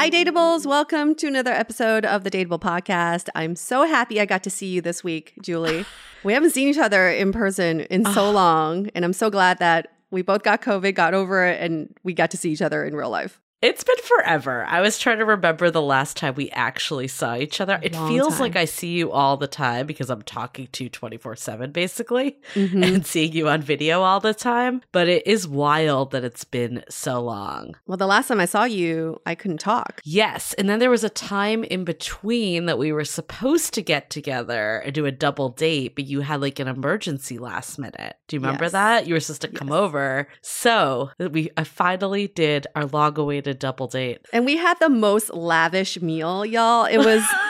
Hi, 0.00 0.08
Dateables. 0.08 0.64
Welcome 0.64 1.14
to 1.16 1.26
another 1.26 1.52
episode 1.52 2.06
of 2.06 2.24
the 2.24 2.30
Dateable 2.30 2.58
Podcast. 2.58 3.28
I'm 3.34 3.54
so 3.54 3.86
happy 3.86 4.18
I 4.18 4.24
got 4.24 4.42
to 4.44 4.50
see 4.50 4.68
you 4.68 4.80
this 4.80 5.04
week, 5.04 5.34
Julie. 5.42 5.84
we 6.24 6.32
haven't 6.32 6.52
seen 6.52 6.68
each 6.68 6.78
other 6.78 7.10
in 7.10 7.32
person 7.32 7.80
in 7.82 8.04
so 8.06 8.26
ah. 8.26 8.30
long, 8.30 8.88
and 8.94 9.04
I'm 9.04 9.12
so 9.12 9.28
glad 9.28 9.58
that 9.58 9.92
we 10.10 10.22
both 10.22 10.42
got 10.42 10.62
COVID, 10.62 10.94
got 10.94 11.12
over 11.12 11.44
it, 11.44 11.60
and 11.60 11.94
we 12.02 12.14
got 12.14 12.30
to 12.30 12.36
see 12.36 12.50
each 12.50 12.62
other 12.62 12.84
in 12.84 12.96
real 12.96 13.10
life. 13.10 13.40
It's 13.62 13.84
been 13.84 13.96
forever. 14.04 14.64
I 14.64 14.80
was 14.80 14.98
trying 14.98 15.18
to 15.18 15.26
remember 15.26 15.70
the 15.70 15.82
last 15.82 16.16
time 16.16 16.34
we 16.34 16.48
actually 16.50 17.08
saw 17.08 17.36
each 17.36 17.60
other. 17.60 17.78
It 17.82 17.94
feels 17.94 18.34
time. 18.34 18.40
like 18.40 18.56
I 18.56 18.64
see 18.64 18.88
you 18.88 19.12
all 19.12 19.36
the 19.36 19.46
time 19.46 19.86
because 19.86 20.08
I'm 20.08 20.22
talking 20.22 20.68
to 20.72 20.84
you 20.84 20.90
24 20.90 21.36
7 21.36 21.70
basically 21.70 22.38
mm-hmm. 22.54 22.82
and 22.82 23.06
seeing 23.06 23.32
you 23.32 23.50
on 23.50 23.60
video 23.60 24.00
all 24.00 24.18
the 24.18 24.32
time. 24.32 24.80
But 24.92 25.08
it 25.08 25.26
is 25.26 25.46
wild 25.46 26.12
that 26.12 26.24
it's 26.24 26.44
been 26.44 26.84
so 26.88 27.20
long. 27.20 27.76
Well, 27.86 27.98
the 27.98 28.06
last 28.06 28.28
time 28.28 28.40
I 28.40 28.46
saw 28.46 28.64
you, 28.64 29.20
I 29.26 29.34
couldn't 29.34 29.60
talk. 29.60 30.00
Yes. 30.04 30.54
And 30.54 30.66
then 30.66 30.78
there 30.78 30.88
was 30.88 31.04
a 31.04 31.10
time 31.10 31.62
in 31.64 31.84
between 31.84 32.64
that 32.64 32.78
we 32.78 32.92
were 32.92 33.04
supposed 33.04 33.74
to 33.74 33.82
get 33.82 34.08
together 34.08 34.78
and 34.78 34.94
do 34.94 35.04
a 35.04 35.12
double 35.12 35.50
date, 35.50 35.96
but 35.96 36.06
you 36.06 36.22
had 36.22 36.40
like 36.40 36.60
an 36.60 36.68
emergency 36.68 37.36
last 37.36 37.78
minute. 37.78 38.16
Do 38.26 38.36
you 38.36 38.40
remember 38.40 38.66
yes. 38.66 38.72
that? 38.72 39.06
You 39.06 39.12
were 39.12 39.20
supposed 39.20 39.42
to 39.42 39.48
come 39.48 39.68
yes. 39.68 39.76
over. 39.76 40.28
So 40.40 41.10
we 41.18 41.50
I 41.58 41.64
finally 41.64 42.28
did 42.28 42.66
our 42.74 42.86
long 42.86 43.18
awaited 43.18 43.49
a 43.50 43.54
double 43.54 43.86
date. 43.88 44.24
And 44.32 44.44
we 44.46 44.56
had 44.56 44.78
the 44.80 44.88
most 44.88 45.34
lavish 45.34 46.00
meal, 46.00 46.46
y'all. 46.46 46.84
It 46.86 46.98
was 46.98 47.22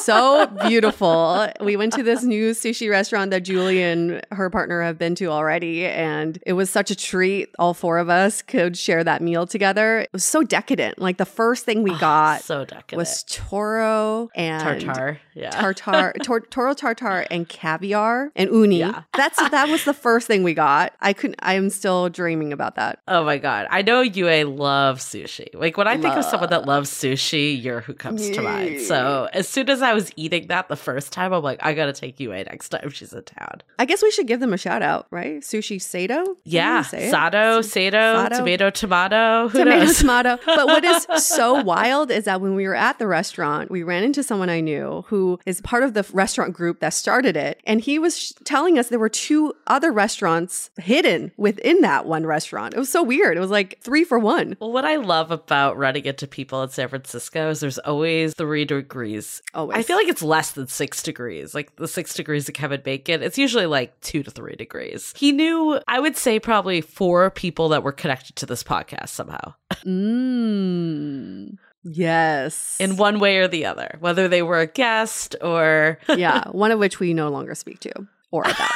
so 0.00 0.46
beautiful. 0.68 1.48
We 1.60 1.76
went 1.76 1.92
to 1.94 2.02
this 2.02 2.22
new 2.22 2.52
sushi 2.52 2.90
restaurant 2.90 3.30
that 3.30 3.40
Julie 3.40 3.82
and 3.82 4.24
her 4.32 4.50
partner 4.50 4.82
have 4.82 4.98
been 4.98 5.14
to 5.16 5.26
already. 5.26 5.86
And 5.86 6.38
it 6.46 6.54
was 6.54 6.70
such 6.70 6.90
a 6.90 6.96
treat. 6.96 7.54
All 7.58 7.74
four 7.74 7.98
of 7.98 8.08
us 8.08 8.42
could 8.42 8.76
share 8.76 9.04
that 9.04 9.22
meal 9.22 9.46
together. 9.46 10.00
It 10.00 10.10
was 10.12 10.24
so 10.24 10.42
decadent. 10.42 10.98
Like 10.98 11.16
the 11.18 11.26
first 11.26 11.64
thing 11.64 11.82
we 11.82 11.92
oh, 11.92 11.98
got 11.98 12.42
so 12.42 12.64
decadent. 12.64 12.98
was 12.98 13.24
toro 13.24 14.30
and 14.34 14.62
tartar. 14.62 15.20
Yeah. 15.34 15.50
Tartar, 15.50 16.12
tor- 16.22 16.40
toro 16.40 16.74
tartar 16.74 17.26
and 17.30 17.48
caviar 17.48 18.32
and 18.34 18.50
uni. 18.50 18.80
Yeah. 18.80 19.02
That's 19.16 19.36
that 19.50 19.68
was 19.68 19.84
the 19.84 19.94
first 19.94 20.26
thing 20.26 20.42
we 20.42 20.54
got. 20.54 20.94
I 21.00 21.12
couldn't 21.12 21.38
I 21.40 21.54
am 21.54 21.70
still 21.70 22.08
dreaming 22.08 22.52
about 22.52 22.76
that. 22.76 23.00
Oh 23.06 23.24
my 23.24 23.38
god. 23.38 23.66
I 23.70 23.82
know 23.82 24.00
Yue 24.00 24.44
loves 24.44 25.04
sushi. 25.04 25.48
Like 25.54 25.76
when 25.76 25.86
I 25.86 25.96
think 25.96 26.14
of 26.16 26.24
someone 26.24 26.50
that 26.50 26.66
loves 26.66 26.90
sushi, 26.90 27.60
you're 27.60 27.80
who 27.80 27.94
comes 27.94 28.28
to 28.30 28.42
mind. 28.42 28.80
So 28.82 29.27
as 29.32 29.48
soon 29.48 29.68
as 29.70 29.82
I 29.82 29.94
was 29.94 30.10
eating 30.16 30.48
that 30.48 30.68
the 30.68 30.76
first 30.76 31.12
time, 31.12 31.32
I'm 31.32 31.42
like, 31.42 31.58
I 31.62 31.74
gotta 31.74 31.92
take 31.92 32.20
you 32.20 32.30
away 32.30 32.44
next 32.44 32.68
time 32.70 32.90
she's 32.90 33.12
in 33.12 33.22
town. 33.24 33.62
I 33.78 33.84
guess 33.84 34.02
we 34.02 34.10
should 34.10 34.26
give 34.26 34.40
them 34.40 34.52
a 34.52 34.58
shout 34.58 34.82
out, 34.82 35.06
right? 35.10 35.40
Sushi 35.40 35.80
Sato? 35.80 36.36
Yeah. 36.44 36.82
Sato, 36.82 37.62
Sato, 37.62 38.28
tomato, 38.28 38.70
tomato. 38.70 39.48
Who 39.48 39.58
tomato, 39.58 39.84
knows? 39.84 39.98
tomato. 40.00 40.38
But 40.44 40.66
what 40.66 40.84
is 40.84 41.06
so 41.24 41.62
wild 41.62 42.10
is 42.10 42.24
that 42.24 42.40
when 42.40 42.54
we 42.54 42.66
were 42.66 42.74
at 42.74 42.98
the 42.98 43.06
restaurant, 43.06 43.70
we 43.70 43.82
ran 43.82 44.02
into 44.04 44.22
someone 44.22 44.50
I 44.50 44.60
knew 44.60 45.04
who 45.08 45.38
is 45.46 45.60
part 45.60 45.82
of 45.82 45.94
the 45.94 46.06
restaurant 46.12 46.52
group 46.52 46.80
that 46.80 46.90
started 46.94 47.36
it. 47.36 47.60
And 47.64 47.80
he 47.80 47.98
was 47.98 48.18
sh- 48.18 48.32
telling 48.44 48.78
us 48.78 48.88
there 48.88 48.98
were 48.98 49.08
two 49.08 49.54
other 49.66 49.92
restaurants 49.92 50.70
hidden 50.78 51.32
within 51.36 51.80
that 51.80 52.06
one 52.06 52.26
restaurant. 52.26 52.74
It 52.74 52.78
was 52.78 52.90
so 52.90 53.02
weird. 53.02 53.36
It 53.36 53.40
was 53.40 53.50
like 53.50 53.78
three 53.82 54.04
for 54.04 54.18
one. 54.18 54.56
Well, 54.60 54.72
what 54.72 54.84
I 54.84 54.96
love 54.96 55.30
about 55.30 55.76
running 55.76 56.04
into 56.04 56.26
people 56.26 56.62
in 56.62 56.70
San 56.70 56.88
Francisco 56.88 57.50
is 57.50 57.60
there's 57.60 57.78
always 57.78 58.34
three 58.34 58.64
degrees 58.64 59.17
degrees. 59.26 59.42
Always. 59.54 59.78
I 59.78 59.82
feel 59.82 59.96
like 59.96 60.08
it's 60.08 60.22
less 60.22 60.52
than 60.52 60.66
six 60.66 61.02
degrees. 61.02 61.54
Like 61.54 61.74
the 61.76 61.88
six 61.88 62.14
degrees 62.14 62.48
of 62.48 62.54
Kevin 62.54 62.80
Bacon, 62.82 63.22
it's 63.22 63.38
usually 63.38 63.66
like 63.66 63.98
two 64.00 64.22
to 64.22 64.30
three 64.30 64.54
degrees. 64.56 65.12
He 65.16 65.32
knew, 65.32 65.80
I 65.88 66.00
would 66.00 66.16
say, 66.16 66.38
probably 66.40 66.80
four 66.80 67.30
people 67.30 67.68
that 67.70 67.82
were 67.82 67.92
connected 67.92 68.36
to 68.36 68.46
this 68.46 68.62
podcast 68.62 69.08
somehow 69.10 69.54
Mm. 69.84 71.56
Yes. 71.84 72.76
in 72.80 72.96
one 72.96 73.18
way 73.20 73.38
or 73.38 73.48
the 73.48 73.64
other, 73.66 73.96
whether 74.00 74.28
they 74.28 74.42
were 74.42 74.58
a 74.60 74.66
guest 74.66 75.36
or. 75.40 75.98
yeah, 76.08 76.48
one 76.50 76.70
of 76.72 76.78
which 76.78 77.00
we 77.00 77.14
no 77.14 77.28
longer 77.30 77.54
speak 77.54 77.80
to 77.80 77.92
or 78.30 78.42
about. 78.42 78.70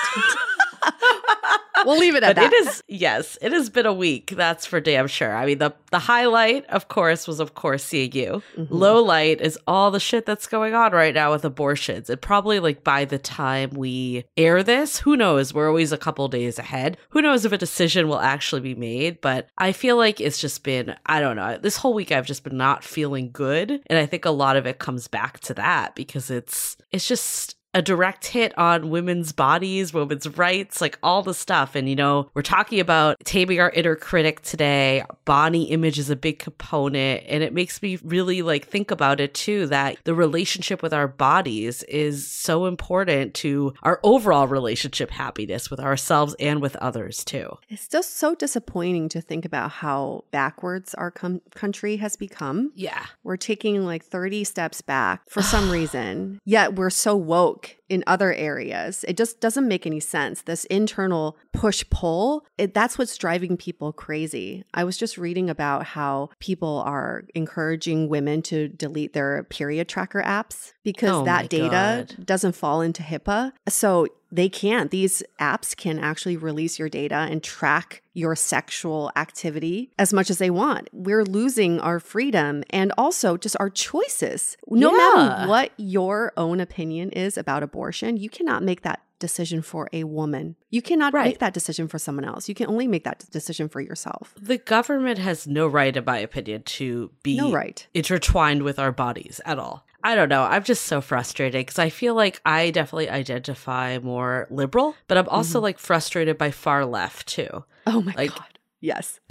we'll 1.86 1.98
leave 1.98 2.14
it 2.14 2.22
at 2.22 2.36
but 2.36 2.42
that. 2.42 2.52
it 2.52 2.66
is 2.66 2.82
yes, 2.88 3.38
it 3.42 3.52
has 3.52 3.70
been 3.70 3.86
a 3.86 3.92
week. 3.92 4.32
That's 4.36 4.66
for 4.66 4.80
damn 4.80 5.06
sure. 5.06 5.34
I 5.36 5.46
mean, 5.46 5.58
the 5.58 5.72
the 5.90 5.98
highlight, 5.98 6.66
of 6.66 6.88
course, 6.88 7.26
was 7.26 7.40
of 7.40 7.54
course 7.54 7.84
seeing 7.84 8.12
you. 8.12 8.42
Mhm. 8.56 8.68
Low 8.70 9.02
light 9.02 9.40
is 9.40 9.58
all 9.66 9.90
the 9.90 10.00
shit 10.00 10.26
that's 10.26 10.46
going 10.46 10.74
on 10.74 10.92
right 10.92 11.14
now 11.14 11.32
with 11.32 11.44
abortions. 11.44 12.08
And 12.10 12.20
probably 12.20 12.60
like 12.60 12.84
by 12.84 13.04
the 13.04 13.18
time 13.18 13.70
we 13.70 14.24
air 14.36 14.62
this, 14.62 14.98
who 14.98 15.16
knows? 15.16 15.52
We're 15.54 15.68
always 15.68 15.92
a 15.92 15.98
couple 15.98 16.26
days 16.28 16.58
ahead. 16.58 16.96
Who 17.10 17.22
knows 17.22 17.44
if 17.44 17.52
a 17.52 17.58
decision 17.58 18.08
will 18.08 18.20
actually 18.20 18.60
be 18.62 18.74
made? 18.74 19.20
But 19.20 19.48
I 19.58 19.72
feel 19.72 19.96
like 19.96 20.20
it's 20.20 20.40
just 20.40 20.62
been 20.62 20.94
I 21.06 21.20
don't 21.20 21.36
know. 21.36 21.58
This 21.58 21.76
whole 21.76 21.94
week 21.94 22.12
I've 22.12 22.26
just 22.26 22.44
been 22.44 22.56
not 22.56 22.84
feeling 22.84 23.30
good, 23.32 23.70
and 23.86 23.98
I 23.98 24.06
think 24.06 24.24
a 24.24 24.30
lot 24.30 24.56
of 24.56 24.66
it 24.66 24.78
comes 24.78 25.08
back 25.08 25.40
to 25.40 25.54
that 25.54 25.94
because 25.94 26.30
it's 26.30 26.76
it's 26.90 27.06
just 27.08 27.56
a 27.74 27.82
direct 27.82 28.26
hit 28.26 28.56
on 28.58 28.90
women's 28.90 29.32
bodies, 29.32 29.94
women's 29.94 30.28
rights, 30.36 30.80
like 30.80 30.98
all 31.02 31.22
the 31.22 31.34
stuff. 31.34 31.74
And, 31.74 31.88
you 31.88 31.96
know, 31.96 32.30
we're 32.34 32.42
talking 32.42 32.80
about 32.80 33.16
taming 33.24 33.60
our 33.60 33.70
inner 33.70 33.96
critic 33.96 34.42
today. 34.42 35.04
Body 35.24 35.64
image 35.64 35.98
is 35.98 36.10
a 36.10 36.16
big 36.16 36.38
component. 36.38 37.24
And 37.26 37.42
it 37.42 37.54
makes 37.54 37.80
me 37.80 37.98
really 38.02 38.42
like 38.42 38.66
think 38.66 38.90
about 38.90 39.20
it 39.20 39.32
too 39.34 39.66
that 39.68 39.96
the 40.04 40.14
relationship 40.14 40.82
with 40.82 40.92
our 40.92 41.08
bodies 41.08 41.82
is 41.84 42.30
so 42.30 42.66
important 42.66 43.34
to 43.34 43.72
our 43.82 44.00
overall 44.02 44.46
relationship 44.46 45.10
happiness 45.10 45.70
with 45.70 45.80
ourselves 45.80 46.34
and 46.38 46.60
with 46.60 46.76
others 46.76 47.24
too. 47.24 47.56
It's 47.68 47.88
just 47.88 48.16
so 48.18 48.34
disappointing 48.34 49.08
to 49.10 49.20
think 49.20 49.44
about 49.44 49.70
how 49.70 50.24
backwards 50.30 50.94
our 50.94 51.10
com- 51.10 51.40
country 51.54 51.96
has 51.96 52.16
become. 52.16 52.72
Yeah. 52.74 53.06
We're 53.22 53.36
taking 53.36 53.84
like 53.86 54.04
30 54.04 54.44
steps 54.44 54.82
back 54.82 55.22
for 55.30 55.42
some 55.42 55.70
reason, 55.70 56.40
yet 56.44 56.74
we're 56.74 56.90
so 56.90 57.16
woke 57.16 57.61
in 57.88 58.02
other 58.06 58.32
areas. 58.32 59.04
It 59.06 59.16
just 59.16 59.40
doesn't 59.40 59.68
make 59.68 59.86
any 59.86 60.00
sense. 60.00 60.42
This 60.42 60.64
internal 60.66 61.36
push 61.52 61.84
pull, 61.90 62.44
that's 62.58 62.96
what's 62.98 63.16
driving 63.16 63.56
people 63.56 63.92
crazy. 63.92 64.64
I 64.72 64.84
was 64.84 64.96
just 64.96 65.18
reading 65.18 65.50
about 65.50 65.84
how 65.84 66.30
people 66.38 66.82
are 66.86 67.24
encouraging 67.34 68.08
women 68.08 68.42
to 68.42 68.68
delete 68.68 69.12
their 69.12 69.44
period 69.44 69.88
tracker 69.88 70.22
apps 70.22 70.72
because 70.82 71.10
Oh 71.10 71.24
that 71.24 71.48
data 71.50 72.06
God. 72.08 72.26
doesn't 72.26 72.54
fall 72.56 72.80
into 72.80 73.02
HIPAA. 73.02 73.52
So 73.68 74.06
they 74.32 74.48
can't. 74.48 74.90
These 74.90 75.22
apps 75.38 75.76
can 75.76 75.98
actually 75.98 76.36
release 76.36 76.78
your 76.78 76.88
data 76.88 77.14
and 77.30 77.42
track 77.42 78.02
your 78.14 78.34
sexual 78.34 79.12
activity 79.14 79.90
as 79.98 80.12
much 80.12 80.30
as 80.30 80.38
they 80.38 80.50
want. 80.50 80.88
We're 80.92 81.24
losing 81.24 81.78
our 81.80 82.00
freedom 82.00 82.64
and 82.70 82.92
also 82.98 83.36
just 83.36 83.56
our 83.60 83.70
choices. 83.70 84.56
No 84.68 84.90
Yeah. 84.90 84.96
matter 84.96 85.48
what 85.48 85.72
your 85.76 86.32
own 86.36 86.60
opinion 86.60 87.10
is 87.10 87.36
about 87.38 87.62
abortion, 87.62 88.16
you 88.16 88.28
cannot 88.30 88.62
make 88.62 88.82
that 88.82 89.00
decision 89.18 89.62
for 89.62 89.88
a 89.92 90.02
woman. 90.02 90.56
You 90.70 90.82
cannot 90.82 91.14
Right. 91.14 91.26
make 91.26 91.38
that 91.38 91.54
decision 91.54 91.86
for 91.86 91.96
someone 91.98 92.24
else. 92.24 92.48
You 92.48 92.56
can 92.56 92.66
only 92.66 92.88
make 92.88 93.04
that 93.04 93.24
decision 93.30 93.68
for 93.68 93.80
yourself. 93.80 94.34
The 94.40 94.58
government 94.58 95.18
has 95.18 95.46
no 95.46 95.68
right, 95.68 95.96
in 95.96 96.04
my 96.04 96.18
opinion, 96.18 96.62
to 96.64 97.12
be 97.22 97.36
No 97.36 97.52
right. 97.52 97.86
intertwined 97.94 98.62
with 98.64 98.80
our 98.80 98.90
bodies 98.90 99.40
at 99.44 99.60
all. 99.60 99.86
I 100.04 100.14
don't 100.14 100.28
know. 100.28 100.42
I'm 100.42 100.64
just 100.64 100.84
so 100.86 101.00
frustrated 101.00 101.60
because 101.60 101.78
I 101.78 101.88
feel 101.90 102.14
like 102.14 102.40
I 102.44 102.70
definitely 102.70 103.08
identify 103.10 103.98
more 103.98 104.46
liberal, 104.50 104.94
but 105.08 105.16
I'm 105.18 105.28
also 105.28 105.58
Mm-hmm. 105.58 105.62
like 105.64 105.78
frustrated 105.78 106.38
by 106.38 106.50
far 106.50 106.84
left 106.84 107.28
too. 107.28 107.64
Oh 107.86 108.02
my 108.02 108.14
Like- 108.16 108.34
God. 108.34 108.58
Yes. 108.80 109.20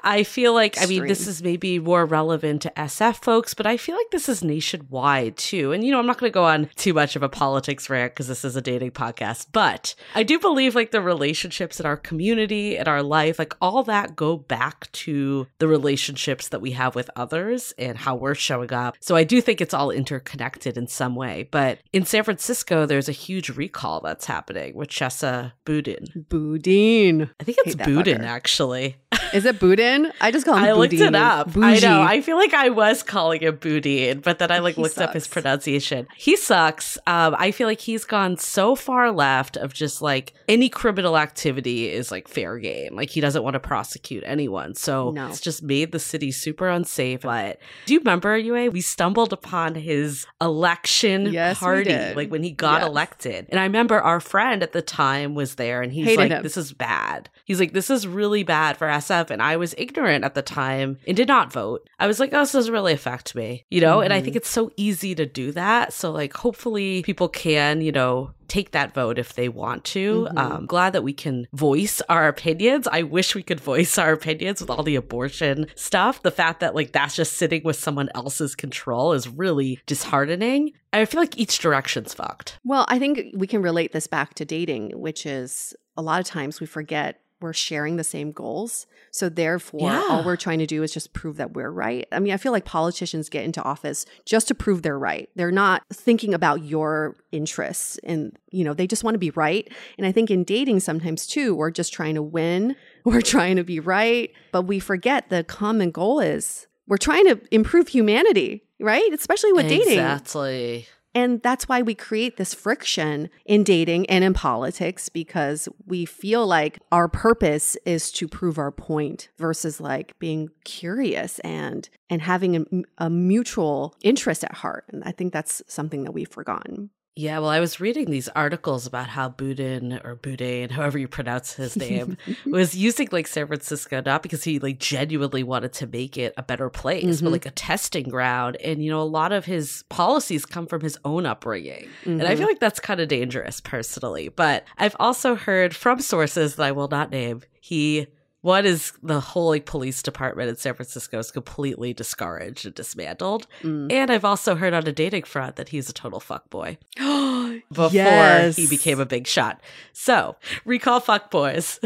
I 0.00 0.22
feel 0.22 0.54
like, 0.54 0.80
I 0.80 0.86
mean, 0.86 1.06
this 1.06 1.26
is 1.26 1.42
maybe 1.42 1.78
more 1.78 2.06
relevant 2.06 2.62
to 2.62 2.72
SF 2.76 3.22
folks, 3.22 3.54
but 3.54 3.66
I 3.66 3.76
feel 3.76 3.96
like 3.96 4.10
this 4.10 4.28
is 4.28 4.42
nationwide 4.42 5.36
too. 5.36 5.72
And, 5.72 5.84
you 5.84 5.90
know, 5.90 5.98
I'm 5.98 6.06
not 6.06 6.18
going 6.18 6.30
to 6.30 6.34
go 6.34 6.44
on 6.44 6.68
too 6.76 6.92
much 6.94 7.16
of 7.16 7.22
a 7.22 7.28
politics 7.28 7.90
rant 7.90 8.12
because 8.12 8.28
this 8.28 8.44
is 8.44 8.56
a 8.56 8.62
dating 8.62 8.92
podcast, 8.92 9.46
but 9.52 9.94
I 10.14 10.22
do 10.22 10.38
believe 10.38 10.74
like 10.74 10.90
the 10.90 11.00
relationships 11.00 11.80
in 11.80 11.86
our 11.86 11.96
community 11.96 12.76
and 12.76 12.88
our 12.88 13.02
life, 13.02 13.38
like 13.38 13.54
all 13.60 13.82
that 13.84 14.16
go 14.16 14.36
back 14.36 14.90
to 14.92 15.46
the 15.58 15.68
relationships 15.68 16.48
that 16.48 16.60
we 16.60 16.72
have 16.72 16.94
with 16.94 17.10
others 17.16 17.72
and 17.78 17.98
how 17.98 18.14
we're 18.14 18.34
showing 18.34 18.72
up. 18.72 18.96
So 19.00 19.16
I 19.16 19.24
do 19.24 19.40
think 19.40 19.60
it's 19.60 19.74
all 19.74 19.90
interconnected 19.90 20.76
in 20.76 20.86
some 20.86 21.14
way. 21.14 21.48
But 21.50 21.80
in 21.92 22.04
San 22.04 22.24
Francisco, 22.24 22.86
there's 22.86 23.08
a 23.08 23.12
huge 23.12 23.50
recall 23.50 24.00
that's 24.00 24.26
happening 24.26 24.74
with 24.74 24.88
Chesa 24.88 25.52
Boudin. 25.64 26.26
Boudin. 26.28 27.30
I 27.40 27.44
think 27.44 27.58
it's 27.64 27.74
Boudin, 27.74 28.18
fucker. 28.18 28.26
actually. 28.26 28.96
Is 29.32 29.44
it 29.48 29.58
Boudin? 29.58 30.12
I 30.20 30.30
just 30.30 30.44
call 30.46 30.56
him 30.56 30.64
I 30.64 30.72
looked 30.72 30.92
it 30.94 31.14
up. 31.14 31.50
I 31.56 31.78
know. 31.80 32.00
I 32.02 32.20
feel 32.20 32.36
like 32.36 32.54
I 32.54 32.68
was 32.68 33.02
calling 33.02 33.40
him 33.42 33.56
Boudin, 33.56 34.20
but 34.20 34.38
then 34.38 34.50
I 34.52 34.60
like 34.60 34.76
He 34.76 34.82
looked 34.82 34.98
up 34.98 35.14
his 35.14 35.26
pronunciation. 35.26 36.06
He 36.16 36.36
sucks. 36.36 36.96
Um, 37.06 37.34
I 37.38 37.50
feel 37.50 37.66
like 37.66 37.80
he's 37.80 38.04
gone 38.04 38.36
so 38.36 38.74
far 38.76 39.10
left 39.10 39.56
of 39.56 39.74
just 39.74 40.00
like 40.00 40.34
any 40.48 40.68
criminal 40.68 41.18
activity 41.18 41.88
is 41.90 42.10
like 42.12 42.28
fair 42.28 42.58
game. 42.58 42.94
Like 42.94 43.10
he 43.10 43.20
doesn't 43.20 43.42
want 43.42 43.54
to 43.54 43.60
prosecute 43.60 44.22
anyone. 44.26 44.74
So 44.74 45.10
No. 45.10 45.26
it's 45.28 45.40
just 45.40 45.62
made 45.62 45.90
the 45.92 45.98
city 45.98 46.30
super 46.30 46.68
unsafe. 46.68 47.22
But 47.22 47.58
do 47.86 47.94
you 47.94 48.00
remember, 48.00 48.36
Yue? 48.36 48.70
We 48.70 48.80
stumbled 48.80 49.32
upon 49.32 49.74
his 49.74 50.26
election 50.40 51.32
Yes, 51.32 51.58
party, 51.58 52.14
like 52.14 52.30
when 52.30 52.42
he 52.42 52.50
got 52.50 52.80
Yes. 52.82 52.88
elected. 52.90 53.46
And 53.48 53.58
I 53.58 53.64
remember 53.64 53.98
our 54.00 54.20
friend 54.20 54.62
at 54.62 54.72
the 54.72 54.82
time 54.82 55.34
was 55.34 55.54
there 55.54 55.82
and 55.82 55.92
he's 55.92 56.04
Hated 56.06 56.18
like, 56.18 56.30
him. 56.32 56.42
this 56.42 56.56
is 56.56 56.72
bad. 56.72 57.30
He's 57.44 57.60
like, 57.60 57.72
this 57.72 57.88
is 57.90 58.06
really 58.06 58.42
bad 58.42 58.76
for 58.76 58.86
SF. 58.86 59.30
And 59.30 59.37
I 59.42 59.56
was 59.56 59.74
ignorant 59.78 60.24
at 60.24 60.34
the 60.34 60.42
time 60.42 60.98
and 61.06 61.16
did 61.16 61.28
not 61.28 61.52
vote. 61.52 61.88
I 61.98 62.06
was 62.06 62.20
like, 62.20 62.30
oh, 62.32 62.40
this 62.40 62.52
doesn't 62.52 62.72
really 62.72 62.92
affect 62.92 63.34
me, 63.34 63.64
you 63.70 63.80
know? 63.80 64.00
And 64.00 64.12
I 64.12 64.16
Mm-hmm. 64.18 64.24
think 64.24 64.36
it's 64.36 64.48
so 64.50 64.70
easy 64.76 65.14
to 65.14 65.26
do 65.26 65.52
that. 65.52 65.92
So, 65.92 66.10
like, 66.10 66.32
hopefully 66.34 67.02
people 67.02 67.28
can, 67.28 67.80
you 67.80 67.92
know, 67.92 68.32
take 68.48 68.70
that 68.70 68.94
vote 68.94 69.18
if 69.18 69.34
they 69.34 69.48
want 69.48 69.84
to. 69.84 70.26
Mhm. 70.32 70.38
Um, 70.38 70.66
glad 70.66 70.94
that 70.94 71.02
we 71.02 71.12
can 71.12 71.46
voice 71.52 72.00
our 72.08 72.28
opinions. 72.28 72.88
I 72.90 73.02
wish 73.02 73.34
we 73.34 73.42
could 73.42 73.60
voice 73.60 73.98
our 73.98 74.12
opinions 74.12 74.60
with 74.62 74.70
all 74.70 74.82
the 74.82 74.96
abortion 74.96 75.66
stuff. 75.74 76.22
The 76.22 76.30
fact 76.30 76.60
that 76.60 76.74
like 76.74 76.92
that's 76.92 77.14
just 77.14 77.34
sitting 77.34 77.62
with 77.62 77.76
someone 77.76 78.08
else's 78.14 78.54
control 78.54 79.12
is 79.12 79.28
really 79.28 79.80
disheartening. 79.86 80.72
I 80.94 81.04
feel 81.04 81.20
like 81.20 81.36
each 81.38 81.58
direction's 81.58 82.14
fucked. 82.14 82.58
Well, 82.64 82.86
I 82.88 82.98
think 82.98 83.20
we 83.34 83.46
can 83.46 83.60
relate 83.60 83.92
this 83.92 84.06
back 84.06 84.32
to 84.34 84.46
dating, 84.46 84.92
which 84.98 85.26
is 85.26 85.74
a 85.98 86.02
lot 86.02 86.18
of 86.20 86.26
times 86.26 86.58
we 86.60 86.66
forget 86.66 87.20
we're 87.40 87.52
sharing 87.52 87.96
the 87.96 88.04
same 88.04 88.32
goals. 88.32 88.86
So 89.10 89.28
therefore, 89.28 89.80
Yeah. 89.90 90.04
all 90.08 90.24
we're 90.24 90.36
trying 90.36 90.58
to 90.58 90.66
do 90.66 90.82
is 90.82 90.92
just 90.92 91.12
prove 91.12 91.36
that 91.36 91.54
we're 91.54 91.70
right. 91.70 92.06
I 92.12 92.18
mean, 92.18 92.32
I 92.32 92.36
feel 92.36 92.52
like 92.52 92.64
politicians 92.64 93.28
get 93.28 93.44
into 93.44 93.62
office 93.62 94.04
just 94.24 94.48
to 94.48 94.54
prove 94.54 94.82
they're 94.82 94.98
right. 94.98 95.28
They're 95.36 95.50
not 95.52 95.82
thinking 95.92 96.34
about 96.34 96.64
your 96.64 97.16
interests 97.32 97.98
and, 98.04 98.36
you 98.50 98.64
know, 98.64 98.74
they 98.74 98.86
just 98.86 99.04
want 99.04 99.14
to 99.14 99.18
be 99.18 99.30
right. 99.30 99.70
And 99.96 100.06
I 100.06 100.12
think 100.12 100.30
in 100.30 100.44
dating 100.44 100.80
sometimes 100.80 101.26
too, 101.26 101.54
we're 101.54 101.70
just 101.70 101.92
trying 101.92 102.14
to 102.16 102.22
win. 102.22 102.76
We're 103.04 103.22
trying 103.22 103.56
to 103.56 103.64
be 103.64 103.80
right, 103.80 104.30
but 104.52 104.62
we 104.62 104.80
forget 104.80 105.30
the 105.30 105.42
common 105.42 105.90
goal 105.92 106.20
is 106.20 106.66
we're 106.86 106.98
trying 106.98 107.24
to 107.26 107.40
improve 107.50 107.88
humanity, 107.88 108.64
right? 108.80 109.10
Especially 109.14 109.52
with 109.52 109.66
dating. 109.68 109.92
Exactly. 109.92 110.86
And 111.14 111.42
that's 111.42 111.68
why 111.68 111.82
we 111.82 111.94
create 111.94 112.36
this 112.36 112.54
friction 112.54 113.30
in 113.44 113.64
dating 113.64 114.06
and 114.06 114.22
in 114.22 114.34
politics 114.34 115.08
because 115.08 115.68
we 115.86 116.04
feel 116.04 116.46
like 116.46 116.78
our 116.92 117.08
purpose 117.08 117.76
is 117.84 118.12
to 118.12 118.28
prove 118.28 118.58
our 118.58 118.70
point 118.70 119.28
versus 119.38 119.80
like 119.80 120.18
being 120.18 120.50
curious 120.64 121.38
and 121.40 121.88
and 122.10 122.22
having 122.22 122.56
a, 122.56 123.04
a 123.06 123.10
mutual 123.10 123.94
interest 124.02 124.44
at 124.44 124.54
heart. 124.54 124.84
And 124.90 125.02
I 125.04 125.12
think 125.12 125.32
that's 125.32 125.62
something 125.66 126.04
that 126.04 126.12
we've 126.12 126.28
forgotten. 126.28 126.90
Yeah, 127.18 127.40
well, 127.40 127.50
I 127.50 127.58
was 127.58 127.80
reading 127.80 128.12
these 128.12 128.28
articles 128.28 128.86
about 128.86 129.08
how 129.08 129.28
Boudin 129.28 130.00
or 130.04 130.14
Boudin, 130.14 130.70
however 130.76 130.98
you 130.98 131.08
pronounce 131.08 131.54
his 131.54 131.76
name, 131.76 132.16
was 132.46 132.76
using 132.76 133.08
like 133.10 133.26
San 133.26 133.48
Francisco 133.48 134.00
not 134.06 134.22
because 134.22 134.44
he 134.44 134.60
like 134.60 134.78
genuinely 134.78 135.42
wanted 135.42 135.72
to 135.72 135.88
make 135.88 136.16
it 136.16 136.32
a 136.36 136.44
better 136.44 136.70
place, 136.70 137.20
but 137.20 137.28
Mhm. 137.30 137.32
like 137.32 137.46
a 137.46 137.50
testing 137.50 138.08
ground. 138.08 138.56
And 138.62 138.84
you 138.84 138.90
know, 138.92 139.00
a 139.00 139.02
lot 139.02 139.32
of 139.32 139.46
his 139.46 139.82
policies 139.88 140.46
come 140.46 140.68
from 140.68 140.80
his 140.80 140.96
own 141.04 141.26
upbringing. 141.26 141.88
And 142.04 142.22
I 142.22 142.34
Mhm. 142.34 142.38
feel 142.38 142.46
like 142.46 142.60
that's 142.60 142.78
kind 142.78 143.00
of 143.00 143.08
dangerous 143.08 143.60
personally. 143.60 144.28
But 144.28 144.64
I've 144.78 144.94
also 145.00 145.34
heard 145.34 145.74
from 145.74 146.00
sources 146.00 146.54
that 146.54 146.62
I 146.66 146.70
will 146.70 146.86
not 146.88 147.10
name, 147.10 147.42
he 147.60 148.06
what 148.48 148.64
is 148.64 148.92
the 149.02 149.20
whole 149.20 149.60
police 149.60 150.02
department 150.02 150.48
in 150.48 150.56
San 150.56 150.72
Francisco 150.72 151.18
is 151.18 151.30
completely 151.30 151.92
discouraged 151.92 152.64
and 152.64 152.74
dismantled. 152.74 153.46
Mm. 153.62 153.92
And 153.92 154.10
I've 154.10 154.24
also 154.24 154.54
heard 154.54 154.72
on 154.72 154.86
a 154.86 154.92
dating 154.92 155.24
front 155.24 155.56
that 155.56 155.68
he's 155.68 155.90
a 155.90 155.92
total 155.92 156.18
fuckboy 156.18 156.78
before 157.68 157.90
Yes. 157.92 158.56
he 158.56 158.66
became 158.66 159.00
a 159.00 159.04
big 159.06 159.26
shot. 159.26 159.60
So 159.92 160.36
recall 160.64 161.00
fuckboys. 161.02 161.78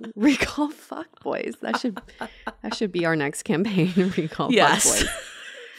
recall 0.14 0.70
fuck 0.70 1.08
boys. 1.24 1.54
That 1.62 1.80
should 1.80 1.98
that 2.62 2.74
should 2.76 2.92
be 2.92 3.04
our 3.04 3.16
next 3.16 3.42
campaign. 3.42 3.92
recall 4.16 4.52
Yes. 4.52 5.02
fuck 5.02 5.08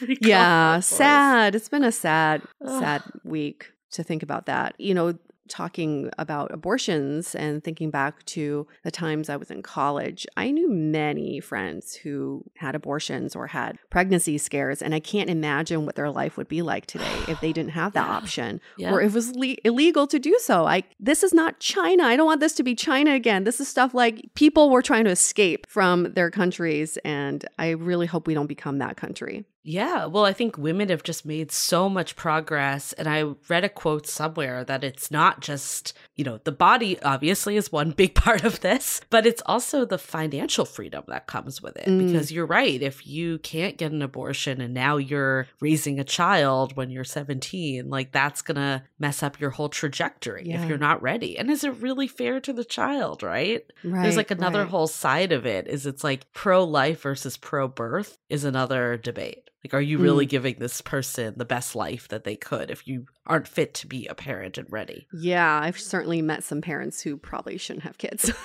boys. 0.06 0.18
yeah, 0.20 0.76
voice. 0.76 0.86
sad. 0.86 1.54
It's 1.54 1.68
been 1.70 1.84
a 1.84 1.90
sad, 1.92 2.42
sad 2.64 3.02
week 3.24 3.72
to 3.92 4.02
think 4.02 4.22
about 4.22 4.44
that. 4.46 4.74
You 4.78 4.92
know, 4.94 5.18
talking 5.48 6.10
about 6.18 6.52
abortions 6.52 7.34
and 7.34 7.62
thinking 7.64 7.90
back 7.90 8.24
to 8.26 8.66
the 8.84 8.90
times 8.90 9.28
I 9.28 9.36
was 9.36 9.50
in 9.50 9.62
college, 9.62 10.26
I 10.36 10.50
knew 10.50 10.70
many 10.70 11.40
friends 11.40 11.94
who 11.94 12.44
had 12.56 12.74
abortions 12.74 13.34
or 13.34 13.46
had 13.48 13.78
pregnancy 13.90 14.38
scares, 14.38 14.82
and 14.82 14.94
I 14.94 15.00
can't 15.00 15.30
imagine 15.30 15.86
what 15.86 15.94
their 15.96 16.10
life 16.10 16.36
would 16.36 16.48
be 16.48 16.62
like 16.62 16.86
today 16.94 17.18
if 17.28 17.40
they 17.40 17.52
didn't 17.52 17.70
have 17.72 17.92
that 17.94 18.06
Yeah. 18.06 18.12
option 18.16 18.60
Yeah. 18.76 18.92
or 18.92 19.00
it 19.00 19.12
was 19.12 19.34
le- 19.34 19.56
illegal 19.64 20.06
to 20.06 20.18
do 20.18 20.38
so. 20.40 20.66
I 20.66 20.84
this 21.00 21.22
is 21.22 21.32
not 21.34 21.60
China. 21.60 22.04
I 22.04 22.16
don't 22.16 22.26
want 22.26 22.40
this 22.40 22.54
to 22.54 22.62
be 22.62 22.74
China 22.74 23.12
again. 23.12 23.44
This 23.44 23.60
is 23.60 23.68
stuff 23.68 23.94
like 23.94 24.30
people 24.34 24.70
were 24.70 24.82
trying 24.82 25.04
to 25.04 25.10
escape 25.10 25.66
from 25.68 26.12
their 26.14 26.30
countries, 26.30 26.98
and 27.04 27.44
I 27.58 27.70
really 27.70 28.06
hope 28.06 28.26
we 28.26 28.34
don't 28.34 28.46
become 28.46 28.78
that 28.78 28.96
country. 28.96 29.44
Yeah, 29.68 30.06
well, 30.06 30.24
I 30.24 30.32
think 30.32 30.56
women 30.56 30.88
have 30.88 31.02
just 31.02 31.26
made 31.26 31.52
so 31.52 31.90
much 31.90 32.16
progress. 32.16 32.94
And 32.94 33.06
I 33.06 33.34
read 33.50 33.64
a 33.64 33.68
quote 33.68 34.06
somewhere 34.06 34.64
that 34.64 34.82
it's 34.82 35.10
not 35.10 35.40
just, 35.40 35.92
you 36.16 36.24
know, 36.24 36.40
the 36.44 36.52
body 36.52 36.98
obviously 37.02 37.54
is 37.58 37.70
one 37.70 37.90
big 37.96 38.14
part 38.14 38.44
of 38.44 38.60
this, 38.60 39.02
but 39.10 39.26
it's 39.26 39.42
also 39.44 39.84
the 39.84 39.98
financial 39.98 40.64
freedom 40.64 41.04
that 41.08 41.26
comes 41.26 41.60
with 41.60 41.76
it. 41.76 41.86
Mm. 41.86 42.06
Because 42.06 42.32
you're 42.32 42.46
right. 42.46 42.80
If 42.80 43.06
you 43.06 43.40
can't 43.40 43.76
get 43.76 43.92
an 43.92 44.00
abortion 44.00 44.62
and 44.62 44.72
now 44.72 44.96
you're 44.96 45.46
raising 45.60 46.00
a 46.00 46.04
child 46.04 46.74
when 46.74 46.88
you're 46.88 47.04
17, 47.04 47.90
like 47.90 48.10
that's 48.10 48.40
going 48.40 48.56
to 48.56 48.82
mess 48.98 49.22
up 49.22 49.38
your 49.38 49.50
whole 49.50 49.68
trajectory 49.68 50.44
Yeah. 50.46 50.62
if 50.62 50.68
you're 50.70 50.78
not 50.78 51.02
ready. 51.02 51.36
And 51.36 51.50
is 51.50 51.62
it 51.62 51.74
really 51.82 52.08
fair 52.08 52.40
to 52.40 52.54
the 52.54 52.64
child, 52.64 53.22
right? 53.22 53.70
Right. 53.84 54.02
There's 54.02 54.16
like 54.16 54.30
another 54.30 54.62
right. 54.62 54.70
whole 54.70 54.86
side 54.86 55.30
of 55.30 55.44
it 55.44 55.66
is 55.66 55.84
it's 55.84 56.02
like 56.02 56.32
pro 56.32 56.64
life 56.64 57.02
versus 57.02 57.36
pro 57.36 57.68
birth 57.68 58.16
is 58.30 58.44
another 58.44 58.96
debate. 58.96 59.44
Like, 59.64 59.74
are 59.74 59.80
you 59.80 59.98
really 59.98 60.24
Mm. 60.26 60.30
giving 60.30 60.54
this 60.58 60.80
person 60.80 61.34
the 61.36 61.44
best 61.44 61.74
life 61.74 62.06
that 62.08 62.24
they 62.24 62.36
could 62.36 62.70
if 62.70 62.86
you 62.86 63.06
aren't 63.26 63.48
fit 63.48 63.74
to 63.74 63.86
be 63.86 64.06
a 64.06 64.14
parent 64.14 64.56
and 64.56 64.66
ready? 64.70 65.08
Yeah, 65.12 65.60
I've 65.62 65.78
certainly 65.80 66.22
met 66.22 66.44
some 66.44 66.60
parents 66.60 67.00
who 67.00 67.16
probably 67.16 67.58
shouldn't 67.58 67.84
have 67.84 67.98
kids. 67.98 68.30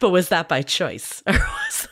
But 0.00 0.10
was 0.10 0.28
that 0.28 0.48
by 0.48 0.62
choice? 0.62 1.22
Or 1.26 1.32
was 1.32 1.88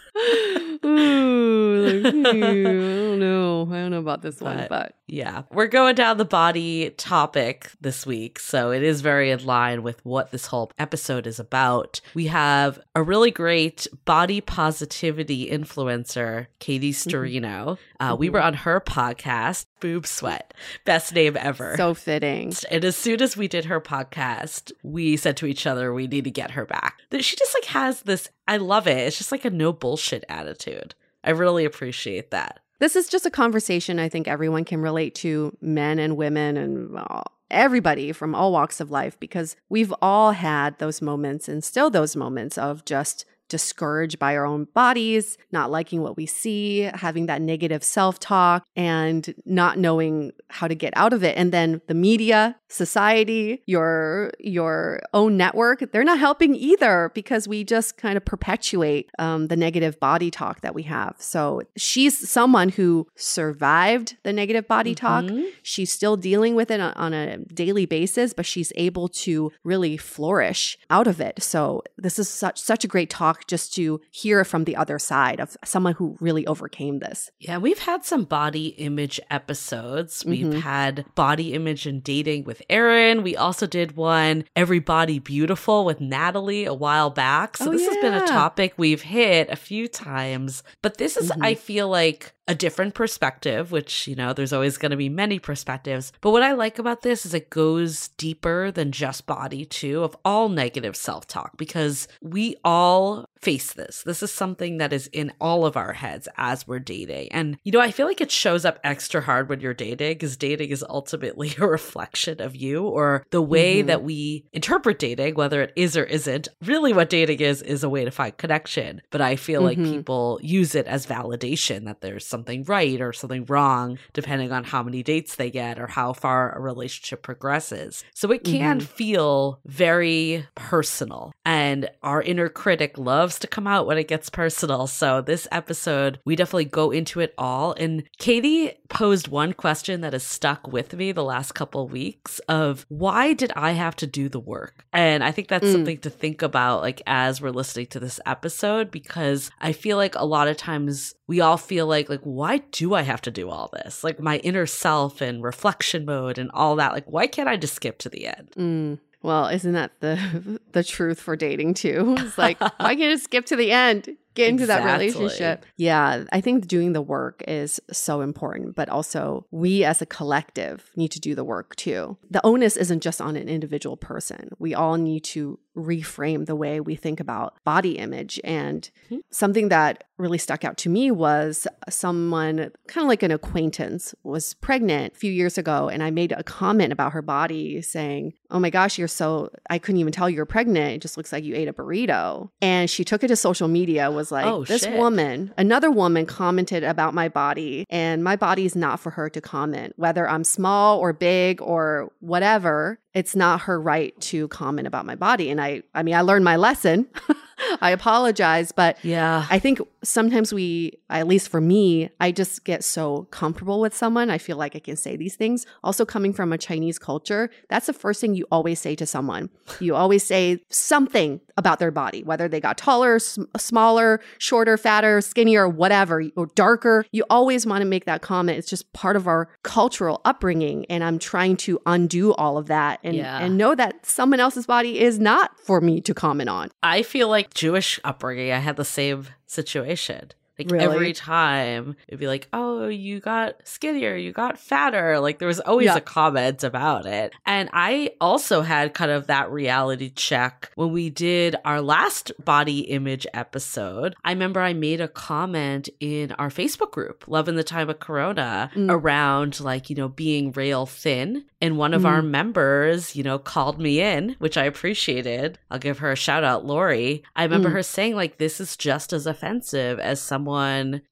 Ooh, 0.85 2.00
like, 2.02 2.12
hmm, 2.14 2.26
I 2.26 2.30
don't 2.33 3.18
know. 3.21 3.68
I 3.71 3.75
don't 3.76 3.90
know 3.90 3.99
about 3.99 4.23
this 4.23 4.40
one, 4.40 4.56
But- 4.59 4.68
but 4.68 4.92
Yeah, 5.09 5.42
we're 5.52 5.68
going 5.68 5.95
down 5.95 6.16
the 6.18 6.25
body 6.25 6.90
topic 6.90 7.71
this 7.80 8.04
week, 8.04 8.38
so 8.40 8.73
it 8.73 8.83
is 8.83 9.00
very 9.02 9.30
in 9.30 9.45
line 9.45 9.83
with 9.85 10.04
what 10.04 10.33
this 10.33 10.47
whole 10.47 10.73
episode 10.80 11.26
is 11.28 11.38
about. 11.38 12.00
We 12.14 12.26
have 12.26 12.80
a 12.97 13.02
really 13.04 13.30
great 13.30 13.87
body 14.04 14.40
positivity 14.40 15.49
influencer, 15.50 16.47
Katie 16.59 16.92
Sturino. 16.92 17.78
Uh, 18.00 18.16
we 18.18 18.28
Mhm. 18.28 18.33
were 18.33 18.42
on 18.42 18.54
her 18.54 18.80
podcast, 18.80 19.66
Boob 19.80 20.06
Sweat, 20.06 20.54
best 20.85 21.14
name 21.14 21.37
ever. 21.38 21.75
so 21.76 21.95
fitting. 21.95 22.52
and 22.71 22.85
as 22.85 22.97
soon 22.97 23.21
as 23.21 23.37
we 23.37 23.49
did 23.49 23.66
her 23.66 23.80
podcast, 23.80 24.73
we 24.83 25.16
said 25.16 25.37
to 25.38 25.47
each 25.47 25.66
other, 25.66 25.92
we 25.92 26.06
need 26.06 26.25
to 26.25 26.30
get 26.30 26.52
her 26.52 26.64
back. 26.64 27.00
That 27.11 27.25
she 27.25 27.37
just 27.37 27.54
like 27.54 27.66
has 27.66 28.02
this, 28.02 28.28
I 28.49 28.56
love 28.56 28.87
it. 28.87 28.99
It's 28.99 29.18
just 29.18 29.33
like 29.33 29.45
a 29.45 29.50
no 29.50 29.73
bullshit 29.73 30.25
attitude. 30.28 30.95
I 31.25 31.30
really 31.30 31.64
appreciate 31.64 32.30
that. 32.30 32.61
This 32.78 32.95
is 32.95 33.09
just 33.09 33.26
a 33.26 33.30
conversation 33.30 33.99
I 33.99 34.09
think 34.09 34.28
everyone 34.28 34.64
can 34.64 34.80
relate 34.80 35.14
to, 35.16 35.56
men 35.61 35.99
and 35.99 36.16
women 36.16 36.56
and 36.56 36.97
uh, 36.97 37.23
everybody 37.50 38.12
from 38.12 38.35
all 38.35 38.52
walks 38.52 38.80
of 38.80 38.90
life, 38.90 39.18
because 39.18 39.56
we've 39.68 39.95
all 40.02 40.33
had 40.33 40.78
those 40.78 41.00
moments 41.00 41.49
and 41.49 41.64
still 41.64 41.88
those 41.90 42.14
moments 42.16 42.59
of 42.59 42.85
just 42.85 43.25
discouraged 43.48 44.18
by 44.18 44.36
our 44.36 44.44
own 44.46 44.66
bodies, 44.74 45.38
not 45.52 45.70
liking 45.70 46.02
what 46.02 46.16
we 46.16 46.26
see, 46.26 46.80
having 46.94 47.26
that 47.26 47.40
negative 47.42 47.82
self 47.84 48.18
talk, 48.18 48.64
and 48.76 49.34
not 49.44 49.78
knowing 49.78 50.32
how 50.48 50.68
to 50.68 50.74
get 50.74 50.92
out 50.96 51.12
of 51.12 51.22
it. 51.24 51.36
And 51.36 51.52
then 51.52 51.80
the 51.86 51.94
media, 51.94 52.56
society, 52.68 53.62
your 53.66 54.30
your 54.40 55.00
own 55.14 55.36
network, 55.36 55.90
they're 55.92 56.04
not 56.04 56.18
helping 56.18 56.54
either 56.54 57.10
because 57.14 57.46
we 57.46 57.64
just 57.64 57.96
kind 57.96 58.16
of 58.16 58.24
perpetuate 58.24 59.10
um, 59.18 59.48
the 59.48 59.56
negative 59.56 59.98
body 60.00 60.30
talk 60.30 60.60
that 60.62 60.74
we 60.74 60.82
have. 60.84 61.14
So 61.18 61.62
she's 61.76 62.28
someone 62.28 62.70
who 62.70 63.06
survived 63.16 64.16
the 64.22 64.32
negative 64.32 64.66
body 64.66 64.94
talk. 64.94 65.24
Mhm. 65.24 65.46
She's 65.62 65.92
still 65.92 66.16
dealing 66.16 66.54
with 66.54 66.70
it 66.70 66.80
on 66.80 67.12
a 67.12 67.38
daily 67.38 67.86
basis, 67.86 68.32
but 68.34 68.46
she's 68.46 68.72
able 68.76 69.08
to 69.08 69.52
really 69.64 69.96
flourish 69.96 70.78
out 70.90 71.06
of 71.06 71.20
it. 71.20 71.42
So 71.42 71.82
this 71.96 72.18
is 72.18 72.28
such 72.28 72.58
such 72.60 72.84
a 72.84 72.88
great 72.88 73.10
talk 73.10 73.36
just 73.47 73.75
to 73.75 74.00
hear 74.11 74.45
from 74.45 74.64
the 74.64 74.76
other 74.76 74.99
side 74.99 75.40
of 75.40 75.57
someone 75.64 75.95
who 75.95 76.16
really 76.21 76.47
overcame 76.47 76.99
this. 77.00 77.31
Yeah, 77.38 77.59
we've 77.59 77.78
had 77.81 78.05
some 78.05 78.25
body 78.25 78.69
image 78.69 79.21
episodes. 79.31 80.25
We've 80.26 80.47
Mhm. 80.47 80.61
had 80.62 81.05
body 81.14 81.52
image 81.55 81.87
and 81.87 82.02
dating 82.02 82.45
with 82.45 82.62
Erin. 82.69 83.23
We 83.23 83.37
also 83.37 83.66
did 83.66 83.97
one, 83.97 84.45
Everybody 84.55 85.19
Beautiful, 85.19 85.85
with 85.85 86.00
Natalie 86.00 86.64
a 86.64 86.75
while 86.75 87.11
back. 87.11 87.57
So 87.57 87.66
Oh, 87.69 87.73
this 87.73 87.87
has 87.87 87.97
been 87.99 88.14
a 88.14 88.26
topic 88.26 88.75
we've 88.76 89.02
hit 89.02 89.49
a 89.50 89.57
few 89.57 89.88
times. 89.88 90.62
But 90.83 90.99
this 90.99 91.16
is, 91.16 91.31
Mhm. 91.31 91.45
I 91.45 91.55
feel 91.55 91.88
like, 91.88 92.33
a 92.49 92.55
different 92.55 92.95
perspective, 92.95 93.73
which, 93.73 94.07
you 94.07 94.14
know, 94.14 94.33
there's 94.33 94.52
always 94.52 94.78
going 94.78 94.90
to 94.93 94.97
be 94.97 95.09
many 95.09 95.37
perspectives. 95.40 96.12
But 96.21 96.31
what 96.31 96.45
I 96.45 96.52
like 96.52 96.78
about 96.78 97.02
this 97.02 97.26
is 97.26 97.35
it 97.35 97.50
goes 97.50 98.11
deeper 98.19 98.71
than 98.71 98.93
just 98.93 99.26
body, 99.26 99.64
too, 99.64 100.05
of 100.05 100.16
all 100.25 100.49
negative 100.49 100.95
self 100.95 101.26
talk, 101.26 101.57
because 101.57 102.07
we 102.23 102.55
all 102.64 103.25
face 103.40 103.73
this. 103.75 104.02
This 104.02 104.23
is 104.23 104.33
something 104.33 104.78
that 104.78 104.92
is 104.92 105.09
in 105.09 105.33
all 105.40 105.66
of 105.66 105.76
our 105.76 105.92
heads 105.92 106.26
as 106.37 106.66
we're 106.66 106.78
dating. 106.78 107.28
And, 107.33 107.59
you 107.64 107.73
know, 107.73 107.80
I 107.80 107.90
feel 107.90 108.06
like 108.06 108.21
it 108.21 108.30
shows 108.30 108.64
up 108.64 108.78
extra 108.83 109.21
hard 109.21 109.49
when 109.49 109.61
you're 109.61 109.75
dating 109.75 110.14
because 110.14 110.37
dating 110.37 110.71
is 110.71 110.85
ultimately 110.88 111.54
a 111.59 111.66
reflection 111.66 112.40
of 112.40 112.56
you 112.56 112.83
or 112.85 113.25
the 113.30 113.42
way 113.42 113.83
Mhm. 113.83 113.87
that 113.87 114.02
we 114.02 114.47
interpret 114.52 114.99
dating, 114.99 115.35
whether 115.35 115.61
it 115.62 115.73
is 115.76 115.97
or 115.97 116.04
isn't. 116.04 116.49
Really, 116.64 116.92
what 116.92 117.11
dating 117.11 117.40
is, 117.40 117.62
is 117.62 117.85
a 117.85 117.88
way 117.88 118.04
to 118.04 118.11
find 118.11 118.37
connection. 118.37 119.02
But 119.11 119.21
I 119.21 119.37
feel 119.37 119.61
like 119.62 119.78
Mhm. 119.78 119.92
people 119.92 120.40
use 120.42 120.75
it 120.75 120.87
as 120.87 121.06
validation 121.06 121.85
that 121.85 122.00
there's 122.00 122.26
something 122.26 122.64
right 122.64 123.00
or 123.00 123.12
something 123.12 123.45
wrong, 123.47 123.99
depending 124.12 124.50
on 124.52 124.64
how 124.64 124.83
many 124.83 125.02
dates 125.02 125.37
they 125.37 125.50
get 125.50 125.78
or 125.78 125.87
how 125.88 126.12
far 126.14 126.56
a 126.56 126.61
relationship 126.61 127.23
progresses. 127.23 128.02
So 128.14 128.30
it 128.33 128.45
can 128.45 128.80
Mhm. 128.80 128.83
feel 128.87 129.61
very 129.66 130.47
personal. 130.54 131.33
And 131.45 131.88
our 132.02 132.23
inner 132.23 132.49
critic 132.49 132.97
loves 132.99 133.15
to 133.25 133.46
come 133.46 133.66
out 133.66 133.87
when 133.87 133.99
it 133.99 134.08
gets 134.08 134.30
personal. 134.30 134.87
So 134.87 135.20
this 135.20 135.46
episode, 135.50 136.20
we 136.25 136.37
definitely 136.37 136.66
go 136.66 136.90
into 136.90 137.20
it 137.20 137.35
all. 137.38 137.73
And 137.75 138.04
Katie 138.18 138.73
posed 138.88 139.28
one 139.28 139.52
question 139.52 140.00
that 140.02 140.12
has 140.12 140.23
stuck 140.23 140.66
with 140.73 140.94
me 140.94 141.12
the 141.12 141.25
last 141.25 141.52
couple 141.52 141.88
weeks 141.88 142.38
of 142.49 142.85
why 142.88 143.32
did 143.32 143.52
I 143.56 143.73
have 143.73 143.96
to 143.96 144.06
do 144.06 144.28
the 144.28 144.40
work? 144.40 144.85
And 144.92 145.25
I 145.25 145.32
think 145.32 145.49
that's 145.49 145.66
Mm. 145.66 145.73
something 145.73 145.99
to 145.99 146.11
think 146.11 146.42
about 146.42 146.82
like 146.82 147.02
as 147.06 147.40
we're 147.40 147.50
listening 147.50 147.87
to 147.87 148.00
this 148.00 148.20
episode 148.26 148.90
because 148.90 149.50
I 149.61 149.73
feel 149.73 149.96
like 149.96 150.14
a 150.14 150.25
lot 150.25 150.49
of 150.49 150.56
times 150.56 151.14
we 151.26 151.40
all 151.40 151.56
feel 151.56 151.87
like 151.87 152.08
like 152.08 152.20
why 152.23 152.58
do 152.70 152.94
I 152.94 153.02
have 153.02 153.20
to 153.23 153.30
do 153.30 153.50
all 153.50 153.70
this? 153.73 154.04
Like 154.04 154.20
my 154.20 154.37
inner 154.38 154.66
self 154.66 155.20
and 155.20 155.42
reflection 155.42 156.04
mode 156.04 156.38
and 156.38 156.50
all 156.54 156.76
that. 156.76 156.92
Like 156.92 157.06
why 157.06 157.26
can't 157.26 157.49
I 157.49 157.56
just 157.56 157.75
skip 157.75 157.99
to 157.99 158.08
the 158.08 158.26
end? 158.28 158.50
Mm. 158.56 158.99
Well, 159.26 159.49
isn't 159.49 159.73
that 159.73 159.90
the 159.99 160.61
the 160.73 160.85
truth 160.85 161.21
for 161.21 161.35
dating 161.35 161.75
too? 161.75 162.14
It's 162.26 162.38
like 162.38 162.61
why 162.61 162.95
can't 162.95 163.00
you 163.00 163.18
skip 163.18 163.45
to 163.47 163.56
the 163.56 163.73
end? 163.73 164.16
Get 164.35 164.50
into 164.50 164.66
that 164.66 164.85
relationship. 164.85 165.64
Yeah, 165.76 166.25
I 166.30 166.40
think 166.42 166.68
doing 166.68 166.92
the 166.92 167.00
work 167.00 167.42
is 167.49 167.80
so 167.90 168.21
important, 168.21 168.76
but 168.76 168.88
also 168.88 169.47
we 169.50 169.83
as 169.83 170.02
a 170.02 170.06
collective 170.06 170.90
need 170.95 171.11
to 171.12 171.21
do 171.21 171.35
the 171.35 171.42
work 171.42 171.75
too. 171.76 172.18
The 172.30 172.45
onus 172.45 172.76
isn't 172.76 173.02
just 173.02 173.21
on 173.21 173.35
an 173.35 173.49
individual 173.49 173.97
person. 173.97 174.50
We 174.59 174.75
all 174.75 174.97
need 174.97 175.25
to 175.25 175.59
reframe 175.76 176.47
the 176.47 176.56
way 176.56 176.80
we 176.80 176.95
think 176.97 177.21
about 177.21 177.54
body 177.64 177.99
image. 177.99 178.40
And 178.42 178.88
Mhm. 179.11 179.21
something 179.30 179.68
that 179.68 180.04
really 180.18 180.38
stuck 180.38 180.64
out 180.64 180.78
to 180.78 180.88
me 180.88 181.11
was 181.11 181.66
someone, 181.90 182.71
kind 182.88 183.04
of 183.04 183.09
like 183.09 183.23
an 183.23 183.30
acquaintance, 183.30 184.14
was 184.23 184.54
pregnant 184.54 185.12
a 185.12 185.16
few 185.16 185.30
years 185.30 185.59
ago. 185.59 185.88
And 185.88 186.02
I 186.02 186.11
made 186.11 186.33
a 186.33 186.42
comment 186.42 186.92
about 186.92 187.12
her 187.12 187.21
body 187.23 187.83
saying, 187.83 188.33
Oh 188.49 188.61
my 188.61 188.71
gosh, 188.71 188.97
you're 188.97 189.09
so, 189.09 189.50
I 189.68 189.78
couldn't 189.78 190.00
even 190.00 190.12
tell 190.12 190.30
you 190.30 190.38
were 190.38 190.47
pregnant. 190.47 190.95
It 190.95 191.02
just 191.02 191.16
looks 191.16 191.33
like 191.33 191.42
you 191.42 191.56
ate 191.56 191.66
a 191.66 191.73
burrito. 191.73 192.49
And 192.62 192.88
she 192.88 193.02
took 193.04 193.25
it 193.25 193.28
to 193.28 193.35
social 193.37 193.66
media, 193.66 194.09
was 194.11 194.30
like, 194.30 194.47
Oh, 194.47 194.64
This 194.64 194.83
shit. 194.85 194.97
woman, 194.97 195.52
another 195.59 195.90
woman 195.90 196.26
commented 196.26 196.85
about 196.85 197.12
my 197.12 197.28
body, 197.28 197.85
and 197.90 198.23
my 198.23 198.37
body 198.37 198.64
is 198.64 198.76
not 198.76 199.00
for 199.00 199.11
her 199.11 199.28
to 199.30 199.40
comment, 199.40 199.95
whether 199.97 200.28
I'm 200.28 200.45
small 200.45 200.99
or 201.00 201.12
big 201.12 201.61
or 201.61 202.12
whatever. 202.21 203.00
It's 203.16 203.35
not 203.35 203.62
her 203.62 203.80
right 203.80 204.14
to 204.20 204.46
comment 204.49 204.87
about 204.87 205.06
my 205.06 205.14
body. 205.14 205.49
And 205.49 205.58
I, 205.58 205.82
I 205.94 206.02
mean, 206.02 206.14
I 206.14 206.20
learned 206.20 206.44
my 206.44 206.56
lesson. 206.56 207.08
I 207.80 207.90
apologize, 207.90 208.72
but 208.72 208.96
Yeah. 209.04 209.46
I 209.50 209.58
think 209.58 209.80
sometimes 210.02 210.52
we, 210.52 210.92
at 211.10 211.26
least 211.26 211.48
for 211.48 211.60
me, 211.60 212.10
I 212.20 212.32
just 212.32 212.64
get 212.64 212.84
so 212.84 213.25
comfortable 213.30 213.80
with 213.80 213.94
someone. 213.96 214.30
I 214.30 214.38
feel 214.38 214.56
like 214.56 214.76
I 214.76 214.78
can 214.78 214.96
say 214.96 215.16
these 215.16 215.36
things. 215.36 215.66
Also, 215.82 216.04
coming 216.04 216.32
from 216.32 216.52
a 216.52 216.58
Chinese 216.58 216.98
culture, 216.98 217.50
that's 217.68 217.86
the 217.86 217.92
first 217.92 218.20
thing 218.20 218.34
you 218.34 218.46
always 218.50 218.78
say 218.80 218.94
to 218.96 219.06
someone. 219.06 219.48
You 219.80 219.94
always 219.94 220.22
say 220.22 220.60
something 220.68 221.40
about 221.56 221.78
their 221.78 221.90
body, 221.90 222.22
whether 222.22 222.48
they 222.48 222.60
got 222.60 222.76
taller, 222.76 223.18
sm- 223.18 223.44
smaller, 223.56 224.20
shorter, 224.38 224.76
fatter, 224.76 225.20
skinnier, 225.22 225.66
whatever, 225.68 226.22
or 226.36 226.46
darker. 226.54 227.06
You 227.12 227.25
always 227.30 227.66
want 227.66 227.80
to 227.80 227.86
make 227.86 228.04
that 228.04 228.20
comment. 228.20 228.58
It's 228.58 228.68
just 228.68 228.92
part 228.92 229.16
of 229.16 229.26
our 229.26 229.48
cultural 229.62 230.20
upbringing. 230.25 230.84
And 230.90 231.02
I'm 231.02 231.18
trying 231.18 231.56
to 231.58 231.80
undo 231.86 232.34
all 232.34 232.58
of 232.58 232.66
that 232.66 233.00
and, 233.02 233.16
Yeah. 233.16 233.38
and 233.38 233.56
know 233.56 233.75
that 233.75 234.04
someone 234.04 234.40
else's 234.40 234.66
body 234.66 235.00
is 235.00 235.18
not 235.18 235.58
for 235.60 235.80
me 235.80 236.00
to 236.02 236.12
comment 236.14 236.50
on. 236.50 236.70
I 236.82 237.02
feel 237.02 237.28
like 237.28 237.45
Jewish 237.54 238.00
upbringing, 238.04 238.52
I 238.52 238.58
had 238.58 238.76
the 238.76 238.84
same 238.84 239.28
situation. 239.46 240.32
Like 240.58 240.70
Really? 240.70 240.84
every 240.84 241.12
time 241.12 241.96
it'd 242.08 242.20
be 242.20 242.26
like, 242.26 242.48
oh, 242.52 242.88
you 242.88 243.20
got 243.20 243.56
skinnier, 243.64 244.16
you 244.16 244.32
got 244.32 244.58
fatter. 244.58 245.20
Like 245.20 245.38
there 245.38 245.48
was 245.48 245.60
always 245.60 245.86
Yeah. 245.86 245.96
a 245.96 246.00
comment 246.00 246.64
about 246.64 247.04
it. 247.06 247.32
And 247.44 247.68
I 247.72 248.12
also 248.20 248.62
had 248.62 248.94
kind 248.94 249.10
of 249.10 249.26
that 249.26 249.50
reality 249.50 250.10
check 250.10 250.70
when 250.75 250.92
we 250.92 251.10
did 251.10 251.56
our 251.64 251.80
last 251.80 252.32
body 252.44 252.80
image 252.80 253.26
episode. 253.34 254.14
I 254.25 254.32
remember 254.32 254.60
I 254.60 254.72
made 254.72 255.00
a 255.00 255.08
comment 255.08 255.88
in 256.00 256.32
our 256.32 256.48
Facebook 256.48 256.90
group, 256.90 257.25
Love 257.26 257.48
in 257.48 257.56
the 257.56 257.64
Time 257.64 257.90
of 257.90 257.98
Corona, 258.00 258.70
Mm. 258.75 258.90
around 258.90 259.60
like, 259.60 259.90
you 259.90 259.96
know, 259.96 260.08
being 260.08 260.52
rail 260.52 260.86
thin. 260.86 261.44
And 261.60 261.78
one 261.78 261.94
of 261.94 262.02
Mm. 262.02 262.06
our 262.08 262.22
members, 262.22 263.16
you 263.16 263.22
know, 263.22 263.38
called 263.38 263.80
me 263.80 264.00
in, 264.00 264.36
which 264.38 264.56
I 264.56 264.64
appreciated. 264.64 265.58
I'll 265.70 265.78
give 265.78 265.98
her 265.98 266.12
a 266.12 266.16
shout 266.16 266.44
out, 266.44 266.64
Lori. 266.64 267.22
I 267.34 267.42
remember 267.44 267.70
Mm. 267.70 267.72
her 267.75 267.82
saying, 267.82 268.14
like, 268.14 268.38
this 268.38 268.60
is 268.60 268.76
just 268.76 269.12
as 269.12 269.26
offensive 269.26 269.98
as 269.98 270.20
someone, 270.20 270.45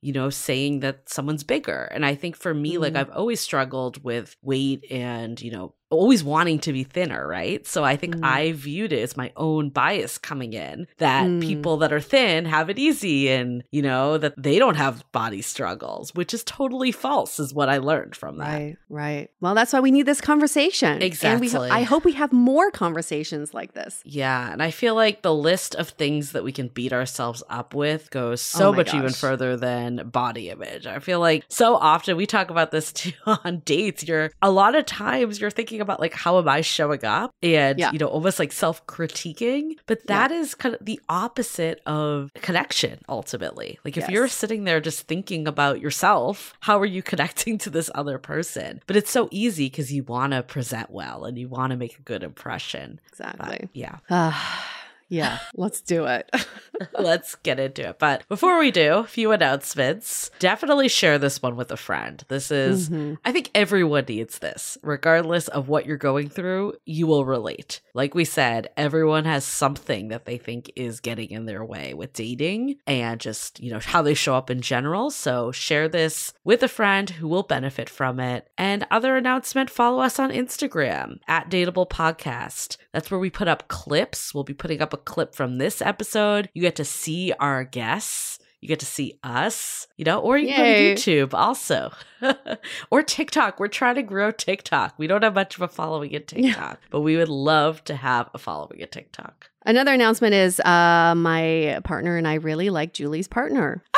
you 0.01 0.13
know, 0.13 0.31
saying 0.31 0.81
that 0.81 1.09
someone's 1.09 1.45
bigger. 1.45 1.85
And 1.93 2.05
I 2.07 2.15
think 2.15 2.37
for 2.37 2.55
me, 2.55 2.79
like, 2.79 2.95
Mm. 2.95 2.99
I've 3.01 3.11
always 3.11 3.41
struggled 3.41 4.03
with 4.05 4.37
weight 4.43 4.85
and, 4.91 5.41
you 5.41 5.51
know, 5.51 5.75
always 5.95 6.23
wanting 6.25 6.59
to 6.61 6.73
be 6.73 6.85
thinner, 6.85 7.27
right? 7.27 7.67
So 7.67 7.85
I 7.85 7.97
think 7.97 8.17
Mm. 8.17 8.25
I 8.25 8.53
viewed 8.53 8.93
it 8.93 9.01
as 9.03 9.17
my 9.17 9.33
own 9.37 9.71
bias 9.71 10.19
coming 10.19 10.53
in 10.53 10.87
that 10.99 11.27
Mm. 11.27 11.41
people 11.43 11.77
that 11.79 11.93
are 11.93 12.01
thin 12.01 12.45
have 12.45 12.71
it 12.71 12.79
easy 12.79 13.29
and, 13.31 13.63
you 13.73 13.83
know, 13.83 14.19
that 14.19 14.35
they 14.37 14.59
don't 14.59 14.77
have 14.77 15.05
body 15.13 15.43
struggles, 15.43 16.15
which 16.15 16.35
is 16.35 16.45
totally 16.45 16.93
false, 16.93 17.39
is 17.41 17.53
what 17.55 17.69
I 17.69 17.79
learned 17.79 18.15
from 18.17 18.39
that. 18.39 18.53
Right, 18.53 18.77
right. 18.89 19.31
Well, 19.41 19.55
that's 19.55 19.73
why 19.73 19.81
we 19.81 19.91
need 19.91 20.07
this 20.07 20.21
conversation. 20.21 20.91
And 20.93 21.01
we, 21.01 21.07
Exactly. 21.07 21.71
I 21.71 21.83
hope 21.83 22.05
we 22.05 22.13
have 22.13 22.33
more 22.33 22.71
conversations 22.71 23.55
like 23.55 23.73
this. 23.75 24.03
Yeah, 24.05 24.53
and 24.53 24.63
I 24.63 24.71
feel 24.71 24.95
like 24.95 25.23
the 25.23 25.35
list 25.35 25.75
of 25.75 25.89
things 25.91 26.33
that 26.33 26.45
we 26.45 26.53
can 26.53 26.69
beat 26.69 26.93
ourselves 26.93 27.43
up 27.49 27.75
with 27.75 28.11
goes 28.11 28.41
so 28.41 28.69
Oh 28.69 28.73
much 28.73 28.95
even 28.95 29.11
further 29.11 29.57
than 29.57 30.09
body 30.11 30.51
image. 30.51 30.87
I 30.87 30.99
feel 30.99 31.21
like 31.21 31.45
so 31.49 31.77
often 31.77 32.17
we 32.17 32.27
talk 32.27 32.51
about 32.51 32.71
this 32.71 32.93
too 33.01 33.13
on 33.27 33.63
dates. 33.65 34.07
You're 34.07 34.31
a 34.43 34.51
lot 34.51 34.75
of 34.75 34.87
times 34.87 35.41
you're 35.41 35.51
thinking 35.51 35.81
about 35.85 36.01
like 36.01 36.15
how 36.15 36.39
am 36.39 36.49
I 36.49 36.61
showing 36.63 37.05
up 37.05 37.31
and 37.43 37.79
Yeah. 37.79 37.93
you 37.93 37.99
know 37.99 38.07
almost 38.09 38.39
like 38.39 38.53
self-critiquing, 38.53 39.77
but 39.87 40.07
that 40.07 40.31
is 40.31 40.55
kind 40.55 40.75
of 40.75 40.85
the 40.85 41.01
opposite 41.09 41.81
of 41.87 42.31
connection 42.35 42.99
ultimately. 43.09 43.79
Like 43.85 43.97
if 43.97 44.09
you're 44.09 44.29
sitting 44.29 44.65
there 44.65 44.81
just 44.81 45.03
thinking 45.07 45.47
about 45.47 45.81
yourself, 45.81 46.55
how 46.61 46.79
are 46.81 46.87
you 46.87 47.03
connecting 47.11 47.59
to 47.59 47.71
this 47.71 47.91
other 47.95 48.19
person? 48.19 48.81
But 48.87 48.97
it's 48.97 49.11
so 49.11 49.29
easy 49.31 49.67
because 49.67 49.93
you 49.93 50.03
want 50.03 50.33
to 50.33 50.43
present 50.43 50.91
well 50.91 51.25
and 51.25 51.39
you 51.39 51.49
want 51.49 51.71
to 51.71 51.77
make 51.77 51.99
a 51.99 52.03
good 52.03 52.23
impression. 52.23 53.01
But, 53.17 53.27
Exactly. 53.29 53.69
yeah. 53.73 53.99
Ah, 55.05 55.07
yeah, 55.11 55.39
let's 55.55 55.81
do 55.81 56.07
it. 56.07 56.31
Let's 56.99 57.37
get 57.37 57.61
into 57.61 57.89
it. 57.89 57.99
But 58.01 58.27
before 58.29 58.59
we 58.59 58.73
do, 58.73 58.95
a 58.95 59.05
few 59.05 59.31
announcements. 59.31 60.31
Definitely 60.41 60.89
share 60.89 61.19
this 61.19 61.41
one 61.41 61.55
with 61.55 61.71
a 61.71 61.77
friend. 61.77 62.25
This 62.29 62.51
is, 62.51 62.91
Mhm. 62.91 63.19
I 63.25 63.31
think 63.31 63.51
everyone 63.55 64.07
needs 64.09 64.41
this. 64.41 64.77
Regardless 64.83 65.47
of 65.49 65.69
what 65.69 65.87
you're 65.87 65.97
going 65.97 66.29
through, 66.29 66.75
you 66.85 67.07
will 67.07 67.25
relate. 67.25 67.81
Like 67.95 68.15
we 68.17 68.25
said, 68.25 68.71
everyone 68.77 69.25
has 69.25 69.45
something 69.45 70.09
that 70.09 70.25
they 70.25 70.37
think 70.37 70.73
is 70.75 70.99
getting 70.99 71.31
in 71.31 71.47
their 71.47 71.65
way 71.65 71.95
with 71.95 72.13
dating 72.13 72.77
and 72.89 73.21
just, 73.21 73.61
you 73.61 73.71
know, 73.71 73.79
how 73.79 74.03
they 74.03 74.15
show 74.15 74.35
up 74.35 74.51
in 74.51 74.61
general. 74.61 75.11
So 75.11 75.53
share 75.53 75.89
this 75.89 76.33
with 76.43 76.63
a 76.65 76.69
friend 76.69 77.09
who 77.09 77.29
will 77.29 77.45
benefit 77.45 77.89
from 77.89 78.19
it. 78.19 78.49
And 78.59 78.85
other 78.91 79.17
announcement, 79.17 79.71
follow 79.71 80.01
us 80.03 80.19
on 80.19 80.31
Instagram 80.33 81.19
at 81.29 81.49
Dateable 81.51 81.89
Podcast. 81.89 82.79
That's 82.93 83.11
where 83.13 83.21
we 83.21 83.31
put 83.31 83.47
up 83.49 83.69
clips. 83.69 84.35
We'll 84.35 84.45
be 84.45 84.55
putting 84.55 84.83
up 84.83 84.93
a 84.95 84.97
clip 84.97 85.35
from 85.35 85.59
this 85.59 85.83
episode. 85.83 86.49
You 86.55 86.63
get 86.63 86.77
to 86.77 86.85
see 86.85 87.33
our 87.39 87.65
guests. 87.65 88.39
You 88.61 88.69
get 88.69 88.81
to 88.81 88.87
see 88.87 89.19
us, 89.23 89.87
you 89.99 90.07
know, 90.07 90.21
or 90.21 90.39
you 90.39 90.49
can 90.49 90.59
go 90.59 90.95
to 90.95 91.29
YouTube 91.29 91.35
also. 91.35 91.93
or 92.91 93.03
TikTok. 93.03 93.61
We're 93.61 93.69
trying 93.69 93.97
to 93.97 94.03
grow 94.03 94.31
TikTok. 94.31 94.95
We 94.97 95.07
don't 95.07 95.23
have 95.23 95.35
much 95.35 95.57
of 95.57 95.61
a 95.61 95.69
following 95.69 96.13
in 96.13 96.23
Yeah. 96.33 96.49
TikTok, 96.55 96.81
but 96.89 97.01
we 97.03 97.19
would 97.19 97.29
love 97.29 97.85
to 97.85 97.95
have 97.95 98.31
a 98.33 98.39
following 98.39 98.81
in 98.81 98.89
TikTok. 98.89 99.51
Another 99.67 99.93
announcement 99.93 100.33
is 100.33 100.61
uh, 100.61 101.13
my 101.15 101.79
partner 101.85 102.17
and 102.17 102.27
I 102.27 102.35
really 102.35 102.71
like 102.71 102.95
Julie's 102.95 103.29
partner. 103.29 103.83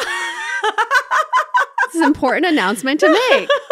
It's 1.85 1.95
an 1.95 2.03
important 2.03 2.47
announcement 2.47 3.01
to 3.01 3.09
make. 3.31 3.49